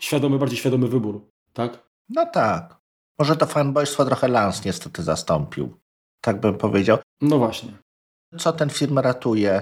świadomy, 0.01 0.39
bardziej 0.39 0.57
świadomy 0.57 0.87
wybór, 0.87 1.29
tak? 1.53 1.89
No 2.09 2.25
tak. 2.25 2.81
Może 3.19 3.35
to 3.35 3.45
fanboystwo 3.45 4.05
trochę 4.05 4.27
Lans 4.27 4.65
niestety 4.65 5.03
zastąpił. 5.03 5.77
Tak 6.21 6.39
bym 6.39 6.57
powiedział. 6.57 6.97
No 7.21 7.37
właśnie. 7.37 7.71
Co 8.37 8.53
ten 8.53 8.69
film 8.69 8.99
ratuje? 8.99 9.61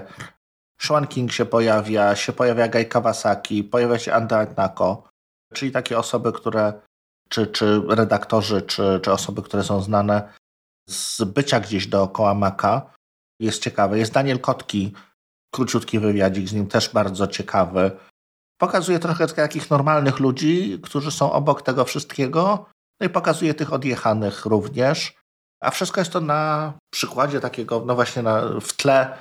Sean 0.80 1.06
King 1.06 1.32
się 1.32 1.44
pojawia, 1.44 2.16
się 2.16 2.32
pojawia 2.32 2.68
Guy 2.68 2.84
Kawasaki, 2.84 3.64
pojawia 3.64 3.98
się 3.98 4.12
Anda 4.12 4.46
Nako, 4.56 5.08
czyli 5.54 5.72
takie 5.72 5.98
osoby, 5.98 6.32
które 6.32 6.80
czy, 7.32 7.46
czy 7.46 7.82
redaktorzy, 7.88 8.62
czy, 8.62 9.00
czy 9.02 9.12
osoby, 9.12 9.42
które 9.42 9.64
są 9.64 9.82
znane 9.82 10.32
z 10.88 11.24
bycia 11.24 11.60
gdzieś 11.60 11.86
dookoła 11.86 12.34
Maka 12.34 12.94
jest 13.40 13.62
ciekawe. 13.62 13.98
Jest 13.98 14.12
Daniel 14.12 14.40
Kotki, 14.40 14.92
króciutki 15.54 15.98
wywiadzik 15.98 16.48
z 16.48 16.52
nim, 16.52 16.66
też 16.66 16.88
bardzo 16.88 17.26
ciekawy. 17.26 17.90
Pokazuje 18.60 18.98
trochę 18.98 19.26
takich 19.26 19.70
normalnych 19.70 20.20
ludzi, 20.20 20.80
którzy 20.82 21.10
są 21.10 21.32
obok 21.32 21.62
tego 21.62 21.84
wszystkiego, 21.84 22.66
no 23.00 23.06
i 23.06 23.10
pokazuje 23.10 23.54
tych 23.54 23.72
odjechanych 23.72 24.46
również. 24.46 25.14
A 25.62 25.70
wszystko 25.70 26.00
jest 26.00 26.12
to 26.12 26.20
na 26.20 26.72
przykładzie 26.92 27.40
takiego, 27.40 27.82
no 27.86 27.94
właśnie 27.94 28.22
na, 28.22 28.60
w 28.60 28.72
tle 28.72 29.18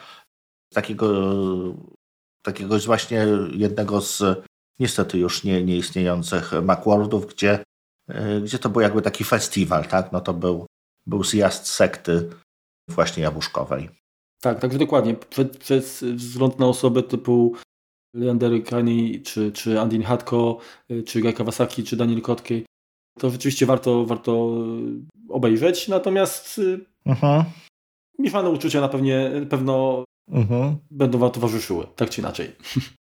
takiego, 0.73 1.07
takiego 2.45 2.79
właśnie 2.79 3.27
jednego 3.51 4.01
z 4.01 4.23
niestety 4.79 5.17
już 5.17 5.43
nie, 5.43 5.63
nieistniejących 5.63 6.51
Macworldów, 6.63 7.27
gdzie 7.27 7.63
gdzie 8.43 8.59
to 8.59 8.69
był 8.69 8.81
jakby 8.81 9.01
taki 9.01 9.23
festiwal, 9.23 9.85
tak? 9.85 10.11
No 10.11 10.21
to 10.21 10.33
był, 10.33 10.65
był 11.05 11.23
zjazd 11.23 11.67
sekty 11.67 12.29
właśnie 12.89 13.23
jabłuszkowej. 13.23 13.89
Tak, 14.41 14.59
także 14.59 14.77
dokładnie. 14.77 15.15
Przez, 15.15 15.57
przez 15.57 16.03
wzgląd 16.03 16.59
na 16.59 16.65
osobę 16.65 17.03
typu 17.03 17.55
Leander 18.13 18.63
Kani, 18.63 19.21
czy, 19.21 19.51
czy 19.51 19.79
Andin 19.79 20.03
Hatko, 20.03 20.57
e, 20.89 21.03
czy 21.03 21.21
Guy 21.21 21.33
Kawasaki, 21.33 21.83
czy 21.83 21.97
Daniel 21.97 22.21
Kotke, 22.21 22.55
to 23.19 23.29
rzeczywiście 23.29 23.65
warto, 23.65 24.05
warto 24.05 24.53
obejrzeć. 25.29 25.87
Natomiast 25.87 26.59
e, 27.05 27.09
mhm. 27.09 27.43
mieszane 28.19 28.49
uczucia 28.49 28.81
na 28.81 28.89
pewnie, 28.89 29.31
pewno 29.49 30.03
mhm. 30.29 30.77
będą 30.91 31.17
wam 31.17 31.31
towarzyszyły, 31.31 31.87
tak 31.95 32.09
czy 32.09 32.21
inaczej. 32.21 32.55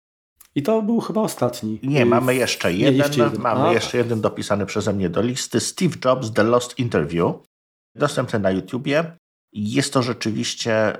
I 0.58 0.64
to 0.64 0.82
był 0.82 1.00
chyba 1.00 1.22
ostatni. 1.22 1.80
Nie, 1.84 2.06
mamy 2.06 2.36
jeszcze 2.36 2.74
jeden. 2.74 2.94
Nie, 2.94 2.98
jeszcze 2.98 3.24
jeden. 3.24 3.42
Mamy 3.42 3.70
A, 3.70 3.74
jeszcze 3.74 3.98
jeden 3.98 4.22
dopisany 4.22 4.66
przeze 4.66 4.94
mnie 4.94 5.10
do 5.10 5.22
listy. 5.22 5.60
Steve 5.60 5.96
Jobs, 6.06 6.34
The 6.34 6.44
Lost 6.44 6.80
Interview. 6.80 7.36
Dostępny 7.96 8.40
na 8.40 8.52
YouTubie. 8.52 9.18
Jest 9.54 9.94
to 9.94 10.04
rzeczywiście 10.04 10.98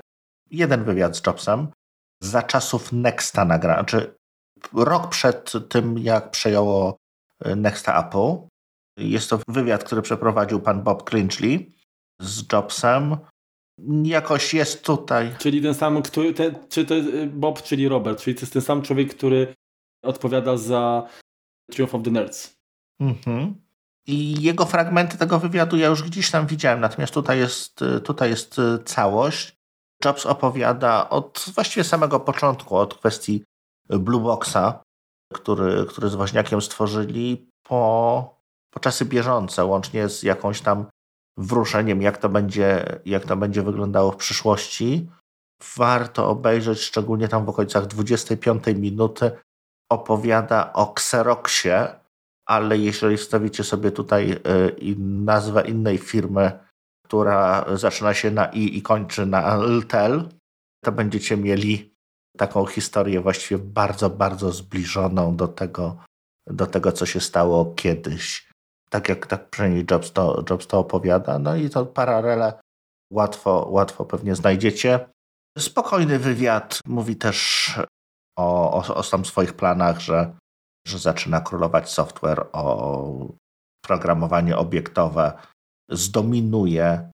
jeden 0.50 0.84
wywiad 0.84 1.16
z 1.16 1.26
Jobsem 1.26 1.68
za 2.22 2.42
czasów 2.42 2.92
Nexta 2.92 3.44
nagrany. 3.44 3.78
Znaczy 3.78 4.14
rok 4.74 5.08
przed 5.08 5.52
tym, 5.68 5.98
jak 5.98 6.30
przejęło 6.30 6.96
e, 7.40 7.56
Nexta 7.56 8.06
Apple. 8.06 8.48
Jest 8.98 9.30
to 9.30 9.40
wywiad, 9.48 9.84
który 9.84 10.02
przeprowadził 10.02 10.60
pan 10.60 10.82
Bob 10.82 11.10
Cringley 11.10 11.72
z 12.20 12.52
Jobsem 12.52 13.16
jakoś 14.04 14.54
jest 14.54 14.84
tutaj. 14.84 15.34
Czyli 15.38 15.62
ten 15.62 15.74
sam, 15.74 16.02
który, 16.02 16.34
ten, 16.34 16.54
czy 16.68 16.84
to 16.84 16.94
jest 16.94 17.08
y, 17.08 17.26
Bob, 17.26 17.62
czyli 17.62 17.88
Robert, 17.88 18.20
czyli 18.20 18.36
to 18.36 18.40
jest 18.40 18.52
ten 18.52 18.62
sam 18.62 18.82
człowiek, 18.82 19.14
który 19.14 19.54
odpowiada 20.04 20.56
za 20.56 21.08
Triumph 21.70 21.94
of 21.94 22.02
the 22.02 22.10
Nerds. 22.10 22.58
Mhm. 23.00 23.54
I 24.06 24.42
jego 24.42 24.66
fragmenty 24.66 25.18
tego 25.18 25.38
wywiadu 25.38 25.76
ja 25.76 25.86
już 25.86 26.02
gdzieś 26.02 26.30
tam 26.30 26.46
widziałem, 26.46 26.80
natomiast 26.80 27.14
tutaj 27.14 27.38
jest, 27.38 27.82
y, 27.82 28.00
tutaj 28.00 28.30
jest 28.30 28.58
y, 28.58 28.78
całość. 28.84 29.58
Jobs 30.04 30.26
opowiada 30.26 31.08
od 31.10 31.44
właściwie 31.54 31.84
samego 31.84 32.20
początku, 32.20 32.76
od 32.76 32.94
kwestii 32.94 33.44
Blue 33.88 34.20
Boxa, 34.20 34.82
który, 35.34 35.86
który 35.86 36.08
z 36.08 36.14
Woźniakiem 36.14 36.60
stworzyli, 36.60 37.50
po, 37.62 38.40
po 38.70 38.80
czasy 38.80 39.04
bieżące, 39.04 39.64
łącznie 39.64 40.08
z 40.08 40.22
jakąś 40.22 40.60
tam 40.60 40.86
wruszeniem, 41.38 42.02
jak 42.02 42.18
to 42.18 42.28
będzie, 42.28 43.00
jak 43.04 43.24
to 43.24 43.36
będzie 43.36 43.62
wyglądało 43.62 44.12
w 44.12 44.16
przyszłości. 44.16 45.10
Warto 45.76 46.28
obejrzeć, 46.28 46.80
szczególnie 46.80 47.28
tam 47.28 47.44
w 47.44 47.48
okolicach 47.48 47.86
25 47.86 48.66
minuty. 48.66 49.30
Opowiada 49.92 50.72
o 50.72 50.92
Xeroxie, 50.92 51.88
ale 52.46 52.78
jeżeli 52.78 53.18
stawicie 53.18 53.64
sobie 53.64 53.90
tutaj 53.90 54.32
y, 54.32 54.96
nazwę 54.98 55.68
innej 55.68 55.98
firmy, 55.98 56.58
która 57.04 57.66
zaczyna 57.76 58.14
się 58.14 58.30
na 58.30 58.46
i 58.46 58.78
i 58.78 58.82
kończy 58.82 59.26
na 59.26 59.56
LTEL, 59.56 60.28
to 60.84 60.92
będziecie 60.92 61.36
mieli 61.36 61.94
taką 62.36 62.66
historię 62.66 63.20
właściwie 63.20 63.58
bardzo, 63.58 64.10
bardzo 64.10 64.52
zbliżoną 64.52 65.36
do 65.36 65.48
tego, 65.48 65.96
do 66.46 66.66
tego 66.66 66.92
co 66.92 67.06
się 67.06 67.20
stało 67.20 67.74
kiedyś 67.74 68.47
tak 68.90 69.08
jak 69.08 69.26
tak 69.26 69.50
przynajmniej 69.50 69.86
Jobs 69.90 70.12
to, 70.12 70.44
Jobs 70.50 70.66
to 70.66 70.78
opowiada. 70.78 71.38
No 71.38 71.56
i 71.56 71.70
to 71.70 71.86
paralele 71.86 72.52
łatwo, 73.12 73.66
łatwo 73.70 74.04
pewnie 74.04 74.34
znajdziecie. 74.34 75.08
Spokojny 75.58 76.18
wywiad. 76.18 76.80
Mówi 76.86 77.16
też 77.16 77.74
o, 78.38 78.72
o, 78.72 78.94
o 78.94 79.02
tam 79.02 79.24
swoich 79.24 79.52
planach, 79.52 80.00
że, 80.00 80.36
że 80.86 80.98
zaczyna 80.98 81.40
królować 81.40 81.90
software, 81.90 82.46
o 82.52 83.28
programowanie 83.84 84.56
obiektowe 84.56 85.32
zdominuje 85.90 87.10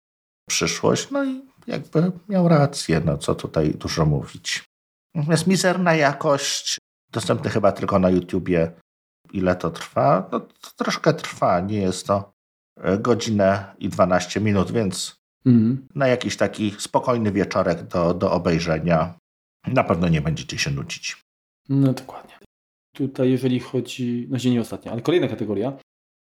przyszłość. 0.48 1.10
No 1.10 1.24
i 1.24 1.42
jakby 1.66 2.12
miał 2.28 2.48
rację, 2.48 3.02
no 3.04 3.18
co 3.18 3.34
tutaj 3.34 3.70
dużo 3.70 4.06
mówić. 4.06 4.64
Natomiast 5.14 5.46
mizerna 5.46 5.94
jakość, 5.94 6.78
dostępny 7.12 7.50
chyba 7.50 7.72
tylko 7.72 7.98
na 7.98 8.10
YouTubie. 8.10 8.72
Ile 9.34 9.56
to 9.56 9.70
trwa? 9.70 10.28
No 10.32 10.40
to 10.40 10.70
troszkę 10.76 11.14
trwa, 11.14 11.60
nie 11.60 11.78
jest 11.78 12.06
to 12.06 12.32
e, 12.80 12.98
godzinę 12.98 13.74
i 13.78 13.88
12 13.88 14.40
minut, 14.40 14.72
więc 14.72 15.16
mm. 15.46 15.88
na 15.94 16.08
jakiś 16.08 16.36
taki 16.36 16.74
spokojny 16.78 17.32
wieczorek 17.32 17.82
do, 17.82 18.14
do 18.14 18.32
obejrzenia 18.32 19.14
na 19.66 19.84
pewno 19.84 20.08
nie 20.08 20.20
będziecie 20.20 20.58
się 20.58 20.70
nudzić. 20.70 21.16
No 21.68 21.92
dokładnie. 21.92 22.34
Tutaj 22.96 23.30
jeżeli 23.30 23.60
chodzi, 23.60 24.28
no 24.30 24.38
nie 24.50 24.60
ostatnia, 24.60 24.92
ale 24.92 25.02
kolejna 25.02 25.28
kategoria, 25.28 25.72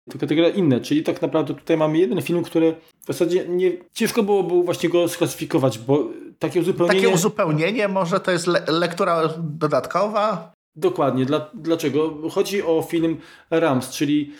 to 0.09 0.19
kategoria 0.19 0.49
inne, 0.49 0.81
czyli 0.81 1.03
tak 1.03 1.21
naprawdę 1.21 1.53
tutaj 1.53 1.77
mamy 1.77 1.97
jeden 1.97 2.21
film, 2.21 2.43
który 2.43 2.75
w 3.03 3.07
zasadzie 3.07 3.47
nie, 3.47 3.71
ciężko 3.93 4.23
byłoby 4.23 4.63
właśnie 4.63 4.89
go 4.89 5.07
sklasyfikować, 5.07 5.79
bo 5.79 6.07
takie 6.39 6.59
uzupełnienie... 6.59 7.01
Takie 7.01 7.13
uzupełnienie, 7.13 7.87
może 7.87 8.19
to 8.19 8.31
jest 8.31 8.47
le 8.47 8.63
lektura 8.67 9.33
dodatkowa? 9.37 10.53
Dokładnie. 10.79 11.25
Dla, 11.25 11.49
dlaczego? 11.53 12.29
Chodzi 12.29 12.63
o 12.63 12.81
film 12.81 13.17
Rams, 13.51 13.89
czyli 13.89 14.33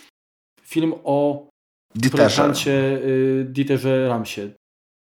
film 0.62 0.94
o 1.04 1.48
projektancie 2.12 2.72
y, 2.72 3.46
Dieterze 3.50 4.08
Ramsie, 4.08 4.50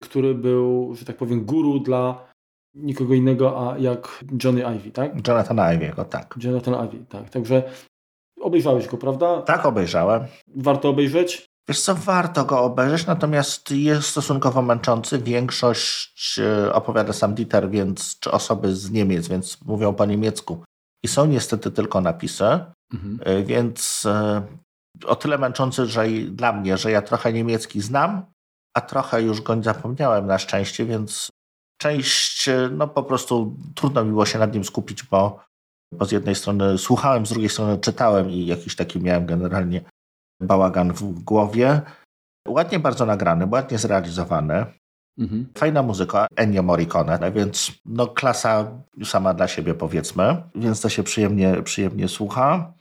który 0.04 0.36
był, 0.36 0.96
że 0.96 1.06
tak 1.06 1.18
powiem, 1.18 1.46
guru 1.46 1.80
dla 1.80 2.28
nikogo 2.76 3.14
innego, 3.14 3.72
a 3.72 3.78
jak 3.78 4.24
Johnny 4.44 4.62
Ivy, 4.76 4.92
tak? 4.92 5.28
Jonathan 5.28 5.58
Ivy'ego, 5.58 6.06
tak. 6.06 6.36
Jonathan 6.44 6.88
Ivy, 6.88 7.06
tak. 7.10 7.30
Także 7.30 7.64
obejrzałeś 8.42 8.88
go, 8.88 8.98
prawda? 8.98 9.42
Tak, 9.42 9.66
obejrzałem. 9.66 10.26
Warto 10.56 10.90
obejrzeć? 10.90 11.46
Wiesz 11.68 11.82
co, 11.82 11.96
warto 11.96 12.46
go 12.46 12.60
obejrzeć, 12.64 13.08
natomiast 13.08 13.72
jest 13.72 14.08
stosunkowo 14.08 14.62
męczący. 14.62 15.20
Większość 15.20 16.40
e, 16.40 16.74
opowiada 16.74 17.14
sam 17.14 17.34
Dieter, 17.34 17.70
więc, 17.70 18.20
czy 18.20 18.32
osoby 18.32 18.76
z 18.76 18.92
Niemiec, 18.92 19.28
więc 19.28 19.62
mówią 19.66 19.94
po 19.94 20.06
niemiecku. 20.06 20.64
I 21.06 21.08
są 21.08 21.26
niestety 21.26 21.72
tylko 21.72 22.02
napisy, 22.02 22.44
mhm. 22.94 23.20
E, 23.22 23.44
więc 23.44 24.06
e, 24.06 24.42
o 25.06 25.16
tyle 25.16 25.38
męczący, 25.38 25.86
że 25.86 26.08
dla 26.28 26.54
mnie, 26.54 26.78
że 26.78 26.92
ja 26.92 27.02
trochę 27.02 27.34
niemiecki 27.34 27.82
znam, 27.82 28.26
a 28.78 28.82
trochę 28.82 29.22
już 29.22 29.42
go 29.42 29.64
zapomniałem 29.64 30.26
na 30.28 30.38
szczęście, 30.38 30.86
więc 30.86 31.32
część, 31.82 32.50
no 32.72 32.88
po 32.88 33.04
prostu 33.04 33.56
trudno 33.76 34.06
mi 34.06 34.10
było 34.10 34.26
się 34.26 34.40
nad 34.40 34.54
nim 34.54 34.64
skupić, 34.64 35.04
bo, 35.04 35.40
bo 35.94 36.06
z 36.06 36.12
jednej 36.12 36.36
strony 36.36 36.78
słuchałem, 36.78 37.26
z 37.26 37.30
drugiej 37.30 37.50
strony 37.50 37.78
czytałem 37.78 38.30
i 38.30 38.46
jakiś 38.46 38.76
taki 38.76 39.00
miałem 39.00 39.26
generalnie 39.26 39.82
bałagan 40.42 40.94
w 40.94 41.04
głowie. 41.24 41.82
Ładnie 42.48 42.80
bardzo 42.80 43.06
nagrany, 43.06 43.48
ładnie 43.52 43.78
zrealizowany. 43.78 44.66
Mhm. 45.18 45.48
Fajna 45.58 45.82
muzyka, 45.82 46.28
Ennio 46.36 46.64
Morricone, 46.64 47.32
więc 47.32 47.72
no 47.86 48.08
klasa 48.08 48.72
sama 49.04 49.34
dla 49.34 49.48
siebie 49.48 49.74
powiedzmy, 49.74 50.44
więc 50.56 50.82
to 50.82 50.90
się 50.90 51.04
przyjemnie, 51.04 51.62
przyjemnie 51.64 52.08
słucha. 52.08 52.74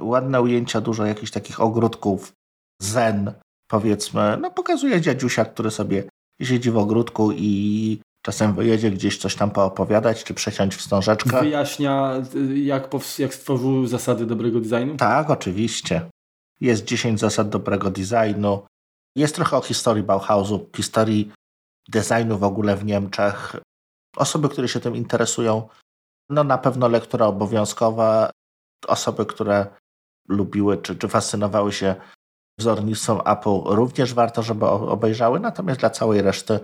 Ładne 0.00 0.40
ujęcia, 0.40 0.80
dużo 0.80 1.06
jakichś 1.06 1.30
takich 1.30 1.60
ogródków, 1.60 2.32
zen 2.82 3.32
powiedzmy. 3.68 4.38
No 4.40 4.50
pokazuje 4.50 5.00
dziadziusia, 5.00 5.44
który 5.44 5.70
sobie 5.70 6.04
siedzi 6.42 6.70
w 6.70 6.78
ogródku 6.78 7.32
i 7.32 7.98
czasem 8.22 8.54
wyjedzie 8.54 8.90
gdzieś 8.90 9.18
coś 9.18 9.34
tam 9.34 9.50
poopowiadać, 9.50 10.24
czy 10.24 10.34
przesiąść 10.34 10.76
wstążeczkę. 10.76 11.40
Wyjaśnia, 11.40 12.22
jak, 12.54 12.90
jak 13.18 13.34
stworzył 13.34 13.86
zasady 13.86 14.26
dobrego 14.26 14.60
designu? 14.60 14.96
Tak, 14.96 15.30
oczywiście. 15.30 16.10
Jest 16.60 16.84
10 16.84 17.20
zasad 17.20 17.48
dobrego 17.48 17.90
designu. 17.90 18.62
Jest 19.16 19.34
trochę 19.34 19.56
o 19.56 19.60
historii 19.60 20.02
Bauhausu, 20.02 20.70
historii 20.76 21.32
designu 21.88 22.38
w 22.38 22.44
ogóle 22.44 22.76
w 22.76 22.84
Niemczech. 22.84 23.56
Osoby, 24.16 24.48
które 24.48 24.68
się 24.68 24.80
tym 24.80 24.96
interesują, 24.96 25.68
no 26.30 26.44
na 26.44 26.58
pewno 26.58 26.88
lektura 26.88 27.26
obowiązkowa. 27.26 28.30
Osoby, 28.86 29.26
które 29.26 29.66
lubiły 30.28 30.78
czy, 30.78 30.96
czy 30.96 31.08
fascynowały 31.08 31.72
się 31.72 31.94
wzornictwem 32.58 33.18
Apple, 33.26 33.60
również 33.64 34.14
warto, 34.14 34.42
żeby 34.42 34.66
obejrzały. 34.66 35.40
Natomiast 35.40 35.80
dla 35.80 35.90
całej 35.90 36.22
reszty 36.22 36.60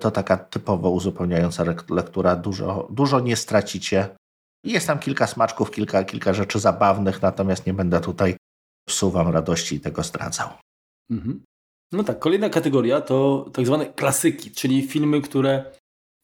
to 0.00 0.10
taka 0.10 0.36
typowo 0.36 0.90
uzupełniająca 0.90 1.64
lektura. 1.90 2.36
Dużo, 2.36 2.88
dużo 2.90 3.20
nie 3.20 3.36
stracicie. 3.36 4.16
Jest 4.64 4.86
tam 4.86 4.98
kilka 4.98 5.26
smaczków, 5.26 5.70
kilka, 5.70 6.04
kilka 6.04 6.34
rzeczy 6.34 6.60
zabawnych, 6.60 7.22
natomiast 7.22 7.66
nie 7.66 7.74
będę 7.74 8.00
tutaj 8.00 8.36
psuł 8.88 9.10
wam 9.10 9.28
radości 9.28 9.76
i 9.76 9.80
tego 9.80 10.02
zdradzał. 10.02 10.48
Mhm. 11.10 11.44
No 11.94 12.04
tak, 12.04 12.18
kolejna 12.18 12.50
kategoria 12.50 13.00
to 13.00 13.46
tak 13.52 13.66
zwane 13.66 13.86
klasyki, 13.86 14.50
czyli 14.50 14.82
filmy, 14.82 15.20
które 15.20 15.64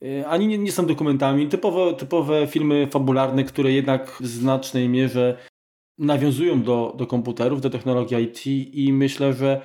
e, 0.04 0.28
ani 0.28 0.46
nie, 0.46 0.58
nie 0.58 0.72
są 0.72 0.86
dokumentami, 0.86 1.48
typowo, 1.48 1.92
typowe 1.92 2.46
filmy 2.46 2.86
fabularne, 2.86 3.44
które 3.44 3.72
jednak 3.72 4.10
w 4.20 4.26
znacznej 4.26 4.88
mierze 4.88 5.36
nawiązują 5.98 6.62
do, 6.62 6.94
do 6.96 7.06
komputerów, 7.06 7.60
do 7.60 7.70
technologii 7.70 8.22
IT 8.22 8.46
i 8.76 8.92
myślę, 8.92 9.32
że 9.32 9.62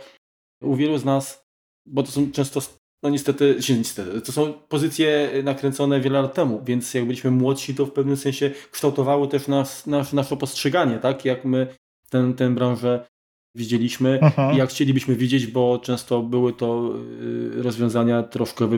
u 0.62 0.76
wielu 0.76 0.98
z 0.98 1.06
nas, 1.06 1.46
bo 1.86 2.04
to 2.04 2.12
są 2.12 2.32
często, 2.32 2.60
no 3.04 3.10
niestety, 3.10 3.58
niestety, 3.78 4.22
to 4.22 4.32
są 4.32 4.54
pozycje 4.54 5.30
nakręcone 5.44 6.02
wiele 6.02 6.22
lat 6.22 6.34
temu, 6.34 6.62
więc 6.64 6.94
jak 6.94 7.06
byliśmy 7.06 7.32
młodsi, 7.32 7.76
to 7.76 7.86
w 7.86 7.92
pewnym 7.92 8.18
sensie 8.18 8.52
kształtowało 8.72 9.28
też 9.28 9.48
nas, 9.48 9.88
nas, 9.88 10.14
nasze 10.14 10.38
postrzeganie, 10.38 10.98
tak? 10.98 11.26
Jak 11.26 11.46
my 11.46 11.68
ten, 12.10 12.34
tę 12.34 12.56
branżę 12.56 13.06
widzieliśmy 13.56 14.20
Aha. 14.22 14.52
i 14.54 14.58
jak 14.58 14.70
chcielibyśmy 14.70 15.16
widzieć, 15.16 15.48
bo 15.48 15.80
często 15.80 16.22
były 16.22 16.54
to 16.54 16.92
y, 17.58 17.64
rozwiązania 17.64 18.24
troszkę 18.24 18.70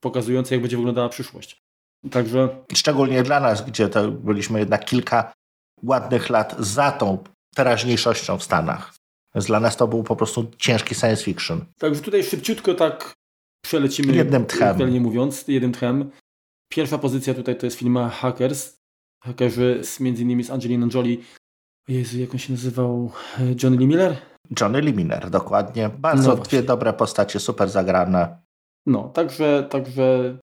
pokazujące, 0.00 0.54
jak 0.54 0.62
będzie 0.62 0.76
wyglądała 0.76 1.08
przyszłość. 1.08 1.62
Także... 2.10 2.64
Szczególnie 2.74 3.22
dla 3.22 3.40
nas, 3.40 3.64
gdzie 3.64 3.88
to 3.88 4.10
byliśmy 4.10 4.58
jednak 4.58 4.84
kilka 4.84 5.32
ładnych 5.82 6.30
lat 6.30 6.56
za 6.58 6.92
tą 6.92 7.18
teraźniejszością 7.54 8.38
w 8.38 8.42
Stanach. 8.42 8.94
Więc 9.34 9.46
dla 9.46 9.60
nas 9.60 9.76
to 9.76 9.88
był 9.88 10.02
po 10.02 10.16
prostu 10.16 10.50
ciężki 10.58 10.94
science 10.94 11.24
fiction. 11.24 11.64
Także 11.78 12.02
tutaj 12.02 12.24
szybciutko 12.24 12.74
tak 12.74 13.12
przelecimy. 13.64 14.14
Jednym 14.14 14.46
tchem. 14.46 14.92
Nie 14.92 15.00
mówiąc, 15.00 15.48
jednym 15.48 15.72
tchem. 15.72 16.10
Pierwsza 16.72 16.98
pozycja 16.98 17.34
tutaj 17.34 17.58
to 17.58 17.66
jest 17.66 17.78
film 17.78 17.98
Hackers. 18.10 18.80
Hakerzy 19.24 19.80
z, 19.82 20.00
między 20.00 20.22
innymi 20.22 20.44
z 20.44 20.50
Angeliną 20.50 20.88
Jolie 20.94 21.16
Jezu, 21.90 22.18
jak 22.18 22.32
on 22.32 22.38
się 22.38 22.52
nazywał? 22.52 23.12
Johnny 23.62 23.78
Lee 23.78 23.86
Miller? 23.86 24.16
Johnny 24.60 24.80
Lee 24.80 24.94
Miller, 24.94 25.30
dokładnie. 25.30 25.88
Bardzo 25.88 26.36
no 26.36 26.42
dwie 26.42 26.62
dobre 26.62 26.92
postacie, 26.92 27.40
super 27.40 27.68
zagrane. 27.68 28.42
No, 28.86 29.08
także, 29.08 29.66
także... 29.70 30.36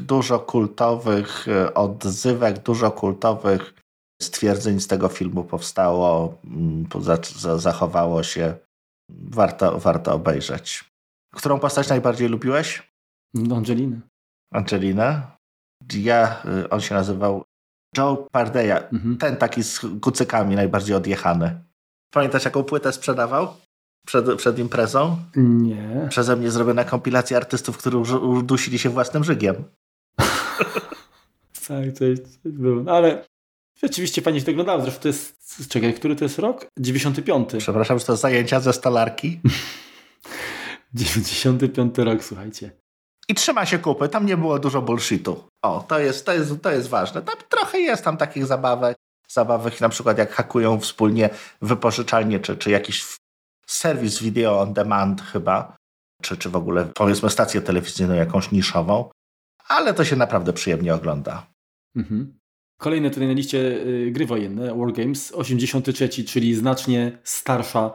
Dużo 0.00 0.38
kultowych 0.38 1.48
e, 1.48 1.74
odzywek, 1.74 2.58
dużo 2.58 2.90
kultowych 2.90 3.74
stwierdzeń 4.22 4.80
z 4.80 4.86
tego 4.86 5.08
filmu 5.08 5.44
powstało, 5.44 6.38
mm, 6.44 6.86
zachowało 7.56 8.22
się. 8.22 8.54
Warto, 9.10 9.78
warto 9.78 10.12
obejrzeć. 10.12 10.84
Którą 11.34 11.58
postać 11.58 11.88
najbardziej 11.88 12.28
lubiłeś? 12.28 12.92
Angelinę. 13.36 14.00
Angelinę? 14.52 15.22
Ja, 15.94 16.42
e, 16.44 16.70
on 16.70 16.80
się 16.80 16.94
nazywał 16.94 17.44
Joe 17.96 18.28
Pardeya, 18.32 18.88
mhm. 18.92 19.16
ten 19.16 19.36
taki 19.36 19.62
z 19.62 19.80
kucykami 20.00 20.56
najbardziej 20.56 20.96
odjechany. 20.96 21.60
Pamiętasz 22.10 22.44
jaką 22.44 22.64
płytę 22.64 22.92
sprzedawał? 22.92 23.54
Przed, 24.06 24.36
przed 24.36 24.58
imprezą? 24.58 25.16
Nie. 25.36 26.06
Przeze 26.10 26.36
mnie 26.36 26.50
zrobiona 26.50 26.84
kompilacja 26.84 27.36
artystów, 27.36 27.78
którzy 27.78 28.18
udusili 28.18 28.78
się 28.78 28.88
własnym 28.90 29.24
żygiem. 29.24 29.64
tak, 31.68 31.98
to 31.98 32.04
jest, 32.04 32.40
było. 32.44 32.82
No, 32.82 32.92
ale 32.92 33.24
rzeczywiście 33.82 34.22
fajnie 34.22 34.40
się 34.40 34.46
to 34.46 34.52
oglądało. 34.52 34.82
Zresztą 34.82 35.00
to 35.02 35.08
jest, 35.08 35.36
czekaj, 35.68 35.94
który 35.94 36.16
to 36.16 36.24
jest 36.24 36.38
rok? 36.38 36.66
95. 36.78 37.48
Przepraszam, 37.58 37.98
że 37.98 38.04
to 38.04 38.16
zajęcia 38.16 38.60
ze 38.60 38.72
stolarki. 38.72 39.40
95 40.94 41.98
rok, 41.98 42.24
słuchajcie 42.24 42.87
i 43.28 43.34
trzyma 43.34 43.66
się 43.66 43.78
kupy. 43.78 44.08
Tam 44.08 44.26
nie 44.26 44.36
było 44.36 44.58
dużo 44.58 44.82
bullshitu. 44.82 45.44
O, 45.62 45.84
to 45.88 45.98
jest, 45.98 46.26
to 46.26 46.32
jest, 46.32 46.62
to 46.62 46.70
jest 46.70 46.88
ważne. 46.88 47.22
Tam 47.22 47.36
trochę 47.48 47.78
jest 47.78 48.04
tam 48.04 48.16
takich 48.16 48.46
zabawek, 48.46 48.96
zabawek, 49.28 49.80
na 49.80 49.88
przykład 49.88 50.18
jak 50.18 50.32
hakują 50.32 50.80
wspólnie 50.80 51.30
wypożyczalnie, 51.62 52.40
czy, 52.40 52.56
czy 52.56 52.70
jakiś 52.70 53.16
serwis 53.66 54.22
video 54.22 54.60
on 54.60 54.72
demand 54.72 55.22
chyba, 55.22 55.76
czy, 56.22 56.36
czy 56.36 56.50
w 56.50 56.56
ogóle 56.56 56.88
powiedzmy 56.94 57.30
stację 57.30 57.60
telewizyjną 57.60 58.14
jakąś 58.14 58.52
niszową, 58.52 59.10
ale 59.68 59.94
to 59.94 60.04
się 60.04 60.16
naprawdę 60.16 60.52
przyjemnie 60.52 60.94
ogląda. 60.94 61.46
Mhm. 61.96 62.38
Kolejne 62.80 63.10
tutaj 63.10 63.28
na 63.28 63.34
liście 63.34 63.58
y, 63.58 64.10
gry 64.12 64.26
wojenne, 64.26 64.74
Wargames, 64.74 65.32
83, 65.32 66.08
czyli 66.08 66.54
znacznie 66.54 67.18
starsza 67.24 67.90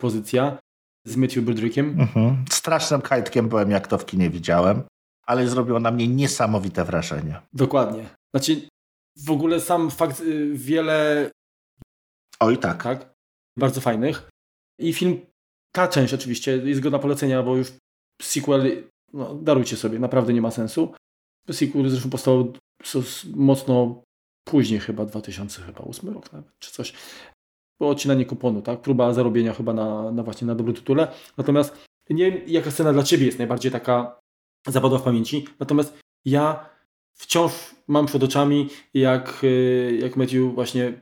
pozycja 0.00 0.58
z 1.04 1.16
Matthew 1.16 1.44
Brodrickiem. 1.44 2.00
Mhm. 2.00 2.44
Strasznym 2.50 3.00
kajtkiem 3.00 3.48
byłem, 3.48 3.70
jak 3.70 3.86
to 3.86 3.98
w 3.98 4.06
kinie 4.06 4.30
widziałem. 4.30 4.82
ale 5.26 5.48
zrobiło 5.48 5.80
na 5.80 5.90
mnie 5.90 6.08
niesamowite 6.08 6.84
wrażenie. 6.84 7.40
Dokładnie. 7.52 8.08
Znaczy, 8.34 8.68
w 9.16 9.30
ogóle 9.30 9.60
sam 9.60 9.90
fakt, 9.90 10.20
y, 10.20 10.50
wiele. 10.54 11.30
Oj, 12.40 12.58
tak. 12.58 12.82
tak. 12.82 13.14
Bardzo 13.58 13.80
fajnych. 13.80 14.28
I 14.80 14.92
film, 14.92 15.20
ta 15.72 15.88
część 15.88 16.14
oczywiście 16.14 16.56
jest 16.56 16.80
godna 16.80 16.98
polecenia, 16.98 17.42
bo 17.42 17.56
już 17.56 17.72
sequel, 18.22 18.84
no, 19.12 19.34
darujcie 19.34 19.76
sobie, 19.76 19.98
naprawdę 19.98 20.32
nie 20.32 20.42
ma 20.42 20.50
sensu. 20.50 20.94
Sequel 21.50 21.90
zresztą 21.90 22.10
powstał 22.10 22.52
mocno 23.34 24.02
później, 24.44 24.80
chyba 24.80 25.04
2008 25.04 26.08
rok 26.14 26.32
nawet, 26.32 26.52
czy 26.58 26.72
coś. 26.72 26.92
Odcinanie 27.80 28.24
kuponu, 28.24 28.62
tak? 28.62 28.80
Próba 28.80 29.12
zarobienia 29.12 29.54
chyba 29.54 29.72
na, 29.72 30.12
na 30.12 30.22
właśnie 30.22 30.46
na 30.46 30.54
dobrym 30.54 30.76
tytule. 30.76 31.08
Natomiast 31.36 31.86
nie 32.10 32.30
wiem, 32.32 32.40
jaka 32.46 32.70
scena 32.70 32.92
dla 32.92 33.02
Ciebie 33.02 33.26
jest 33.26 33.38
najbardziej 33.38 33.72
taka 33.72 34.20
zapadła 34.66 34.98
w 34.98 35.02
pamięci. 35.02 35.44
Natomiast 35.60 35.98
ja 36.24 36.68
wciąż 37.14 37.52
mam 37.88 38.06
przed 38.06 38.22
oczami, 38.22 38.68
jak, 38.94 39.40
y, 39.44 39.98
jak 40.02 40.16
Matthew 40.16 40.54
właśnie 40.54 40.92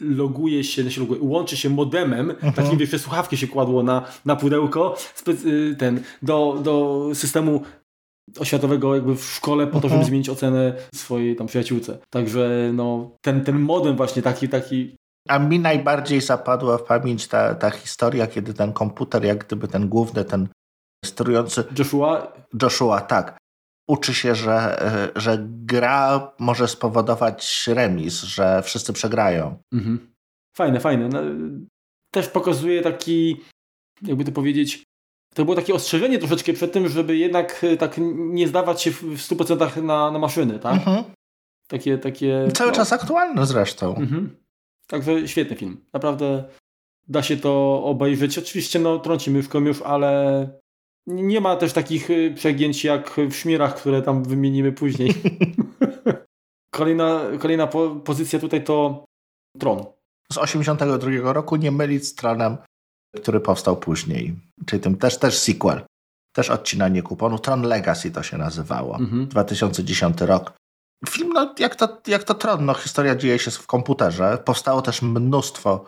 loguje 0.00 0.64
się, 0.64 0.82
znaczy 0.82 1.00
loguje, 1.00 1.20
łączy 1.22 1.56
się 1.56 1.70
modemem, 1.70 2.30
mhm. 2.30 2.52
takim 2.52 2.78
wiesz, 2.78 3.00
słuchawki 3.00 3.36
się 3.36 3.48
kładło 3.48 3.82
na, 3.82 4.06
na 4.24 4.36
pudełko 4.36 4.96
y, 5.28 5.76
ten, 5.78 6.02
do, 6.22 6.60
do 6.62 7.04
systemu 7.14 7.62
oświatowego 8.38 8.94
jakby 8.94 9.16
w 9.16 9.24
szkole 9.24 9.66
po 9.66 9.80
to, 9.80 9.88
żeby 9.88 9.94
mhm. 9.94 10.08
zmienić 10.08 10.28
ocenę 10.28 10.74
swojej 10.94 11.36
tam 11.36 11.46
przyjaciółce. 11.46 11.98
Także 12.10 12.70
no, 12.74 13.10
ten, 13.20 13.44
ten 13.44 13.58
modem 13.58 13.96
właśnie 13.96 14.22
taki, 14.22 14.48
taki 14.48 14.96
a 15.28 15.38
mi 15.38 15.58
najbardziej 15.58 16.20
zapadła 16.20 16.78
w 16.78 16.82
pamięć 16.82 17.28
ta, 17.28 17.54
ta 17.54 17.70
historia, 17.70 18.26
kiedy 18.26 18.54
ten 18.54 18.72
komputer, 18.72 19.24
jak 19.24 19.44
gdyby 19.44 19.68
ten 19.68 19.88
główny, 19.88 20.24
ten 20.24 20.48
sterujący. 21.04 21.64
Joshua? 21.78 22.32
Joshua, 22.62 23.00
tak. 23.00 23.38
Uczy 23.88 24.14
się, 24.14 24.34
że, 24.34 24.82
że 25.16 25.38
gra 25.48 26.32
może 26.38 26.68
spowodować 26.68 27.66
remis, 27.66 28.22
że 28.22 28.62
wszyscy 28.62 28.92
przegrają. 28.92 29.62
Mhm. 29.72 30.12
Fajne, 30.56 30.80
fajne. 30.80 31.08
No, 31.08 31.20
też 32.10 32.28
pokazuje 32.28 32.82
taki, 32.82 33.40
jakby 34.02 34.24
to 34.24 34.32
powiedzieć, 34.32 34.82
to 35.34 35.44
było 35.44 35.56
takie 35.56 35.74
ostrzeżenie 35.74 36.18
troszeczkę 36.18 36.52
przed 36.52 36.72
tym, 36.72 36.88
żeby 36.88 37.16
jednak 37.16 37.64
e, 37.64 37.76
tak 37.76 37.96
nie 38.16 38.48
zdawać 38.48 38.82
się 38.82 38.90
w 38.90 39.16
100% 39.16 39.82
na, 39.82 40.10
na 40.10 40.18
maszyny, 40.18 40.58
tak? 40.58 40.74
Mhm. 40.74 41.04
Takie, 41.68 41.98
takie... 41.98 42.48
Cały 42.54 42.70
no. 42.70 42.76
czas 42.76 42.92
aktualne 42.92 43.46
zresztą. 43.46 43.96
Mhm. 43.96 44.36
Także 44.88 45.28
świetny 45.28 45.56
film. 45.56 45.84
Naprawdę 45.92 46.44
da 47.08 47.22
się 47.22 47.36
to 47.36 47.82
obejrzeć. 47.84 48.38
Oczywiście 48.38 48.78
no, 48.78 48.98
trącimy 48.98 49.42
w 49.42 49.48
komiusz, 49.48 49.82
ale 49.82 50.48
nie 51.06 51.40
ma 51.40 51.56
też 51.56 51.72
takich 51.72 52.10
y, 52.10 52.32
przegięć 52.34 52.84
jak 52.84 53.16
w 53.30 53.34
Szmirach, 53.34 53.76
które 53.76 54.02
tam 54.02 54.24
wymienimy 54.24 54.72
później. 54.72 55.14
kolejna 56.74 57.20
kolejna 57.38 57.66
po 57.66 57.90
pozycja 57.90 58.38
tutaj 58.38 58.64
to 58.64 59.04
Tron. 59.58 59.84
Z 60.32 60.38
82 60.38 61.32
roku, 61.32 61.56
nie 61.56 61.70
mylić 61.70 62.06
z 62.06 62.14
Tronem, 62.14 62.56
który 63.16 63.40
powstał 63.40 63.76
później. 63.76 64.34
Czyli 64.66 64.82
tym 64.82 64.96
też, 64.96 65.18
też 65.18 65.38
sequel. 65.38 65.80
Też 66.32 66.50
odcinanie 66.50 67.02
kuponu. 67.02 67.38
Tron 67.38 67.62
Legacy 67.62 68.10
to 68.10 68.22
się 68.22 68.38
nazywało. 68.38 68.96
Mhm. 68.96 69.28
2010 69.28 70.20
rok. 70.20 70.57
Film, 71.08 71.32
no, 71.32 71.54
jak, 71.58 71.76
to, 71.76 71.98
jak 72.06 72.24
to 72.24 72.34
Tron, 72.34 72.64
no, 72.64 72.74
historia 72.74 73.16
dzieje 73.16 73.38
się 73.38 73.50
w 73.50 73.66
komputerze. 73.66 74.38
Powstało 74.44 74.82
też 74.82 75.02
mnóstwo 75.02 75.86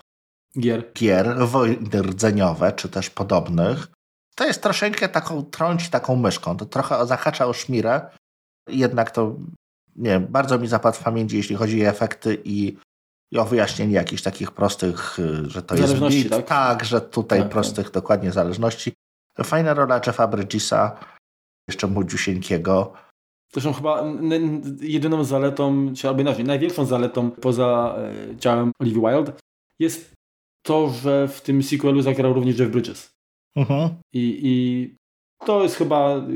gier, 0.59 0.93
gier 0.93 1.47
wojny 1.49 2.03
rdzeniowe, 2.03 2.73
czy 2.73 2.89
też 2.89 3.11
podobnych. 3.11 3.89
To 4.35 4.47
jest 4.47 4.63
troszeczkę 4.63 5.09
taką, 5.09 5.45
trąć 5.45 5.89
taką 5.89 6.17
myszką. 6.17 6.57
To 6.57 6.67
trochę 6.67 7.07
zahacza 7.07 7.47
o 7.47 7.53
szmirę. 7.53 8.11
Jednak 8.69 9.11
to, 9.11 9.37
nie 9.97 10.21
bardzo 10.21 10.59
mi 10.59 10.69
zapadł 10.69 10.97
w 10.97 11.03
pamięci, 11.03 11.37
jeśli 11.37 11.57
chodzi 11.57 11.87
o 11.87 11.89
efekty 11.89 12.43
i, 12.45 12.77
i 13.33 13.39
o 13.39 13.45
wyjaśnienie 13.45 13.95
jakichś 13.95 14.23
takich 14.23 14.51
prostych, 14.51 15.19
y, 15.19 15.51
że 15.51 15.63
to 15.63 15.75
jest 15.75 15.99
beat. 15.99 16.29
Tak? 16.31 16.47
tak, 16.47 16.85
że 16.85 17.01
tutaj 17.01 17.39
tak, 17.39 17.47
tak. 17.47 17.53
prostych 17.53 17.87
tak. 17.87 17.95
dokładnie 17.95 18.33
zależności. 18.33 18.93
Fajna 19.45 19.75
rola 19.75 20.01
Jeffa 20.07 20.27
Bridgesa, 20.27 20.97
jeszcze 21.69 21.87
młodziusieńkiego. 21.87 22.93
Zresztą 23.53 23.73
chyba 23.73 24.05
jedyną 24.81 25.25
zaletą, 25.25 25.95
czy 25.95 26.09
albo 26.09 26.21
inaczej, 26.21 26.45
największą 26.45 26.85
zaletą 26.85 27.31
poza 27.31 27.97
e, 27.99 28.37
ciałem 28.37 28.73
Olivia 28.81 29.11
Wilde 29.11 29.33
jest 29.79 30.15
to, 30.63 30.89
że 30.89 31.29
w 31.29 31.41
tym 31.41 31.63
sequelu 31.63 32.03
zagrał 32.03 32.33
również 32.33 32.59
Jeff 32.59 32.71
Bridges. 32.71 33.11
Mhm. 33.57 33.91
I, 34.15 34.41
I 34.43 34.97
to 35.47 35.63
jest 35.63 35.77
chyba 35.77 36.27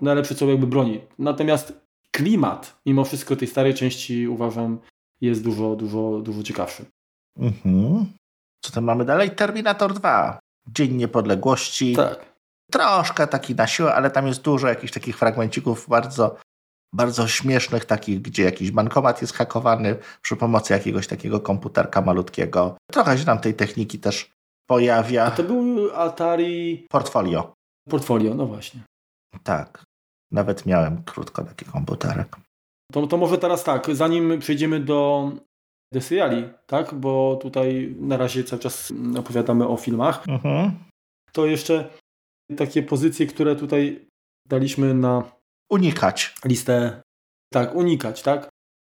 najlepsze, 0.00 0.34
co 0.34 0.50
jakby 0.50 0.66
broni. 0.66 1.00
Natomiast 1.18 1.80
klimat, 2.10 2.80
mimo 2.86 3.04
wszystko 3.04 3.36
tej 3.36 3.48
starej 3.48 3.74
części 3.74 4.28
uważam 4.28 4.78
jest 5.20 5.44
dużo, 5.44 5.76
dużo, 5.76 6.20
dużo 6.20 6.42
ciekawszy. 6.42 6.84
Mhm. 7.38 8.06
Co 8.64 8.72
tam 8.72 8.84
mamy 8.84 9.04
dalej? 9.04 9.30
Terminator 9.30 9.94
2. 9.94 10.38
Dzień 10.68 10.92
Niepodległości. 10.92 11.96
Tak. 11.96 12.31
Troszkę 12.72 13.26
taki 13.26 13.54
na 13.54 13.66
siłę, 13.66 13.94
ale 13.94 14.10
tam 14.10 14.26
jest 14.26 14.42
dużo 14.42 14.68
jakichś 14.68 14.92
takich 14.92 15.18
fragmencików 15.18 15.88
bardzo, 15.88 16.36
bardzo 16.94 17.28
śmiesznych, 17.28 17.84
takich, 17.84 18.22
gdzie 18.22 18.42
jakiś 18.42 18.70
bankomat 18.70 19.20
jest 19.20 19.34
hakowany 19.34 19.96
przy 20.22 20.36
pomocy 20.36 20.72
jakiegoś 20.72 21.06
takiego 21.06 21.40
komputerka 21.40 22.02
malutkiego. 22.02 22.76
Trochę 22.92 23.18
się 23.18 23.24
tam 23.24 23.38
tej 23.38 23.54
techniki 23.54 23.98
też 23.98 24.30
pojawia. 24.66 25.24
A 25.24 25.30
to 25.30 25.42
był 25.42 25.90
Atari... 25.94 26.86
Portfolio. 26.90 27.52
Portfolio, 27.88 28.34
no 28.34 28.46
właśnie. 28.46 28.80
Tak. 29.42 29.84
Nawet 30.30 30.66
miałem 30.66 31.02
krótko 31.02 31.44
taki 31.44 31.64
komputerek. 31.64 32.36
To, 32.92 33.06
to 33.06 33.16
może 33.16 33.38
teraz 33.38 33.64
tak, 33.64 33.94
zanim 33.94 34.38
przejdziemy 34.38 34.80
do, 34.80 35.32
do 35.92 36.00
seriali, 36.00 36.48
tak? 36.66 36.94
Bo 36.94 37.38
tutaj 37.42 37.94
na 38.00 38.16
razie 38.16 38.44
cały 38.44 38.62
czas 38.62 38.92
opowiadamy 39.18 39.68
o 39.68 39.76
filmach. 39.76 40.28
Mhm. 40.28 40.72
To 41.32 41.46
jeszcze 41.46 41.88
takie 42.56 42.82
pozycje, 42.82 43.26
które 43.26 43.56
tutaj 43.56 44.06
daliśmy 44.48 44.94
na... 44.94 45.32
Unikać. 45.70 46.34
Listę. 46.44 47.02
Tak, 47.52 47.74
unikać, 47.74 48.22
tak? 48.22 48.48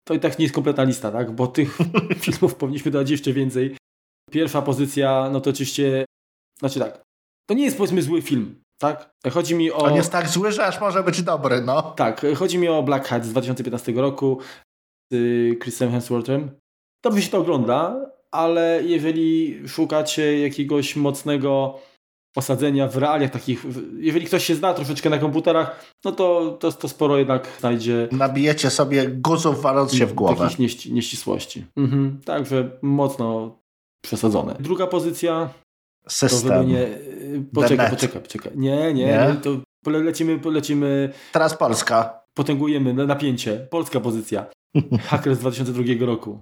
To 0.07 0.13
i 0.13 0.19
tak 0.19 0.39
nie 0.39 0.45
jest 0.45 0.55
kompletna 0.55 0.83
lista, 0.83 1.11
tak? 1.11 1.31
Bo 1.31 1.47
tych 1.47 1.77
filmów 2.23 2.55
powinniśmy 2.55 2.91
dodać 2.91 3.09
jeszcze 3.09 3.33
więcej. 3.33 3.77
Pierwsza 4.31 4.61
pozycja, 4.61 5.29
no 5.31 5.41
to 5.41 5.49
oczywiście, 5.49 6.05
znaczy 6.59 6.79
tak, 6.79 7.01
to 7.49 7.53
nie 7.53 7.65
jest 7.65 7.77
powiedzmy 7.77 8.01
zły 8.01 8.21
film, 8.21 8.61
tak? 8.81 9.11
Chodzi 9.31 9.55
mi 9.55 9.71
o... 9.71 9.77
On 9.77 9.95
jest 9.95 10.11
tak 10.11 10.29
zły, 10.29 10.51
że 10.51 10.65
aż 10.65 10.81
może 10.81 11.03
być 11.03 11.21
dobry, 11.21 11.61
no. 11.61 11.81
Tak, 11.81 12.25
chodzi 12.35 12.57
mi 12.57 12.67
o 12.67 12.83
Black 12.83 13.07
Hat 13.07 13.25
z 13.25 13.29
2015 13.29 13.91
roku 13.91 14.39
z 15.11 15.15
Chrisem 15.59 15.91
Hemsworthem. 15.91 16.51
Dobrze 17.03 17.21
się 17.21 17.29
to 17.29 17.37
ogląda, 17.37 18.09
ale 18.31 18.81
jeżeli 18.83 19.59
szukacie 19.67 20.39
jakiegoś 20.39 20.95
mocnego 20.95 21.79
osadzenia 22.39 22.87
w 22.87 22.97
realiach 22.97 23.31
takich, 23.31 23.65
jeżeli 23.99 24.25
ktoś 24.25 24.45
się 24.45 24.55
zna 24.55 24.73
troszeczkę 24.73 25.09
na 25.09 25.17
komputerach, 25.17 25.95
no 26.05 26.11
to, 26.11 26.57
to, 26.59 26.71
to 26.71 26.87
sporo 26.87 27.17
jednak 27.17 27.47
znajdzie. 27.59 28.07
Nabijecie 28.11 28.69
sobie 28.69 29.07
guzów 29.07 29.61
waląc 29.61 29.93
się 29.93 30.05
w 30.05 30.13
głowę. 30.13 30.43
Takich 30.43 30.59
nieści, 30.59 30.93
nieścisłości. 30.93 31.65
Mhm. 31.77 32.19
Także 32.25 32.71
mocno 32.81 33.57
przesadzone. 34.01 34.55
Druga 34.59 34.87
pozycja. 34.87 35.49
System. 36.07 36.67
nie... 36.67 36.87
Poczekaj, 37.53 37.89
poczekaj, 37.89 38.21
poczekaj. 38.21 38.51
Nie, 38.55 38.93
nie, 38.93 39.05
nie, 39.05 39.35
to 39.43 39.49
lecimy, 39.91 40.39
lecimy. 40.45 41.13
Teraz 41.31 41.57
Polska. 41.57 42.19
Potęgujemy 42.33 42.93
napięcie. 42.93 43.67
Polska 43.69 43.99
pozycja. 43.99 44.45
Hacker 45.09 45.35
z 45.35 45.39
2002 45.39 46.05
roku. 46.05 46.39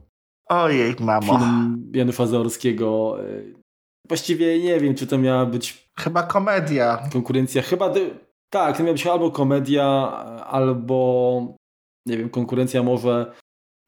Ojej, 0.50 0.96
mamo. 1.00 1.40
Film 1.40 1.92
Janusza 1.94 2.28
Zaorskiego. 2.28 3.18
Właściwie 4.08 4.60
nie 4.60 4.80
wiem, 4.80 4.96
czy 4.96 5.08
to 5.08 5.18
miała 5.18 5.46
być... 5.46 5.90
Chyba 6.00 6.24
komedia. 6.24 7.10
Konkurencja. 7.14 7.62
Chyba... 7.62 7.94
Tak, 8.50 8.78
to 8.78 8.84
miała 8.84 8.94
być 8.94 9.08
albo 9.08 9.32
komedia, 9.32 9.84
albo... 10.48 11.56
Nie 12.06 12.18
wiem, 12.18 12.30
konkurencja 12.30 12.84
może 12.84 13.34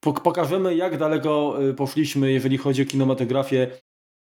pokażemy, 0.03 0.75
jak 0.75 0.97
daleko 0.97 1.63
y, 1.63 1.73
poszliśmy, 1.73 2.31
jeżeli 2.31 2.57
chodzi 2.57 2.81
o 2.81 2.85
kinematografię 2.85 3.67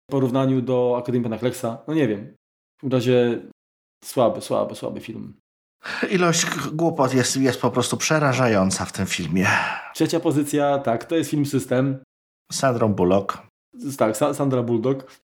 w 0.09 0.11
porównaniu 0.11 0.61
do 0.61 0.95
Akademii 0.97 1.23
Panachlexa. 1.23 1.65
No 1.87 1.93
nie 1.93 2.07
wiem. 2.07 2.35
W 2.83 2.93
razie 2.93 3.41
słaby, 4.03 4.41
słaby, 4.41 4.75
słaby 4.75 4.99
film. 4.99 5.39
Ilość 6.11 6.45
głupot 6.73 7.13
jest, 7.13 7.37
jest 7.37 7.61
po 7.61 7.71
prostu 7.71 7.97
przerażająca 7.97 8.85
w 8.85 8.91
tym 8.91 9.05
filmie. 9.05 9.47
Trzecia 9.93 10.19
pozycja, 10.19 10.79
tak, 10.79 11.05
to 11.05 11.15
jest 11.15 11.29
film 11.29 11.45
System. 11.45 12.03
Sandra 12.51 12.87
Bullock. 12.87 13.37
Tak, 13.97 14.17
Sandra 14.17 14.63
Bullock. 14.63 15.21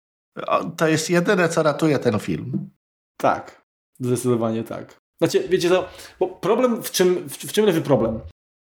To 0.76 0.88
jest 0.88 1.10
jedyne, 1.10 1.48
co 1.48 1.62
ratuje 1.62 1.98
ten 1.98 2.18
film. 2.18 2.70
Tak, 3.16 3.62
zdecydowanie 4.00 4.64
tak. 4.64 5.00
Znaczy, 5.22 5.48
wiecie 5.48 5.68
co, 5.68 5.88
bo 6.20 6.28
problem, 6.28 6.82
w 6.82 6.90
czym, 6.90 7.28
w, 7.28 7.36
w 7.36 7.52
czym 7.52 7.66
leży 7.66 7.82
problem? 7.82 8.20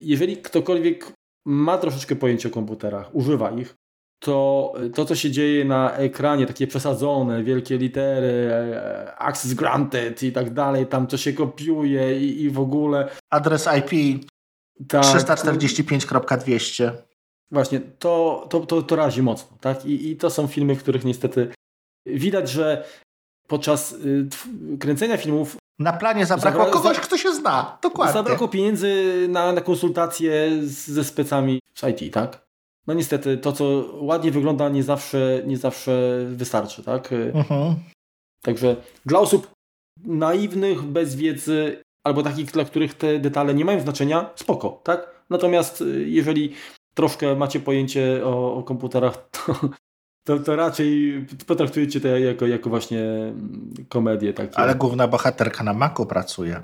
Jeżeli 0.00 0.36
ktokolwiek 0.36 1.12
ma 1.46 1.78
troszeczkę 1.78 2.16
pojęcia 2.16 2.48
o 2.48 2.52
komputerach, 2.52 3.14
używa 3.14 3.50
ich, 3.50 3.74
to 4.22 4.72
to, 4.94 5.04
co 5.04 5.14
się 5.14 5.30
dzieje 5.30 5.64
na 5.64 5.92
ekranie, 5.96 6.46
takie 6.46 6.66
przesadzone, 6.66 7.44
wielkie 7.44 7.78
litery, 7.78 8.50
access 9.18 9.54
granted 9.54 10.22
i 10.22 10.32
tak 10.32 10.54
dalej, 10.54 10.86
tam 10.86 11.06
to 11.06 11.16
się 11.16 11.32
kopiuje 11.32 12.20
i, 12.20 12.42
i 12.42 12.50
w 12.50 12.60
ogóle. 12.60 13.08
Adres 13.30 13.68
IP 13.78 14.24
tak, 14.88 15.04
345.200. 15.04 16.92
Właśnie, 17.50 17.80
to, 17.80 18.46
to, 18.50 18.60
to, 18.60 18.82
to 18.82 18.96
razi 18.96 19.22
mocno, 19.22 19.56
tak? 19.60 19.84
I, 19.84 20.10
I 20.10 20.16
to 20.16 20.30
są 20.30 20.46
filmy, 20.46 20.76
w 20.76 20.82
których 20.82 21.04
niestety 21.04 21.52
widać, 22.06 22.50
że 22.50 22.84
podczas 23.46 23.92
y, 23.92 24.28
kręcenia 24.80 25.16
filmów 25.16 25.56
na 25.78 25.92
planie 25.92 26.26
zabrakło 26.26 26.64
Zabra 26.64 26.72
kogoś, 26.72 27.00
kto 27.00 27.18
się 27.18 27.34
zna. 27.34 27.78
Dokładnie. 27.82 28.12
Zabrakło 28.12 28.48
pieniędzy 28.48 29.26
na, 29.28 29.52
na 29.52 29.60
konsultacje 29.60 30.50
z, 30.62 30.88
ze 30.88 31.04
specami 31.04 31.60
z 31.74 31.82
IT, 31.82 32.14
tak? 32.14 32.46
No 32.86 32.94
niestety, 32.94 33.38
to 33.38 33.52
co 33.52 33.84
ładnie 33.92 34.30
wygląda 34.30 34.68
nie 34.68 34.82
zawsze, 34.82 35.42
nie 35.46 35.56
zawsze 35.56 36.24
wystarczy, 36.28 36.82
tak? 36.82 37.12
Mhm. 37.12 37.74
Także 38.42 38.76
dla 39.06 39.18
osób 39.18 39.50
naiwnych, 40.04 40.82
bez 40.82 41.16
wiedzy, 41.16 41.82
albo 42.04 42.22
takich, 42.22 42.50
dla 42.50 42.64
których 42.64 42.94
te 42.94 43.18
detale 43.18 43.54
nie 43.54 43.64
mają 43.64 43.80
znaczenia, 43.80 44.30
spoko, 44.36 44.80
tak? 44.84 45.24
Natomiast 45.30 45.80
y, 45.80 46.08
jeżeli 46.08 46.54
troszkę 46.98 47.36
macie 47.36 47.60
pojęcie 47.60 48.20
o, 48.24 48.54
o 48.54 48.62
komputerach, 48.62 49.28
to, 49.36 49.54
to, 50.26 50.38
to, 50.38 50.56
raczej 50.56 51.26
potraktujecie 51.46 52.00
to 52.00 52.08
jako, 52.08 52.46
jako 52.46 52.70
właśnie 52.70 53.02
mm, 53.02 53.74
komedię. 53.88 54.32
Takie. 54.32 54.58
Ale 54.58 54.74
główna 54.74 55.08
bohaterka 55.08 55.64
na 55.64 55.72
Macu 55.72 56.06
pracuje. 56.06 56.62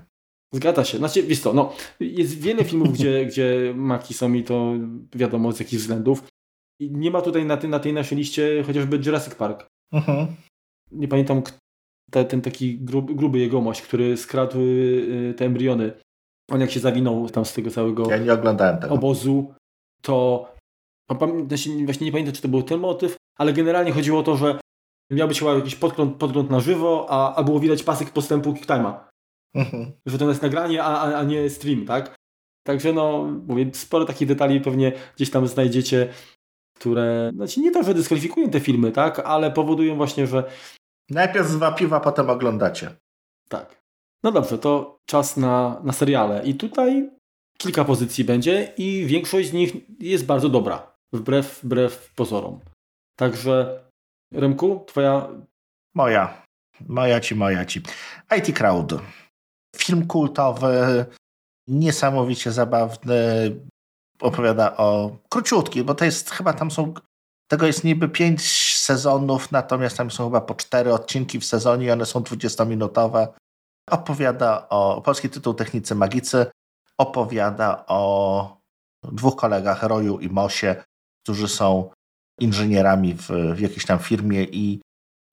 Zgadza 0.55 0.85
się. 0.85 0.99
Znaczy, 0.99 1.23
wiesz 1.23 1.41
co, 1.41 1.53
no, 1.53 1.73
jest 2.01 2.39
wiele 2.39 2.65
filmów, 2.65 2.93
gdzie, 2.93 3.13
gdzie 3.29 3.73
Maki 3.77 4.15
są 4.15 4.33
i 4.33 4.43
to 4.45 4.75
wiadomo 5.15 5.53
z 5.53 5.61
jakich 5.61 5.79
względów. 5.79 6.25
I 6.81 6.91
nie 6.91 7.11
ma 7.11 7.21
tutaj 7.23 7.45
na, 7.45 7.57
ty, 7.57 7.69
na 7.69 7.79
tej 7.79 7.93
naszej 7.93 8.19
liście 8.19 8.63
chociażby 8.67 9.01
Jurassic 9.07 9.35
Park. 9.35 9.67
Uh-huh. 9.95 10.27
Nie 10.93 11.09
pamiętam, 11.09 11.43
te, 12.11 12.25
ten 12.25 12.41
taki 12.41 12.79
grub, 12.79 13.13
gruby 13.13 13.39
jegomość, 13.39 13.83
który 13.83 14.17
skradł 14.17 14.61
y, 14.61 15.35
te 15.37 15.45
embriony. 15.45 15.93
On 16.51 16.61
jak 16.61 16.71
się 16.71 16.81
zawinął 16.81 17.31
tam 17.31 17.45
z 17.45 17.53
tego 17.53 17.71
całego 17.71 18.11
ja 18.11 18.19
nie 18.19 18.33
oglądałem 18.33 18.79
tego. 18.79 18.95
obozu, 18.95 19.55
to 20.05 20.47
właśnie 21.47 21.77
nie 22.01 22.13
pamiętam, 22.13 22.35
czy 22.35 22.43
to 22.43 22.49
był 22.49 22.63
ten 22.63 22.81
motyw, 22.81 23.17
ale 23.39 23.53
generalnie 23.53 23.93
chodziło 23.93 24.21
o 24.21 24.23
to, 24.23 24.37
że 24.37 24.59
miał 25.11 25.29
być 25.29 25.39
chyba 25.39 25.55
jakiś 25.55 25.77
podgląd, 25.77 26.17
podgląd 26.17 26.51
na 26.51 26.61
żywo, 26.61 27.07
a, 27.11 27.35
a 27.35 27.43
było 27.43 27.61
widać 27.61 27.83
pasek 27.83 28.11
postępu 28.11 28.53
QuickTime'a. 28.53 28.95
Mhm. 29.55 29.93
Że 30.07 30.19
to 30.19 30.29
jest 30.29 30.43
nagranie, 30.43 30.85
a, 30.85 31.19
a 31.19 31.23
nie 31.23 31.51
stream, 31.51 31.87
tak? 31.87 32.15
Także 32.67 32.93
no, 32.93 33.25
mówię, 33.47 33.71
sporo 33.75 34.05
takich 34.05 34.29
detali 34.29 34.61
pewnie 34.61 34.93
gdzieś 35.17 35.31
tam 35.31 35.47
znajdziecie, 35.49 36.13
które, 36.77 37.31
znaczy 37.35 37.61
nie 37.61 37.71
to, 37.71 37.83
że 37.83 37.95
dyskwalifikują 37.95 38.51
te 38.51 38.61
filmy, 38.61 38.93
tak? 38.93 39.19
Ale 39.19 39.51
powodują 39.51 39.97
właśnie, 39.97 40.27
że... 40.27 40.51
Najpierw 41.11 41.51
dwa 41.51 41.73
piwa, 41.73 42.01
potem 42.01 42.31
oglądacie. 42.31 42.97
Tak. 43.49 43.83
No 44.23 44.33
dobrze, 44.33 44.59
to 44.59 44.99
czas 45.07 45.37
na, 45.37 45.81
na 45.85 45.93
seriale. 45.93 46.45
I 46.45 46.55
tutaj 46.55 47.11
kilka 47.59 47.85
pozycji 47.85 48.25
będzie 48.25 48.73
i 48.77 49.07
większość 49.07 49.49
z 49.49 49.53
nich 49.53 49.73
jest 50.01 50.27
bardzo 50.27 50.49
dobra. 50.49 50.95
Wbrew, 51.13 51.61
wbrew 51.63 52.13
pozorom. 52.15 52.61
Także 53.19 53.85
Remku, 54.35 54.85
twoja... 54.87 55.29
Moja. 55.95 56.43
Moja 56.81 57.21
ci, 57.21 57.35
moja 57.35 57.65
ci. 57.65 57.81
IT 58.39 58.57
Crowd. 58.57 58.95
Film 59.77 60.07
kultowy, 60.07 61.05
niesamowicie 61.69 62.53
zabawny. 62.53 63.15
Opowiada 64.21 64.77
o 64.77 65.17
króciutki, 65.29 65.85
bo 65.85 65.95
to 65.95 66.05
jest 66.05 66.31
chyba 66.31 66.53
tam 66.53 66.71
są. 66.71 66.95
Tego 67.51 67.67
jest 67.67 67.85
niby 67.85 68.09
pięć 68.09 68.43
sezonów, 68.77 69.53
natomiast 69.53 69.97
tam 69.97 70.11
są 70.11 70.25
chyba 70.25 70.41
po 70.41 70.55
cztery 70.55 70.93
odcinki 70.93 71.41
w 71.41 71.45
sezonie 71.45 71.87
i 71.87 71.91
one 71.91 72.07
są 72.07 72.21
20-minutowe. 72.21 73.29
Opowiada 73.91 74.69
o 74.69 75.03
polski 75.03 75.31
tytuł 75.31 75.55
Technicy 75.55 75.95
Magicy. 75.95 76.47
Opowiada 77.01 77.85
o 77.87 78.57
dwóch 79.03 79.37
kolegach, 79.37 79.83
Roju 79.83 80.19
i 80.19 80.29
Mosie, 80.29 80.85
którzy 81.25 81.49
są 81.49 81.91
inżynierami 82.41 83.15
w, 83.15 83.29
w 83.55 83.61
jakiejś 83.61 83.87
tam 83.87 83.99
firmie 83.99 84.45
i 84.45 84.81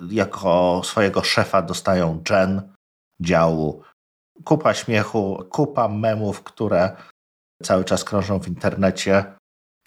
jako 0.10 0.82
swojego 0.84 1.24
szefa 1.24 1.62
dostają 1.62 2.24
Jen 2.30 2.74
działu. 3.22 3.84
Kupa 4.44 4.74
śmiechu, 4.74 5.44
kupa 5.50 5.88
memów, 5.88 6.44
które 6.44 6.96
cały 7.64 7.86
czas 7.86 8.04
krążą 8.04 8.40
w 8.40 8.48
internecie. 8.48 9.34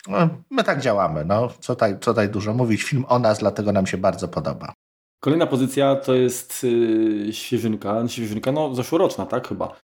No, 0.08 0.28
my 0.50 0.64
tak 0.64 0.80
działamy, 0.80 1.24
no. 1.24 1.48
Co 1.48 1.74
tutaj, 1.74 1.92
co 1.92 2.10
tutaj 2.10 2.28
dużo 2.28 2.54
mówić. 2.54 2.82
Film 2.82 3.04
o 3.08 3.18
nas, 3.18 3.38
dlatego 3.38 3.72
nam 3.72 3.86
się 3.86 3.98
bardzo 3.98 4.28
podoba. 4.28 4.72
Kolejna 5.20 5.46
pozycja 5.46 5.96
to 5.96 6.14
jest 6.14 6.62
yy, 6.62 7.32
świeżynka. 7.32 8.08
Świeżynka, 8.08 8.52
no 8.52 8.74
zeszłoroczna, 8.74 9.26
tak 9.26 9.48
chyba. 9.48 9.76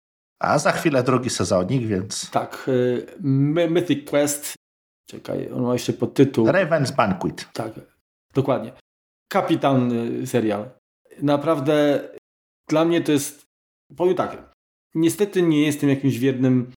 A 0.40 0.58
za 0.58 0.72
chwilę 0.72 1.02
drugi 1.02 1.30
sezonik, 1.30 1.86
więc... 1.86 2.30
Tak. 2.30 2.70
Yy, 3.24 3.68
Mythic 3.70 4.10
Quest 4.10 4.58
Czekaj, 5.10 5.52
on 5.52 5.62
ma 5.62 5.72
jeszcze 5.72 5.92
podtytuł. 5.92 6.46
Raven's 6.46 6.96
Banquet. 6.96 7.52
Tak, 7.52 7.72
dokładnie. 8.34 8.72
Kapitan 9.28 9.92
y, 9.92 10.26
serial. 10.26 10.70
Naprawdę 11.22 12.08
dla 12.68 12.84
mnie 12.84 13.00
to 13.00 13.12
jest, 13.12 13.46
powiem 13.96 14.14
tak, 14.14 14.52
niestety 14.94 15.42
nie 15.42 15.66
jestem 15.66 15.90
jakimś 15.90 16.18
wiernym 16.18 16.72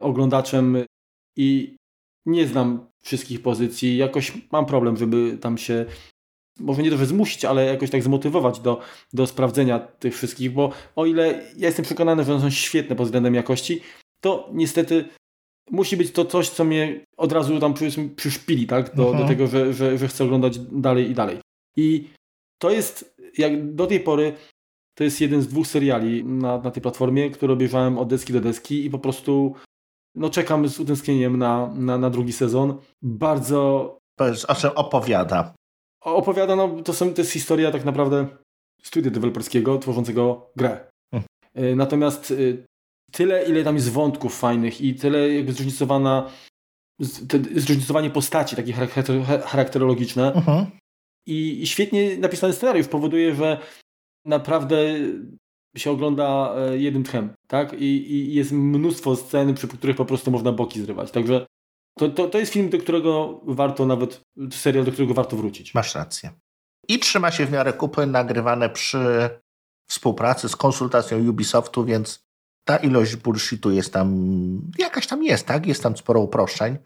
oglądaczem 0.00 0.76
i 1.36 1.76
nie 2.26 2.46
znam 2.46 2.86
wszystkich 3.04 3.42
pozycji. 3.42 3.96
Jakoś 3.96 4.32
mam 4.52 4.66
problem, 4.66 4.96
żeby 4.96 5.38
tam 5.38 5.58
się, 5.58 5.86
może 6.60 6.82
nie 6.82 6.90
to, 6.90 6.96
że 6.96 7.06
zmusić, 7.06 7.44
ale 7.44 7.64
jakoś 7.64 7.90
tak 7.90 8.02
zmotywować 8.02 8.60
do, 8.60 8.80
do 9.12 9.26
sprawdzenia 9.26 9.78
tych 9.78 10.14
wszystkich, 10.14 10.52
bo 10.52 10.72
o 10.96 11.06
ile 11.06 11.26
ja 11.56 11.66
jestem 11.66 11.84
przekonany, 11.84 12.24
że 12.24 12.32
one 12.32 12.42
są 12.42 12.50
świetne 12.50 12.96
pod 12.96 13.06
względem 13.06 13.34
jakości, 13.34 13.80
to 14.20 14.50
niestety 14.52 15.04
musi 15.70 15.96
być 15.96 16.12
to 16.12 16.24
coś, 16.24 16.48
co 16.48 16.64
mnie 16.64 17.00
od 17.16 17.32
razu 17.32 17.60
tam 17.60 17.74
przyszpili, 18.16 18.66
tak? 18.66 18.94
Do, 18.94 19.04
do 19.04 19.10
mhm. 19.10 19.28
tego, 19.28 19.46
że, 19.46 19.72
że, 19.72 19.98
że 19.98 20.08
chcę 20.08 20.24
oglądać 20.24 20.58
dalej 20.58 21.10
i 21.10 21.14
dalej. 21.14 21.38
I 21.76 22.08
to 22.58 22.70
jest, 22.70 23.16
jak 23.38 23.74
do 23.74 23.86
tej 23.86 24.00
pory, 24.00 24.32
to 24.94 25.04
jest 25.04 25.20
jeden 25.20 25.42
z 25.42 25.48
dwóch 25.48 25.66
seriali 25.66 26.24
na, 26.24 26.58
na 26.58 26.70
tej 26.70 26.82
platformie, 26.82 27.30
które 27.30 27.52
obejrzałem 27.52 27.98
od 27.98 28.08
deski 28.08 28.32
do 28.32 28.40
deski 28.40 28.86
i 28.86 28.90
po 28.90 28.98
prostu 28.98 29.54
no 30.14 30.30
czekam 30.30 30.68
z 30.68 30.80
utęsknieniem 30.80 31.36
na, 31.36 31.74
na, 31.74 31.98
na 31.98 32.10
drugi 32.10 32.32
sezon. 32.32 32.78
Bardzo... 33.02 33.98
O 34.48 34.54
czym 34.54 34.70
opowiada? 34.74 35.54
Opowiada, 36.04 36.56
no 36.56 36.82
to, 36.82 36.92
są, 36.92 37.14
to 37.14 37.20
jest 37.20 37.32
historia 37.32 37.70
tak 37.70 37.84
naprawdę 37.84 38.26
studia 38.82 39.10
deweloperskiego 39.10 39.78
tworzącego 39.78 40.50
grę. 40.56 40.90
Hmm. 41.10 41.76
Natomiast 41.76 42.30
y, 42.30 42.64
tyle, 43.12 43.44
ile 43.44 43.64
tam 43.64 43.74
jest 43.74 43.90
wątków 43.90 44.38
fajnych 44.38 44.80
i 44.80 44.94
tyle 44.94 45.34
jakby 45.34 45.52
zróżnicowana 45.52 46.30
zróżnicowanie 47.56 48.10
postaci 48.10 48.56
takie 48.56 48.72
charakterologiczne 49.42 50.30
uh 50.30 50.36
mhm. 50.36 50.64
-huh. 50.64 50.66
I, 51.26 51.62
I, 51.62 51.66
świetnie 51.66 52.16
napisany 52.16 52.52
scenariusz 52.52 52.88
powoduje, 52.88 53.34
że 53.34 53.58
naprawdę 54.26 54.76
się 55.76 55.90
ogląda 55.90 56.54
e, 56.56 56.78
jednym 56.78 57.04
tchem, 57.04 57.34
tak? 57.48 57.72
I, 57.72 58.12
I, 58.12 58.34
jest 58.34 58.52
mnóstwo 58.52 59.16
scen, 59.16 59.54
przy 59.54 59.68
których 59.68 59.96
po 59.96 60.04
prostu 60.04 60.30
można 60.30 60.52
boki 60.52 60.80
zrywać. 60.80 61.10
Także 61.10 61.46
to, 61.98 62.08
to, 62.08 62.28
to 62.28 62.38
jest 62.38 62.52
film, 62.52 62.70
do 62.70 62.78
którego 62.78 63.40
warto 63.44 63.86
nawet, 63.86 64.20
serial, 64.52 64.84
do 64.84 64.92
którego 64.92 65.14
warto 65.14 65.36
wrócić. 65.36 65.74
Masz 65.74 65.94
rację. 65.94 66.30
I 66.88 66.98
trzyma 66.98 67.30
się 67.30 67.46
w 67.46 67.52
miarę 67.52 67.72
kupy, 67.72 68.06
nagrywane 68.06 68.70
przy 68.70 69.30
współpracy 69.90 70.48
z 70.48 70.56
konsultacją 70.56 71.28
Ubisoftu, 71.28 71.84
więc 71.84 72.24
ta 72.64 72.76
ilość 72.76 73.16
bullshitu 73.16 73.70
jest 73.70 73.92
tam, 73.92 74.10
jakaś 74.78 75.06
tam 75.06 75.22
jest, 75.22 75.46
tak? 75.46 75.66
Jest 75.66 75.82
tam 75.82 75.96
sporo 75.96 76.20
uproszczeń, 76.20 76.78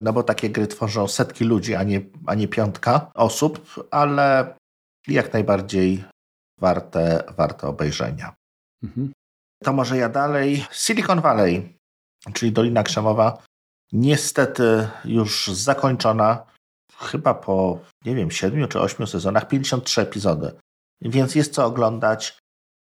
no 0.00 0.12
bo 0.12 0.22
takie 0.22 0.50
gry 0.50 0.66
tworzą 0.66 1.08
setki 1.08 1.44
ludzi, 1.44 1.74
a 1.74 1.82
nie, 1.82 2.00
a 2.26 2.34
nie 2.34 2.48
piątka 2.48 3.10
osób, 3.14 3.84
ale 3.90 4.56
jak 5.08 5.32
najbardziej 5.32 6.04
warte, 6.60 7.24
warte 7.36 7.68
obejrzenia. 7.68 8.34
Mhm. 8.82 9.12
To 9.64 9.72
może 9.72 9.96
ja 9.96 10.08
dalej. 10.08 10.64
Silicon 10.72 11.20
Valley, 11.20 11.78
czyli 12.32 12.52
Dolina 12.52 12.82
Krzemowa, 12.82 13.42
niestety 13.92 14.88
już 15.04 15.46
zakończona, 15.46 16.46
chyba 16.98 17.34
po, 17.34 17.78
nie 18.04 18.14
wiem, 18.14 18.30
siedmiu 18.30 18.68
czy 18.68 18.80
ośmiu 18.80 19.06
sezonach, 19.06 19.48
53 19.48 20.00
epizody. 20.00 20.52
Więc 21.00 21.34
jest 21.34 21.54
co 21.54 21.66
oglądać 21.66 22.38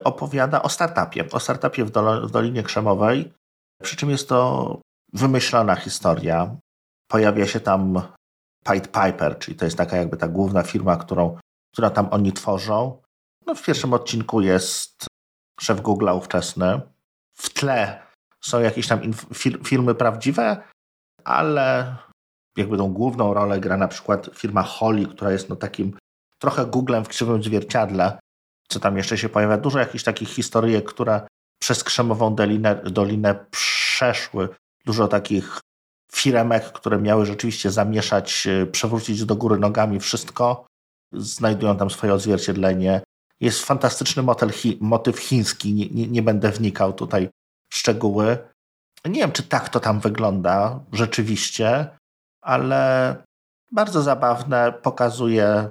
opowiada 0.03 0.61
o 0.61 0.69
startupie, 0.69 1.29
o 1.31 1.39
startupie 1.39 1.85
w, 1.85 1.91
w 2.23 2.31
Dolinie 2.31 2.63
Krzemowej, 2.63 3.33
przy 3.81 3.95
czym 3.95 4.09
jest 4.09 4.29
to 4.29 4.81
wymyślona 5.13 5.75
historia. 5.75 6.55
Pojawia 7.07 7.47
się 7.47 7.59
tam 7.59 8.01
Pied 8.65 8.91
Piper, 8.91 9.39
czyli 9.39 9.57
to 9.57 9.65
jest 9.65 9.77
taka 9.77 9.97
jakby 9.97 10.17
ta 10.17 10.27
główna 10.27 10.63
firma, 10.63 10.97
którą, 10.97 11.37
która 11.73 11.89
tam 11.89 12.07
oni 12.11 12.33
tworzą. 12.33 13.01
No 13.45 13.55
w 13.55 13.63
pierwszym 13.63 13.93
odcinku 13.93 14.41
jest 14.41 15.07
szef 15.59 15.81
Google'a 15.81 16.17
ówczesny. 16.17 16.81
W 17.37 17.49
tle 17.49 18.01
są 18.41 18.59
jakieś 18.59 18.87
tam 18.87 19.01
filmy 19.63 19.95
prawdziwe, 19.95 20.63
ale 21.23 21.95
jakby 22.57 22.77
tą 22.77 22.93
główną 22.93 23.33
rolę 23.33 23.59
gra 23.59 23.77
na 23.77 23.87
przykład 23.87 24.29
firma 24.33 24.63
Holly, 24.63 25.05
która 25.05 25.31
jest 25.31 25.49
no 25.49 25.55
takim 25.55 25.97
trochę 26.39 26.65
Googlem 26.65 27.05
w 27.05 27.07
krzywym 27.07 27.43
zwierciadle, 27.43 28.19
co 28.69 28.79
tam 28.79 28.97
jeszcze 28.97 29.17
się 29.17 29.29
pojawia. 29.29 29.57
Dużo 29.57 29.79
jakichś 29.79 30.03
takich 30.03 30.29
historyjek, 30.29 30.85
które 30.89 31.21
przez 31.61 31.83
Krzemową 31.83 32.35
Dolinę, 32.35 32.75
Dolinę 32.75 33.45
przeszły. 33.51 34.49
Dużo 34.85 35.07
takich 35.07 35.59
firemek, 36.13 36.71
które 36.71 36.97
miały 36.97 37.25
rzeczywiście 37.25 37.71
zamieszać, 37.71 38.47
e, 38.47 38.65
przewrócić 38.65 39.25
do 39.25 39.35
góry 39.35 39.59
nogami 39.59 39.99
wszystko, 39.99 40.65
znajdują 41.13 41.77
tam 41.77 41.89
swoje 41.89 42.13
odzwierciedlenie. 42.13 43.01
Jest 43.39 43.65
fantastyczny 43.65 44.23
chi, 44.51 44.77
motyw 44.81 45.19
chiński, 45.19 45.73
nie, 45.73 45.89
nie, 45.89 46.07
nie 46.07 46.21
będę 46.21 46.51
wnikał 46.51 46.93
tutaj 46.93 47.29
w 47.69 47.75
szczegóły. 47.75 48.37
Nie 49.05 49.21
wiem, 49.21 49.31
czy 49.31 49.43
tak 49.43 49.69
to 49.69 49.79
tam 49.79 49.99
wygląda 49.99 50.79
rzeczywiście, 50.91 51.89
ale 52.41 53.15
bardzo 53.71 54.01
zabawne, 54.01 54.73
pokazuje 54.83 55.69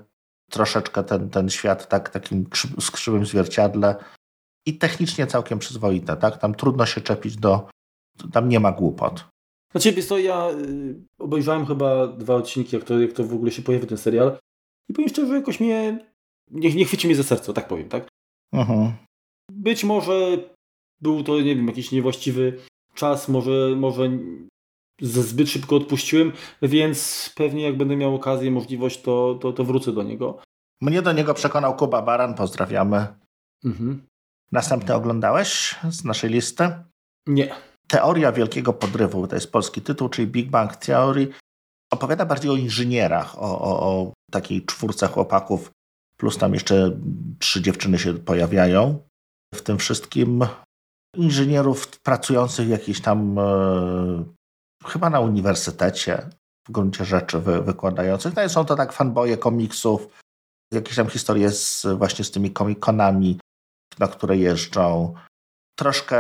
troszeczkę 0.51 1.05
ten, 1.05 1.31
ten 1.31 1.51
świat 1.51 1.89
tak, 1.89 2.11
takim 2.11 2.47
skrzywym 2.81 3.27
zwierciadle 3.27 3.97
i 4.67 4.79
technicznie 4.79 5.27
całkiem 5.27 5.59
przyzwoite. 5.59 6.17
Tak? 6.17 6.39
Tam 6.39 6.55
trudno 6.55 6.87
się 6.87 7.01
czepić 7.01 7.37
do, 7.37 7.69
tam 8.33 8.49
nie 8.49 8.61
ma 8.61 8.73
głupot. 8.73 9.29
Znaczy, 9.73 9.93
wiesz 9.93 10.07
co, 10.07 10.19
ja 10.19 10.51
y, 10.51 10.95
obejrzałem 11.19 11.67
chyba 11.67 12.07
dwa 12.07 12.35
odcinki, 12.35 12.77
jak 12.77 12.85
to, 12.85 13.01
jak 13.01 13.13
to 13.13 13.25
w 13.25 13.35
ogóle 13.35 13.51
się 13.51 13.63
pojawił 13.63 13.89
ten 13.89 13.99
serial 13.99 14.39
i 14.89 14.93
powiem 14.93 15.09
szczerze, 15.09 15.35
jakoś 15.35 15.61
mnie, 15.61 15.99
nie, 16.51 16.75
nie 16.75 16.85
chwyci 16.85 17.07
mnie 17.07 17.17
za 17.17 17.23
serce, 17.23 17.53
tak 17.55 17.69
powiem, 17.69 17.89
tak? 17.89 18.09
Mhm. 18.53 18.93
Być 19.53 19.85
może 19.85 20.39
był 21.01 21.23
to, 21.23 21.41
nie 21.41 21.57
wiem, 21.57 21.67
jakiś 21.67 21.93
niewłaściwy 21.93 22.59
czas, 22.99 23.29
może, 23.29 23.77
może 23.77 24.11
zbyt 25.01 25.51
szybko 25.51 25.77
odpuściłem, 25.77 26.33
więc 26.63 27.31
pewnie 27.37 27.63
jak 27.63 27.77
będę 27.77 27.97
miał 27.97 28.15
okazję, 28.15 28.51
możliwość, 28.51 29.03
to, 29.03 29.39
to, 29.41 29.53
to 29.53 29.65
wrócę 29.65 29.93
do 29.93 30.03
niego. 30.03 30.39
Mnie 30.81 31.03
do 31.03 31.13
niego 31.13 31.35
przekonał 31.35 31.77
Kuba 31.77 32.03
Baran, 32.03 32.35
pozdrawiamy. 32.35 33.07
Mhm. 33.65 34.07
Następny 34.53 34.95
oglądałeś 34.95 35.77
z 35.91 36.05
naszej 36.05 36.31
listy? 36.31 36.71
Nie. 37.27 37.55
Teoria 37.89 38.33
Wielkiego 38.33 38.73
Podrywu, 38.73 39.27
to 39.27 39.35
jest 39.35 39.53
polski 39.53 39.81
tytuł, 39.81 40.09
czyli 40.09 40.27
Big 40.27 40.51
Bang 40.51 40.77
Theory. 40.77 41.29
Opowiada 41.93 42.27
bardziej 42.27 42.51
o 42.51 42.57
inżynierach, 42.57 43.39
o, 43.39 43.61
o, 43.61 43.81
o 43.81 44.13
takiej 44.31 44.67
czwórce 44.67 45.09
chłopaków, 45.09 45.71
plus 46.17 46.39
tam 46.39 46.55
jeszcze 46.55 47.01
trzy 47.39 47.63
dziewczyny 47.63 47.99
się 47.99 48.15
pojawiają. 48.15 49.09
W 49.55 49.63
tym 49.63 49.79
wszystkim 49.79 50.45
inżynierów 51.17 52.01
pracujących 52.01 52.67
w 52.67 52.71
jakiejś 52.71 53.01
tam, 53.01 53.39
e, 53.39 54.25
chyba 54.87 55.11
na 55.11 55.21
uniwersytecie, 55.21 56.31
w 56.69 56.73
gruncie 56.73 57.05
rzeczy 57.05 57.39
wy, 57.39 57.63
wykładających. 57.63 58.37
No 58.37 58.45
i 58.45 58.49
są 58.49 58.65
to 58.65 58.77
tak 58.77 58.93
fanboje 58.93 59.37
komiksów, 59.37 60.09
jakieś 60.73 60.97
tam 60.97 61.09
historie 61.09 61.51
z, 61.51 61.87
właśnie 61.97 62.25
z 62.25 62.31
tymi 62.31 62.51
komikonami, 62.51 63.39
na 63.99 64.09
które 64.09 64.37
jeżdżą. 64.37 65.15
Troszkę 65.79 66.19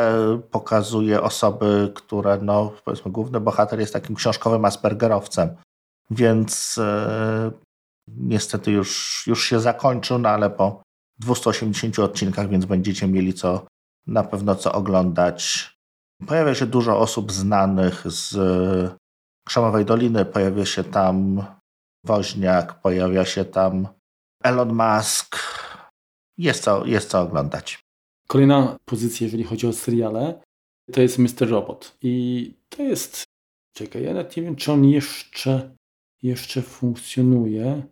pokazuje 0.51 1.23
osoby, 1.23 1.93
które, 1.95 2.39
no 2.43 2.73
powiedzmy, 2.85 3.11
główny 3.11 3.41
bohater 3.41 3.81
jest 3.81 3.93
takim 3.93 4.17
książkowym 4.17 4.65
aspergerowcem, 4.65 5.57
więc 6.11 6.79
e, 6.79 7.51
niestety 8.09 8.71
już, 8.71 9.25
już 9.27 9.45
się 9.45 9.61
zakończył, 9.61 10.19
no 10.19 10.29
ale 10.29 10.51
po 10.51 10.83
280 11.19 11.99
odcinkach, 11.99 12.49
więc 12.49 12.65
będziecie 12.65 13.09
mieli 13.09 13.35
co 13.35 13.67
na 14.09 14.25
pewno 14.25 14.55
co 14.55 14.73
oglądać. 14.73 15.73
Pojawia 16.27 16.55
się 16.55 16.67
dużo 16.67 16.99
osób 16.99 17.33
znanych 17.33 18.03
z 18.11 18.37
Krzemowej 19.47 19.85
Doliny, 19.85 20.25
pojawia 20.25 20.67
się 20.67 20.85
tam 20.85 21.45
Woźniak, 22.05 22.81
pojawia 22.81 23.25
się 23.25 23.45
tam 23.45 23.89
Elon 24.43 24.75
Musk. 24.75 25.37
Jest 26.39 26.63
co, 26.63 26.87
jest 26.87 27.11
co 27.11 27.21
oglądać. 27.21 27.81
Kolejna 28.29 28.77
pozycja, 28.85 29.25
jeżeli 29.25 29.45
chodzi 29.45 29.67
o 29.67 29.73
seriale, 29.73 30.43
to 30.93 31.01
jest 31.01 31.19
Mr. 31.19 31.49
Robot. 31.49 31.97
I 32.03 32.55
to 32.69 32.83
jest. 32.83 33.25
Czekaj, 33.77 34.03
ja 34.03 34.15
nawet 34.15 34.37
nie 34.37 34.43
wiem, 34.43 34.57
czy 34.57 34.73
on 34.73 34.85
jeszcze, 34.85 35.77
jeszcze 36.23 36.63
funkcjonuje. 36.63 37.83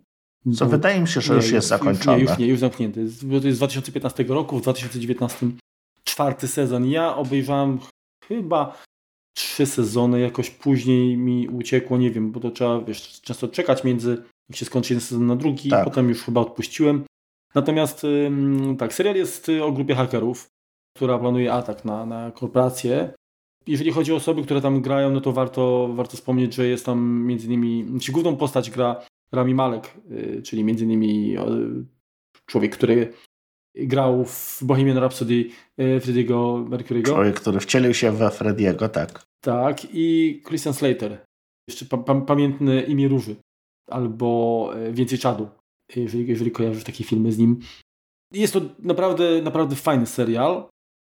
Co 0.55 0.65
bo... 0.65 0.71
wydaje 0.71 1.01
mi 1.01 1.09
się, 1.09 1.21
że 1.21 1.33
nie, 1.33 1.37
już 1.37 1.51
jest 1.51 1.69
zakończony. 1.69 2.17
Nie, 2.17 2.25
już 2.25 2.39
nie, 2.39 2.47
już 2.47 2.61
zamknięty. 2.61 3.07
To 3.41 3.47
jest 3.47 3.57
z 3.57 3.59
2015 3.59 4.25
roku, 4.25 4.59
w 4.59 4.63
2019 4.63 5.51
czwarty 6.07 6.49
sezon. 6.49 6.87
Ja 6.87 7.17
obejrzałem 7.17 7.79
chyba 8.25 8.83
trzy 9.37 9.67
sezony, 9.67 10.21
jakoś 10.21 10.51
później 10.51 11.17
mi 11.17 11.49
uciekło, 11.49 11.99
nie 11.99 12.11
wiem, 12.11 12.33
bo 12.33 12.41
to 12.41 12.51
trzeba 12.51 12.81
wiesz, 12.81 13.21
często 13.21 13.49
czekać 13.49 13.85
między, 13.85 14.23
jak 14.49 14.57
się 14.57 14.65
skończy 14.65 14.93
jeden 14.93 15.07
sezon 15.07 15.27
na 15.27 15.37
drugi, 15.37 15.71
tak. 15.71 15.85
potem 15.85 16.09
już 16.09 16.23
chyba 16.23 16.41
odpuściłem. 16.41 17.05
Natomiast 17.55 18.07
tak, 18.79 18.95
serial 18.95 19.17
jest 19.17 19.51
o 19.63 19.73
grupie 19.73 19.95
hakerów, 19.95 20.47
która 20.97 21.19
planuje 21.19 21.53
atak 21.53 21.85
na, 21.85 22.07
na 22.07 22.31
korporację. 22.31 23.13
Jeżeli 23.67 23.93
chodzi 23.93 24.13
o 24.13 24.17
osoby, 24.17 24.43
które 24.43 24.61
tam 24.61 24.83
grają, 24.83 25.11
no 25.11 25.21
to 25.21 25.33
warto, 25.33 25.89
warto 25.95 26.17
wspomnieć, 26.17 26.55
że 26.55 26.67
jest 26.67 26.87
tam 26.87 27.25
między 27.27 27.47
innymi, 27.47 27.85
znaczy 27.91 28.13
główną 28.13 28.37
postać 28.37 28.71
gra 28.71 29.01
Rami 29.33 29.55
Malek, 29.55 29.95
y, 30.11 30.43
czyli 30.43 30.65
między 30.65 30.85
innymi 30.85 31.37
człowiek, 32.47 32.77
który 32.77 33.13
grał 33.77 34.25
w 34.25 34.59
Bohemian 34.63 34.99
Rhapsody 34.99 35.51
y, 35.81 36.01
Freddie'ego 36.01 36.69
Mercury'ego. 36.69 37.05
Człowiek, 37.05 37.41
który 37.41 37.61
wcielił 37.61 37.95
się 37.95 38.13
we 38.13 38.31
Frediego, 38.31 38.89
tak. 38.89 39.27
Tak, 39.41 39.87
i 39.93 40.43
Christian 40.47 40.75
Slater. 40.75 41.25
Jeszcze 41.69 41.85
pa 41.87 41.99
pa 41.99 42.21
pamiętne 42.21 42.83
imię 42.83 43.09
Róży. 43.09 43.37
Albo 43.91 44.71
y, 44.89 44.93
Więcej 44.93 45.19
Czadu, 45.19 45.49
jeżeli, 45.97 46.27
jeżeli 46.27 46.51
kojarzysz 46.51 46.85
takie 46.85 47.05
filmy 47.05 47.33
z 47.33 47.39
nim. 47.39 47.61
Jest 48.33 48.53
to 48.53 48.61
naprawdę, 48.79 49.43
naprawdę 49.43 49.77
fajny 49.77 50.07
serial. 50.07 50.69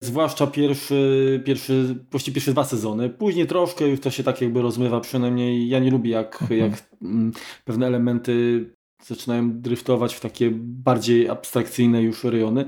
Zwłaszcza 0.02 0.46
pierwszy, 0.46 1.42
pierwszy, 1.44 2.04
właściwie 2.10 2.34
pierwsze 2.34 2.52
dwa 2.52 2.64
sezony. 2.64 3.10
Później 3.10 3.46
troszkę 3.46 3.88
już 3.88 4.00
to 4.00 4.10
się 4.10 4.22
tak 4.22 4.40
jakby 4.40 4.62
rozmywa, 4.62 5.00
przynajmniej 5.00 5.68
ja 5.68 5.78
nie 5.78 5.90
lubię 5.90 6.10
jak, 6.10 6.42
mhm. 6.42 6.60
jak 6.60 6.90
mm, 7.02 7.32
pewne 7.64 7.86
elementy 7.86 8.64
zaczynają 9.02 9.60
driftować 9.60 10.14
w 10.14 10.20
takie 10.20 10.50
bardziej 10.54 11.28
abstrakcyjne 11.28 12.02
już 12.02 12.24
rejony. 12.24 12.64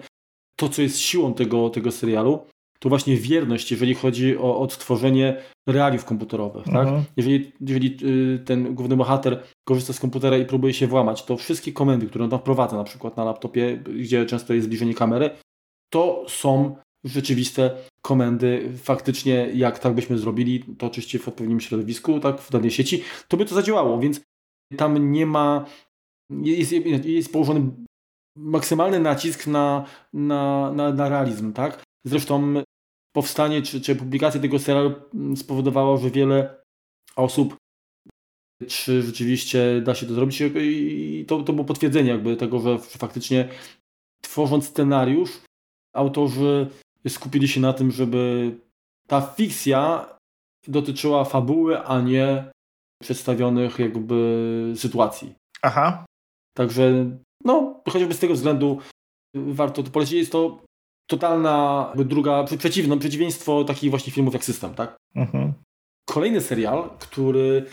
To, 0.57 0.69
co 0.69 0.83
jest 0.83 0.99
siłą 0.99 1.35
tego, 1.35 1.71
tego 1.71 1.93
serialu, 1.93 2.47
to 2.79 2.89
właśnie 2.89 3.17
wierność, 3.17 3.71
jeżeli 3.71 3.95
chodzi 3.95 4.39
o 4.39 4.61
odtworzenie 4.61 5.37
realiów 5.67 6.05
komputerowych. 6.05 6.65
Tak? 6.65 6.87
Mhm. 6.87 7.05
Jeżeli, 7.17 7.53
jeżeli 7.61 7.97
y, 8.03 8.39
ten 8.39 8.75
główny 8.75 8.97
bohater 8.97 9.43
korzysta 9.65 9.93
z 9.93 10.01
komputera 10.01 10.37
i 10.37 10.47
próbuje 10.47 10.75
się 10.75 10.87
włamać, 10.87 11.25
to 11.25 11.37
wszystkie 11.37 11.73
komendy, 11.73 12.07
które 12.07 12.25
on 12.25 12.31
tam 12.31 12.41
wprowadza, 12.41 12.77
na 12.77 12.85
przykład 12.85 13.17
na 13.17 13.25
laptopie, 13.25 13.77
gdzie 13.77 14.27
często 14.27 14.55
jest 14.55 14.67
zbliżenie 14.67 14.95
kamery, 14.95 15.31
to 15.93 16.25
są 16.29 16.77
rzeczywiste 17.05 17.71
komendy, 18.03 18.73
faktycznie 18.77 19.51
jak 19.55 19.79
tak 19.79 19.95
byśmy 19.95 20.19
zrobili, 20.19 20.65
to 20.79 20.87
oczywiście 20.87 21.19
w 21.19 21.29
odpowiednim 21.29 21.61
środowisku, 21.61 22.21
tak, 22.21 22.41
w 22.41 22.51
danej 22.51 22.71
sieci, 22.71 23.03
to 23.29 23.37
by 23.37 23.45
to 23.45 23.55
zadziałało, 23.55 23.99
więc 23.99 24.21
tam 24.77 25.13
nie 25.13 25.27
ma, 25.27 25.65
jest, 26.43 26.73
jest 27.05 27.33
położony 27.33 27.71
maksymalny 28.37 29.01
nacisk 29.01 29.47
na, 29.47 29.87
na, 30.13 30.73
na, 30.73 30.93
na 30.93 31.09
realizm, 31.09 31.53
tak. 31.53 31.83
Zresztą 32.07 32.55
powstanie 33.13 33.63
czy, 33.63 33.81
czy 33.81 33.97
publikacja 33.97 34.41
tego 34.41 34.59
serialu 34.59 34.95
spowodowało, 35.37 35.99
że 35.99 36.11
wiele 36.11 36.63
osób 37.17 37.57
czy 38.69 39.03
rzeczywiście 39.03 39.81
da 39.85 39.95
się 39.95 40.07
to 40.07 40.15
zrobić 40.15 40.43
i 40.57 41.25
to, 41.29 41.43
to 41.43 41.53
było 41.53 41.65
potwierdzenie 41.65 42.11
jakby 42.11 42.37
tego, 42.37 42.61
że 42.61 42.79
faktycznie 42.79 43.49
tworząc 44.23 44.69
scenariusz 44.69 45.41
autorzy 45.95 46.71
skupili 47.09 47.49
się 47.49 47.61
na 47.61 47.73
tym, 47.73 47.91
żeby 47.91 48.53
ta 49.09 49.21
fikcja 49.21 50.09
dotyczyła 50.69 51.25
fabuły, 51.25 51.81
a 51.81 52.01
nie 52.01 52.45
przedstawionych 53.03 53.79
jakby 53.79 54.73
sytuacji. 54.77 55.35
Aha. 55.63 56.05
Także, 56.55 57.17
no, 57.45 57.83
chociażby 57.89 58.15
z 58.15 58.19
tego 58.19 58.35
względu 58.35 58.79
warto 59.35 59.83
to 59.83 59.91
polecić. 59.91 60.15
Jest 60.15 60.33
to 60.33 60.63
totalna, 61.07 61.93
druga, 61.97 62.45
przeciwno, 62.45 62.97
przeciwieństwo 62.97 63.65
takich 63.65 63.91
właśnie 63.91 64.13
filmów 64.13 64.35
jak 64.35 64.45
System, 64.45 64.75
tak? 64.75 64.97
Mhm. 65.15 65.53
Kolejny 66.09 66.41
serial, 66.41 66.91
który 66.99 67.67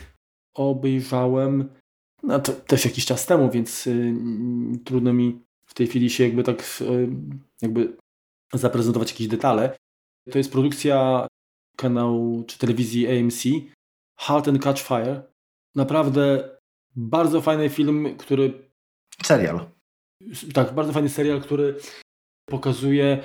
obejrzałem 0.56 1.70
no 2.24 2.40
to 2.40 2.54
też 2.54 2.86
jakiś 2.86 3.06
czas 3.06 3.26
temu, 3.26 3.52
więc 3.52 3.88
y, 3.88 4.14
trudno 4.86 5.14
mi 5.14 5.42
w 5.66 5.74
tej 5.74 5.88
chwili 5.88 6.10
się 6.10 6.24
jakby 6.24 6.44
tak 6.44 6.82
y, 6.82 7.10
jakby 7.62 7.98
zaprezentować 8.54 9.12
jakieś 9.12 9.28
detale. 9.28 9.78
To 10.32 10.38
jest 10.38 10.52
produkcja 10.52 11.28
kanału 11.78 12.44
czy 12.44 12.58
telewizji 12.58 13.08
AMC 13.08 13.44
Halt 14.20 14.48
and 14.48 14.64
Catch 14.64 14.82
Fire. 14.82 15.22
Naprawdę 15.76 16.50
bardzo 16.96 17.42
fajny 17.42 17.70
film, 17.70 18.18
który... 18.18 18.69
Serial. 19.24 19.70
Tak, 20.54 20.74
bardzo 20.74 20.94
fajny 20.94 21.10
serial, 21.10 21.42
który 21.42 21.76
pokazuje 22.50 23.24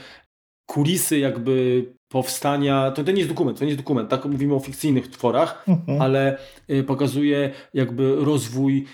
kulisy 0.66 1.18
jakby 1.18 1.86
powstania, 2.12 2.90
to, 2.90 3.04
to 3.04 3.12
nie 3.12 3.18
jest 3.18 3.30
dokument, 3.30 3.58
to 3.58 3.64
nie 3.64 3.70
jest 3.70 3.80
dokument, 3.80 4.10
tak 4.10 4.24
mówimy 4.24 4.54
o 4.54 4.60
fikcyjnych 4.60 5.08
tworach, 5.08 5.64
mhm. 5.68 6.02
ale 6.02 6.38
y, 6.70 6.84
pokazuje 6.84 7.52
jakby 7.74 8.16
rozwój 8.24 8.86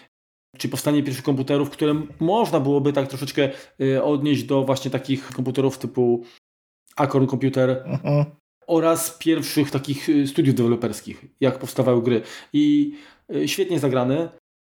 czy 0.58 0.68
powstanie 0.68 1.02
pierwszych 1.02 1.24
komputerów, 1.24 1.70
które 1.70 2.02
można 2.20 2.60
byłoby 2.60 2.92
tak 2.92 3.08
troszeczkę 3.08 3.50
y, 3.80 4.02
odnieść 4.02 4.44
do 4.44 4.64
właśnie 4.64 4.90
takich 4.90 5.28
komputerów 5.28 5.78
typu 5.78 6.24
Acorn 6.96 7.26
Computer 7.26 7.82
mhm. 7.86 8.24
oraz 8.66 9.18
pierwszych 9.18 9.70
takich 9.70 10.08
y, 10.08 10.26
studiów 10.26 10.56
deweloperskich, 10.56 11.24
jak 11.40 11.58
powstawały 11.58 12.02
gry. 12.02 12.22
I 12.52 12.94
świetnie 13.46 13.78
zagrane. 13.78 14.28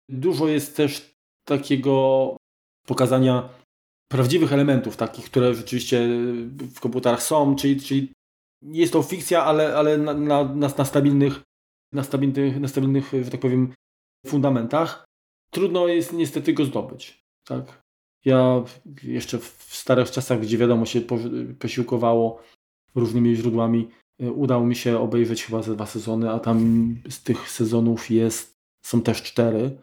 Dużo 0.10 0.48
jest 0.48 0.78
też 0.78 1.11
takiego 1.46 2.38
pokazania 2.88 3.50
prawdziwych 4.12 4.54
elementów, 4.54 4.98
takich, 4.98 5.26
które 5.26 5.54
rzeczywiście 5.54 6.08
w 6.76 6.80
komputerach 6.80 7.24
są, 7.24 7.56
czyli, 7.56 7.82
czyli 7.82 8.12
nie 8.62 8.80
jest 8.80 8.94
to 8.94 9.04
fikcja, 9.04 9.44
ale, 9.44 9.76
ale 9.78 9.98
na, 9.98 10.14
na, 10.14 10.44
na, 10.44 10.86
stabilnych, 10.86 11.42
na, 11.94 12.04
stabilnych, 12.04 12.60
na 12.60 12.68
stabilnych, 12.68 13.12
że 13.24 13.32
tak 13.32 13.40
powiem, 13.40 13.74
fundamentach. 14.28 15.06
Trudno 15.54 15.88
jest 15.88 16.14
niestety 16.14 16.54
go 16.54 16.66
zdobyć. 16.66 17.24
Tak? 17.48 17.82
Ja 18.26 18.64
jeszcze 19.04 19.40
w 19.40 19.76
starych 19.76 20.12
czasach, 20.12 20.42
gdzie 20.42 20.58
wiadomo 20.58 20.86
się 20.86 21.02
posiłkowało 21.60 22.42
różnymi 22.96 23.36
źródłami, 23.36 23.90
e, 24.20 24.32
udało 24.32 24.66
mi 24.66 24.76
się 24.76 25.00
obejrzeć 25.00 25.44
chyba 25.44 25.62
ze 25.62 25.76
dwa 25.76 25.86
sezony, 25.86 26.30
a 26.30 26.40
tam 26.40 26.96
z 27.10 27.24
tych 27.24 27.50
sezonów 27.50 28.10
jest, 28.10 28.54
są 28.86 29.02
też 29.02 29.24
cztery. 29.24 29.82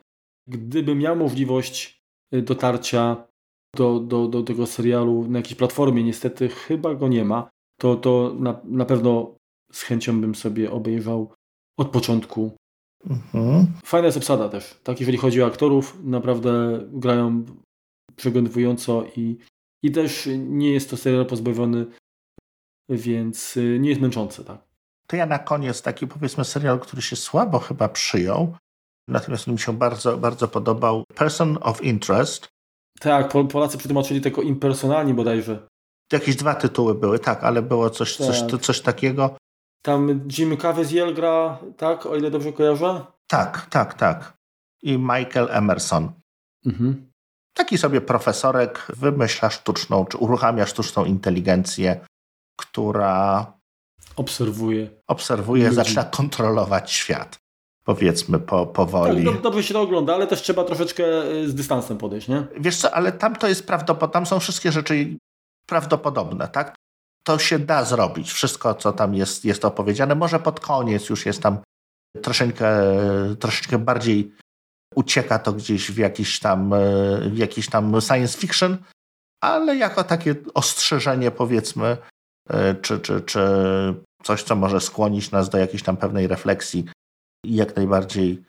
Gdybym 0.49 0.99
miał 0.99 1.16
możliwość 1.16 2.03
e, 2.32 2.42
dotarcia 2.42 3.28
do, 3.76 4.01
do, 4.01 4.28
do 4.28 4.42
tego 4.42 4.66
serialu 4.66 5.28
na 5.28 5.38
jakiejś 5.38 5.55
platformie, 5.55 6.03
niestety 6.03 6.49
chyba 6.49 6.94
go 6.94 7.09
nie 7.09 7.24
ma, 7.24 7.49
to, 7.80 7.96
to 7.96 8.34
na, 8.38 8.61
na 8.64 8.84
pewno 8.84 9.36
z 9.72 9.82
chęcią 9.82 10.20
bym 10.20 10.34
sobie 10.34 10.70
obejrzał 10.70 11.32
od 11.78 11.88
początku. 11.88 12.57
Mhm. 13.11 13.66
Fajna 13.84 14.07
jest 14.07 14.18
obsada 14.18 14.49
też. 14.49 14.80
Tak, 14.82 15.01
jeżeli 15.01 15.18
chodzi 15.18 15.42
o 15.42 15.46
aktorów, 15.46 15.99
naprawdę 16.05 16.80
grają 16.92 17.44
przeglądwująco 18.16 19.05
i, 19.16 19.38
i 19.82 19.92
też 19.92 20.28
nie 20.38 20.72
jest 20.72 20.90
to 20.90 20.96
serial 20.96 21.26
pozbawiony, 21.26 21.86
więc 22.88 23.57
y, 23.57 23.78
nie 23.80 23.88
jest 23.88 24.01
męczący, 24.01 24.44
tak. 24.44 24.68
To 25.07 25.16
ja 25.16 25.26
na 25.26 25.38
koniec 25.38 25.82
taki 25.82 26.07
powiedzmy 26.07 26.44
serial, 26.44 26.80
który 26.80 27.03
się 27.03 27.16
słabo 27.16 27.59
chyba 27.59 27.88
przyjął, 27.88 28.57
natomiast 29.09 29.47
mi 29.47 29.59
się 29.59 29.73
bardzo, 29.79 30.17
bardzo 30.17 30.49
podobał. 30.49 31.05
Person 31.15 31.59
of 31.61 31.83
Interest. 31.83 32.49
Tak, 33.01 33.33
Polacy 33.53 33.79
przetłumaczyli 33.79 34.21
tylko 34.21 34.43
impersonalni 34.43 35.15
bodajże. 35.15 35.69
Jakieś 36.13 36.37
dwa 36.37 36.55
tytuły 36.55 36.95
były, 36.95 37.19
tak, 37.19 37.45
ale 37.45 37.63
było 37.63 37.91
coś, 37.91 38.17
tak. 38.17 38.27
coś, 38.27 38.61
coś 38.61 38.81
takiego. 38.81 39.37
Tam 39.83 40.29
Jim 40.39 40.57
Caviezel 40.57 41.15
gra, 41.15 41.59
tak, 41.77 42.07
o 42.07 42.17
ile 42.17 42.31
dobrze 42.31 42.53
kojarzę? 42.53 43.05
Tak, 43.27 43.67
tak, 43.71 43.95
tak. 43.95 44.37
I 44.83 44.99
Michael 44.99 45.49
Emerson. 45.51 46.13
Mhm. 46.67 47.11
Taki 47.55 47.79
sobie 47.79 48.01
profesorek 48.01 48.87
wymyśla 48.89 49.51
sztuczną, 49.51 50.07
czy 50.07 50.19
uruchamia 50.19 50.67
sztuczną 50.67 51.05
inteligencję, 51.05 52.01
która 52.57 53.47
obserwuje. 54.17 54.91
Obserwuje, 55.07 55.73
zaczyna 55.73 56.05
kontrolować 56.05 56.93
świat. 56.93 57.39
Powiedzmy 57.89 58.39
po, 58.39 58.66
powoli. 58.66 59.24
Tak, 59.24 59.41
dobrze 59.41 59.62
się 59.62 59.74
to 59.74 59.80
ogląda, 59.80 60.14
ale 60.14 60.26
też 60.26 60.43
trzeba 60.43 60.64
troszeczkę 60.64 61.05
y, 61.32 61.49
z 61.49 61.55
dystansem 61.55 61.99
podejść, 61.99 62.28
nie? 62.28 62.47
Wiesz 62.61 62.76
co, 62.76 62.95
ale 62.95 63.12
tam 63.12 63.36
to 63.36 63.49
jest 63.49 63.66
prawdopodobne, 63.66 64.12
tam 64.12 64.26
są 64.26 64.41
wszystkie 64.41 64.72
rzeczy 64.72 65.16
prawdopodobne, 65.68 66.49
tak? 66.49 66.74
To 67.24 67.39
się 67.39 67.59
da 67.59 67.84
zrobić. 67.84 68.32
Wszystko, 68.32 68.74
co 68.74 68.93
tam 68.93 69.14
jest, 69.14 69.45
jest 69.45 69.64
opowiedziane. 69.64 70.14
Może 70.14 70.41
pod 70.41 70.61
koniec 70.61 71.09
już 71.09 71.26
jest 71.26 71.43
tam 71.43 71.59
troszeczkę, 72.22 72.80
troszeczkę 73.41 73.78
bardziej 73.78 74.32
ucieka 74.95 75.39
to 75.39 75.53
gdzieś 75.53 75.91
w 75.91 75.99
jakiś 75.99 76.41
tam, 76.41 76.74
w 77.20 77.39
jakiś 77.39 77.68
tam 77.68 78.01
science 78.01 78.39
fiction, 78.39 78.76
ale 79.43 79.76
jako 79.76 80.05
takie 80.05 80.34
ostrzeżenie 80.55 81.30
powiedzmy, 81.30 81.97
czy, 82.82 83.01
czy, 83.01 83.20
czy 83.20 83.41
coś, 84.22 84.43
co 84.43 84.57
może 84.57 84.80
skłonić 84.80 85.30
nas 85.30 85.51
do 85.51 85.59
jakiejś 85.59 85.82
tam 85.82 85.97
pewnej 85.97 86.26
refleksji 86.26 86.84
i 87.45 87.55
jak 87.55 87.76
najbardziej 87.76 88.43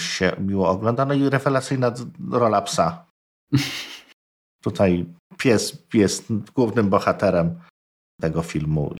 się 0.00 0.32
miło 0.38 0.68
ogląda. 0.68 1.04
No 1.04 1.14
i 1.14 1.28
rewelacyjna 1.28 1.94
rola 2.30 2.62
psa. 2.62 3.06
Tutaj 4.64 5.06
pies 5.38 5.84
jest 5.94 6.32
głównym 6.54 6.88
bohaterem 6.90 7.60
tego 8.20 8.42
filmu. 8.42 8.94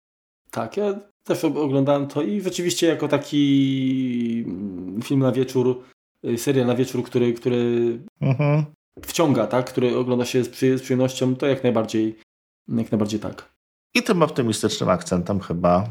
Tak, 0.51 0.77
ja 0.77 0.99
też 1.23 1.43
oglądałem 1.43 2.07
to 2.07 2.21
i 2.21 2.41
rzeczywiście 2.41 2.87
jako 2.87 3.07
taki 3.07 4.43
mm, 4.47 5.01
film 5.01 5.19
na 5.19 5.31
wieczór, 5.31 5.83
y, 6.25 6.37
serial 6.37 6.67
na 6.67 6.75
wieczór, 6.75 7.03
który, 7.03 7.33
który 7.33 7.99
mhm. 8.21 8.65
wciąga, 9.01 9.47
tak? 9.47 9.65
który 9.65 9.97
ogląda 9.97 10.25
się 10.25 10.43
z, 10.43 10.49
przy, 10.49 10.77
z 10.77 10.81
przyjemnością, 10.81 11.35
to 11.35 11.45
jak 11.45 11.63
najbardziej, 11.63 12.19
jak 12.67 12.91
najbardziej 12.91 13.19
tak. 13.19 13.55
I 13.95 14.03
tym 14.03 14.23
optymistycznym 14.23 14.89
akcentem 14.89 15.39
chyba. 15.39 15.89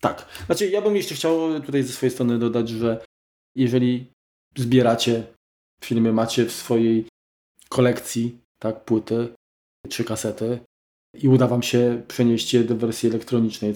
Tak. 0.00 0.26
Znaczy, 0.46 0.70
ja 0.70 0.82
bym 0.82 0.96
jeszcze 0.96 1.14
chciał 1.14 1.60
tutaj 1.60 1.82
ze 1.82 1.92
swojej 1.92 2.12
strony 2.12 2.38
dodać, 2.38 2.68
że 2.68 3.04
jeżeli 3.56 4.06
zbieracie 4.56 5.26
filmy, 5.84 6.12
macie 6.12 6.46
w 6.46 6.52
swojej 6.52 7.06
kolekcji 7.68 8.38
tak, 8.58 8.84
płyty, 8.84 9.28
trzy 9.88 10.04
kasety 10.04 10.58
i 11.14 11.28
uda 11.28 11.46
Wam 11.46 11.62
się 11.62 12.02
przenieść 12.08 12.54
je 12.54 12.64
do 12.64 12.76
wersji 12.76 13.08
elektronicznej, 13.08 13.74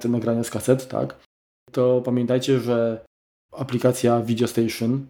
te 0.00 0.08
nagrania 0.08 0.44
z 0.44 0.50
kaset, 0.50 0.88
tak, 0.88 1.20
to 1.72 2.02
pamiętajcie, 2.04 2.60
że 2.60 3.04
aplikacja 3.52 4.20
Video 4.20 4.48
Station 4.48 5.06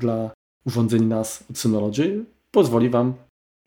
dla 0.00 0.30
urządzeń 0.66 1.04
NAS 1.04 1.44
od 1.50 1.58
Synology 1.58 2.24
pozwoli 2.50 2.90
Wam 2.90 3.14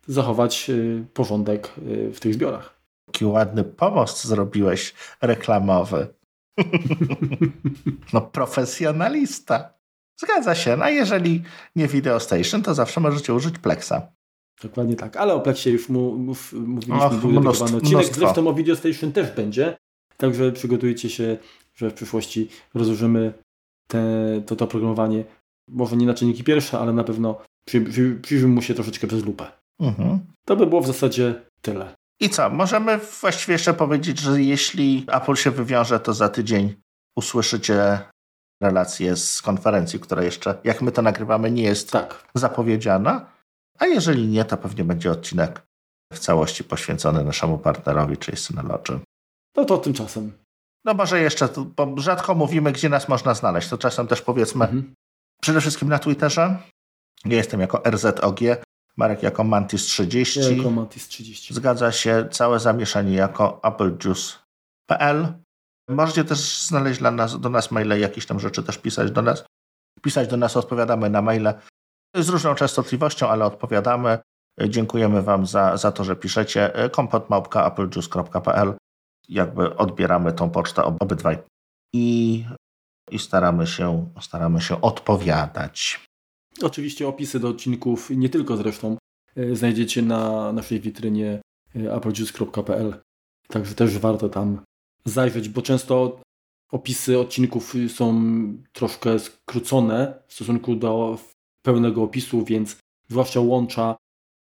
zachować 0.08 0.70
y, 0.70 1.06
porządek 1.14 1.74
y, 1.78 2.12
w 2.14 2.20
tych 2.20 2.34
zbiorach. 2.34 2.76
Jaki 3.08 3.26
ładny 3.26 3.64
pomost 3.64 4.26
zrobiłeś 4.26 4.94
reklamowy. 5.22 6.08
no 8.14 8.22
profesjonalista. 8.22 9.74
Zgadza 10.20 10.56
się. 10.56 10.78
No 10.78 10.90
jeżeli 10.90 11.44
nie 11.76 11.88
Video 11.88 12.20
Station, 12.20 12.62
to 12.64 12.74
zawsze 12.74 13.02
możecie 13.02 13.34
użyć 13.34 13.60
Plexa. 13.60 13.94
Dokładnie 14.62 14.96
tak, 14.96 15.18
ale 15.18 15.34
o 15.34 15.40
Plexie 15.40 15.72
już 15.72 15.90
mu, 15.90 16.18
mów, 16.18 16.54
mówiliśmy, 16.54 17.06
Och, 17.06 17.14
był 17.14 17.32
dedykowany 17.32 17.78
odcinek, 17.78 17.94
mnóstwo. 17.94 18.20
zresztą 18.20 18.48
o 18.48 18.54
Video 18.54 18.76
Station 18.76 19.12
też 19.12 19.32
będzie, 19.32 19.78
także 20.18 20.52
przygotujcie 20.52 21.10
się, 21.10 21.38
że 21.76 21.90
w 21.90 21.94
przyszłości 21.94 22.50
rozłożymy 22.74 23.34
te, 23.88 24.04
to, 24.46 24.56
to 24.56 24.68
programowanie, 24.68 25.24
może 25.70 25.98
nie 25.98 26.06
na 26.06 26.14
czynniki 26.14 26.44
pierwsze, 26.44 26.80
ale 26.80 26.94
na 26.94 27.04
pewno 27.04 27.42
przy, 27.68 27.82
przy, 27.82 28.20
przyjrzymy 28.22 28.54
mu 28.54 28.62
się 28.62 28.74
troszeczkę 28.74 29.08
przez 29.08 29.26
lupę. 29.26 29.52
Mhm. 29.80 30.20
To 30.46 30.56
by 30.56 30.66
było 30.66 30.82
w 30.82 30.88
zasadzie 30.88 31.42
tyle. 31.62 31.96
I 32.20 32.30
co, 32.30 32.50
możemy 32.50 32.98
właściwie 32.98 33.54
jeszcze 33.54 33.74
powiedzieć, 33.74 34.20
że 34.20 34.42
jeśli 34.42 35.06
Apple 35.12 35.36
się 35.36 35.52
wywiąże, 35.52 36.00
to 36.00 36.14
za 36.14 36.30
tydzień 36.30 36.76
usłyszycie 37.18 38.00
relację 38.62 39.16
z 39.16 39.42
konferencji, 39.42 40.00
która 40.00 40.24
jeszcze, 40.24 40.58
jak 40.64 40.82
my 40.82 40.92
to 40.92 41.02
nagrywamy, 41.02 41.52
nie 41.52 41.64
jest 41.64 41.92
tak. 41.92 42.28
zapowiedziana. 42.36 43.32
A 43.80 43.86
jeżeli 43.86 44.28
nie, 44.28 44.46
to 44.46 44.58
pewnie 44.58 44.84
będzie 44.84 45.12
odcinek 45.12 45.62
w 46.14 46.20
całości 46.20 46.64
poświęcony 46.64 47.24
naszemu 47.24 47.58
partnerowi, 47.58 48.18
czyli 48.18 48.38
Synology. 48.38 49.00
No 49.58 49.66
to 49.66 49.78
tymczasem. 49.78 50.32
No 50.86 50.94
może 50.94 51.22
jeszcze, 51.22 51.50
bo 51.78 51.96
rzadko 51.98 52.36
mówimy, 52.36 52.72
gdzie 52.72 52.90
nas 52.90 53.08
można 53.08 53.34
znaleźć, 53.34 53.70
to 53.70 53.78
czasem 53.78 54.08
też 54.08 54.22
powiedzmy 54.22 54.66
mhm. 54.66 54.94
przede 55.42 55.62
wszystkim 55.62 55.90
na 55.90 56.00
Twitterze. 56.00 56.58
Ja 57.26 57.38
jestem 57.38 57.60
jako 57.60 57.82
RZOG, 57.90 58.40
Marek 58.98 59.24
jako 59.24 59.44
Mantis30. 59.44 60.42
Ja 60.42 60.58
jako 60.58 60.70
Mantis30. 60.70 61.54
Zgadza 61.54 61.92
się, 61.92 62.28
całe 62.32 62.60
zamieszanie 62.60 63.16
jako 63.16 63.66
applejuice.pl. 63.66 65.34
Możecie 65.90 66.24
też 66.24 66.62
znaleźć 66.68 67.00
dla 67.00 67.12
nas, 67.12 67.40
do 67.40 67.50
nas 67.50 67.72
maile, 67.72 68.00
jakieś 68.00 68.26
tam 68.26 68.40
rzeczy 68.40 68.64
też 68.64 68.78
pisać 68.78 69.12
do 69.12 69.22
nas. 69.22 69.46
Pisać 70.02 70.28
do 70.28 70.38
nas, 70.38 70.58
odpowiadamy 70.58 71.10
na 71.10 71.22
maile 71.22 71.54
z 72.16 72.30
różną 72.30 72.56
częstotliwością, 72.56 73.30
ale 73.30 73.46
odpowiadamy. 73.46 74.20
Dziękujemy 74.68 75.22
Wam 75.22 75.46
za, 75.46 75.78
za 75.78 75.92
to, 75.92 76.04
że 76.04 76.16
piszecie. 76.16 76.72
kompotmałpka.applejuice.pl 76.92 78.74
Jakby 79.30 79.78
odbieramy 79.78 80.34
tą 80.34 80.50
pocztę 80.50 80.84
obydwaj 80.84 81.38
i, 81.94 82.46
i 83.12 83.20
staramy, 83.20 83.68
się, 83.68 84.10
staramy 84.22 84.62
się 84.62 84.82
odpowiadać. 84.82 86.06
Oczywiście 86.62 87.08
opisy 87.08 87.40
do 87.40 87.50
odcinków, 87.50 88.10
nie 88.10 88.30
tylko 88.30 88.58
zresztą, 88.58 88.98
e, 89.36 89.56
znajdziecie 89.56 90.02
na 90.02 90.52
naszej 90.54 90.80
witrynie 90.80 91.42
e, 91.76 91.94
applejuice.pl. 91.94 92.96
Także 93.48 93.76
też 93.76 93.98
warto 93.98 94.30
tam 94.30 94.62
zajrzeć, 95.06 95.50
bo 95.50 95.62
często 95.62 96.22
opisy 96.72 97.20
odcinków 97.20 97.74
są 97.88 98.24
troszkę 98.74 99.20
skrócone 99.20 100.24
w 100.28 100.34
stosunku 100.34 100.76
do 100.76 101.18
pełnego 101.62 102.04
opisu, 102.04 102.46
więc 102.46 102.78
zwłaszcza 103.10 103.40
łącza 103.40 103.96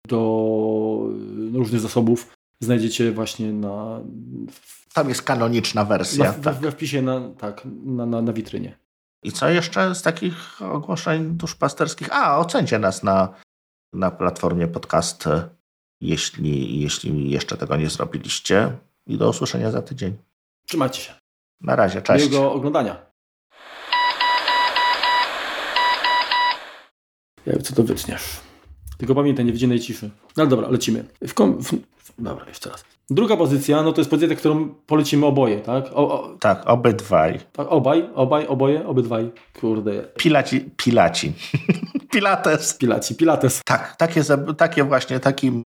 do 0.07 1.09
różnych 1.53 1.82
zasobów 1.82 2.34
znajdziecie 2.59 3.11
właśnie 3.11 3.53
na... 3.53 4.01
Tam 4.93 5.09
jest 5.09 5.22
kanoniczna 5.22 5.86
wersja. 5.86 6.26
Na, 6.26 6.34
tak. 6.34 6.59
We 6.59 6.72
wpisie 6.72 7.01
na, 7.01 7.30
tak, 7.30 7.68
na, 7.86 8.05
na, 8.05 8.22
na 8.22 8.34
witrynie. 8.34 8.82
I 9.24 9.32
co 9.32 9.49
jeszcze 9.49 9.95
z 9.95 10.01
takich 10.01 10.61
ogłoszeń 10.61 11.38
duszpasterskich? 11.38 12.09
A, 12.11 12.38
ocencie 12.38 12.80
nas 12.80 13.03
na, 13.03 13.34
na 13.93 14.11
platformie 14.11 14.67
podcast, 14.67 15.24
jeśli, 16.01 16.82
jeśli 16.82 17.30
jeszcze 17.30 17.57
tego 17.57 17.76
nie 17.76 17.89
zrobiliście. 17.89 18.78
I 19.07 19.17
do 19.17 19.30
usłyszenia 19.30 19.71
za 19.71 19.82
tydzień. 19.82 20.17
Trzymajcie 20.67 21.01
się. 21.01 21.13
Na 21.61 21.76
razie, 21.76 22.01
cześć. 22.01 22.26
Miłego 22.26 22.53
oglądania. 22.53 23.05
Jak 27.45 27.61
co 27.61 27.76
to 27.76 27.84
wytniesz. 27.84 28.24
Tylko 28.97 29.15
pamiętaj, 29.15 29.45
nie 29.45 29.53
w 29.53 29.57
dziennej 29.57 29.79
ciszy. 29.79 30.09
No 30.37 30.47
dobra, 30.47 30.69
lecimy. 30.69 31.05
W 31.27 31.33
kom... 31.33 31.63
w... 31.63 31.71
Dobra, 32.19 32.45
jeszcze 32.47 32.69
raz. 32.69 32.85
Druga 33.09 33.37
pozycja, 33.37 33.83
no 33.83 33.93
to 33.93 34.01
jest 34.01 34.11
pozycja, 34.11 34.35
którą 34.35 34.69
polecimy 34.69 35.25
oboje, 35.25 35.59
tak? 35.59 35.85
O, 35.93 35.95
o... 35.95 36.37
Tak, 36.39 36.63
obydwaj. 36.65 37.39
Tak, 37.53 37.67
obaj, 37.69 38.09
obaj, 38.15 38.47
oboje, 38.47 38.87
obydwaj. 38.87 39.31
Kurde. 39.59 40.01
Pilaci, 40.17 40.69
pilaci. 40.77 41.33
Pilates. 42.13 42.73
Pilaci, 42.73 43.15
pilates. 43.15 43.61
Tak, 43.65 43.95
takie, 43.95 44.21
takie 44.57 44.83
właśnie, 44.83 45.19
taki 45.19 45.63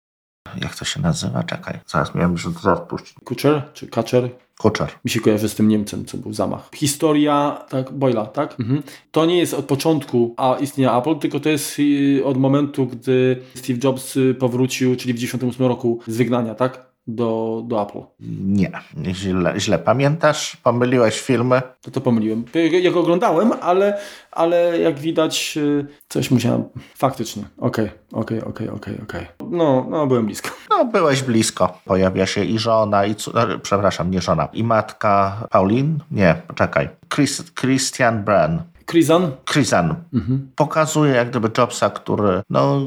jak 0.61 0.75
to 0.75 0.85
się 0.85 1.01
nazywa? 1.01 1.43
Czekaj, 1.43 1.79
zaraz 1.87 2.15
miałem 2.15 2.31
już 2.31 2.65
odpuścić. 2.65 3.15
Kuczer 3.23 3.61
czy 3.73 3.87
Kaczer? 3.87 4.29
Kuczer. 4.59 4.89
Mi 5.05 5.11
się 5.11 5.19
kojarzy 5.19 5.49
z 5.49 5.55
tym 5.55 5.67
Niemcem, 5.67 6.05
co 6.05 6.17
był 6.17 6.33
zamach. 6.33 6.69
Historia, 6.75 7.65
tak, 7.69 7.91
Boyla, 7.91 8.25
tak? 8.25 8.59
Mhm. 8.59 8.83
To 9.11 9.25
nie 9.25 9.37
jest 9.37 9.53
od 9.53 9.65
początku 9.65 10.33
a 10.37 10.57
istnienia 10.61 10.97
Apple, 10.97 11.15
tylko 11.15 11.39
to 11.39 11.49
jest 11.49 11.79
y, 11.79 12.21
od 12.25 12.37
momentu, 12.37 12.85
gdy 12.85 13.41
Steve 13.55 13.79
Jobs 13.83 14.17
y, 14.17 14.35
powrócił, 14.39 14.95
czyli 14.95 15.13
w 15.13 15.15
1998 15.15 15.67
roku 15.67 15.99
z 16.07 16.17
wygnania, 16.17 16.55
tak? 16.55 16.94
Do, 17.07 17.61
do 17.67 17.81
Apple. 17.81 18.01
Nie, 18.45 18.71
źle, 19.13 19.53
źle 19.59 19.79
pamiętasz? 19.79 20.57
Pomyliłeś 20.63 21.21
filmy? 21.21 21.61
To 21.81 21.91
to 21.91 22.01
pomyliłem. 22.01 22.43
Ja 22.81 22.91
go 22.91 22.99
oglądałem, 22.99 23.51
ale, 23.61 23.99
ale 24.31 24.79
jak 24.79 24.99
widać 24.99 25.57
y, 25.57 25.87
coś 26.09 26.31
musiałem... 26.31 26.63
Faktycznie. 26.95 27.43
Okej, 27.57 27.89
okej, 28.11 28.41
okej, 28.41 28.69
okej, 28.69 28.99
okej. 29.03 29.27
No, 29.51 29.87
no, 29.89 30.07
byłem 30.07 30.25
blisko. 30.25 30.49
No, 30.69 30.85
byłeś 30.85 31.23
blisko. 31.23 31.79
Pojawia 31.85 32.25
się 32.25 32.43
i 32.43 32.59
żona, 32.59 33.05
i... 33.05 33.11
E, 33.11 33.59
przepraszam, 33.61 34.11
nie 34.11 34.21
żona. 34.21 34.47
I 34.53 34.63
matka 34.63 35.47
Pauline? 35.51 35.97
Nie, 36.11 36.41
poczekaj. 36.47 36.89
Chris, 37.15 37.51
Christian 37.59 38.23
Brand. 38.23 38.61
Chrisan? 38.91 39.31
Chrisan. 39.51 39.95
Mhm. 40.13 40.51
Pokazuje 40.55 41.13
jak 41.13 41.29
gdyby 41.29 41.49
Jobsa, 41.57 41.89
który 41.89 42.41
no 42.49 42.81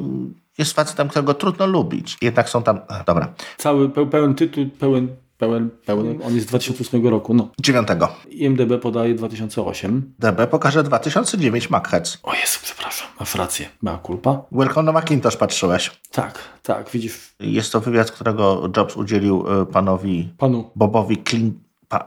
jest 0.58 0.72
facetem, 0.72 1.08
którego 1.08 1.34
trudno 1.34 1.66
lubić. 1.66 2.16
Jednak 2.22 2.48
są 2.48 2.62
tam... 2.62 2.80
dobra. 3.06 3.34
Cały 3.56 3.88
pełen 3.88 4.34
tytuł, 4.34 4.66
pełen 4.78 5.08
pełen, 5.38 5.70
pełen. 5.86 6.20
On 6.24 6.34
jest 6.34 6.46
z 6.46 6.48
2008 6.48 7.06
roku. 7.06 7.34
No. 7.34 7.48
9. 7.60 7.88
IMDB 8.30 8.80
podaje 8.82 9.14
2008. 9.14 10.14
DB 10.18 10.46
pokaże 10.46 10.82
2009 10.82 11.70
Macheads. 11.70 12.18
O 12.22 12.34
Jezu, 12.34 12.58
przepraszam, 12.62 13.08
masz 13.20 13.34
rację. 13.34 13.68
Ma 13.82 13.98
kulpa. 13.98 14.42
Welcome 14.52 14.86
na 14.86 14.92
Macintosh 14.92 15.36
patrzyłeś. 15.36 16.00
Tak, 16.10 16.38
tak, 16.62 16.90
widzisz. 16.90 17.34
Jest 17.40 17.72
to 17.72 17.80
wywiad, 17.80 18.10
którego 18.10 18.70
Jobs 18.76 18.96
udzielił 18.96 19.44
e, 19.62 19.66
panowi... 19.66 20.28
Panu. 20.38 20.70
Bobowi 20.76 21.16
Klin... 21.16 21.60
Pa... 21.88 22.06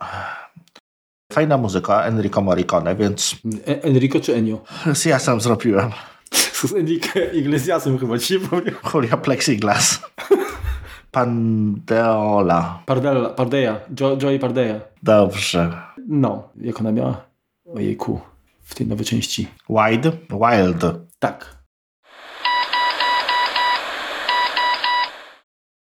Fajna 1.34 1.58
muzyka, 1.58 2.04
Enrico 2.04 2.42
Morricone, 2.42 2.96
więc... 2.96 3.36
E 3.68 3.84
Enrico 3.84 4.20
czy 4.20 4.36
Enio? 4.36 4.62
Z 4.94 5.06
ja 5.12 5.20
sam 5.20 5.42
zrobiłem. 5.42 5.92
Z 6.34 6.74
Enrique 6.74 7.32
Iglesiasem 7.34 7.98
chyba 8.00 8.20
ci 8.20 8.40
powiem. 8.40 8.76
Julia 8.94 9.18
Plexiglas. 9.18 10.02
Pandeola. 11.12 12.84
Pardella, 12.86 13.30
Pardeja. 13.30 13.80
Jo, 14.00 14.18
Joey 14.22 14.40
Pardeja. 14.40 14.82
Dobrze. 15.04 15.72
No, 16.08 16.50
jak 16.56 16.80
ona 16.80 16.92
miała? 16.92 17.26
Ojejku, 17.76 18.22
w 18.62 18.76
tej 18.76 18.88
nowej 18.88 19.06
części. 19.06 19.48
Wide? 19.70 20.12
Wild. 20.30 20.84
Tak. 21.20 21.61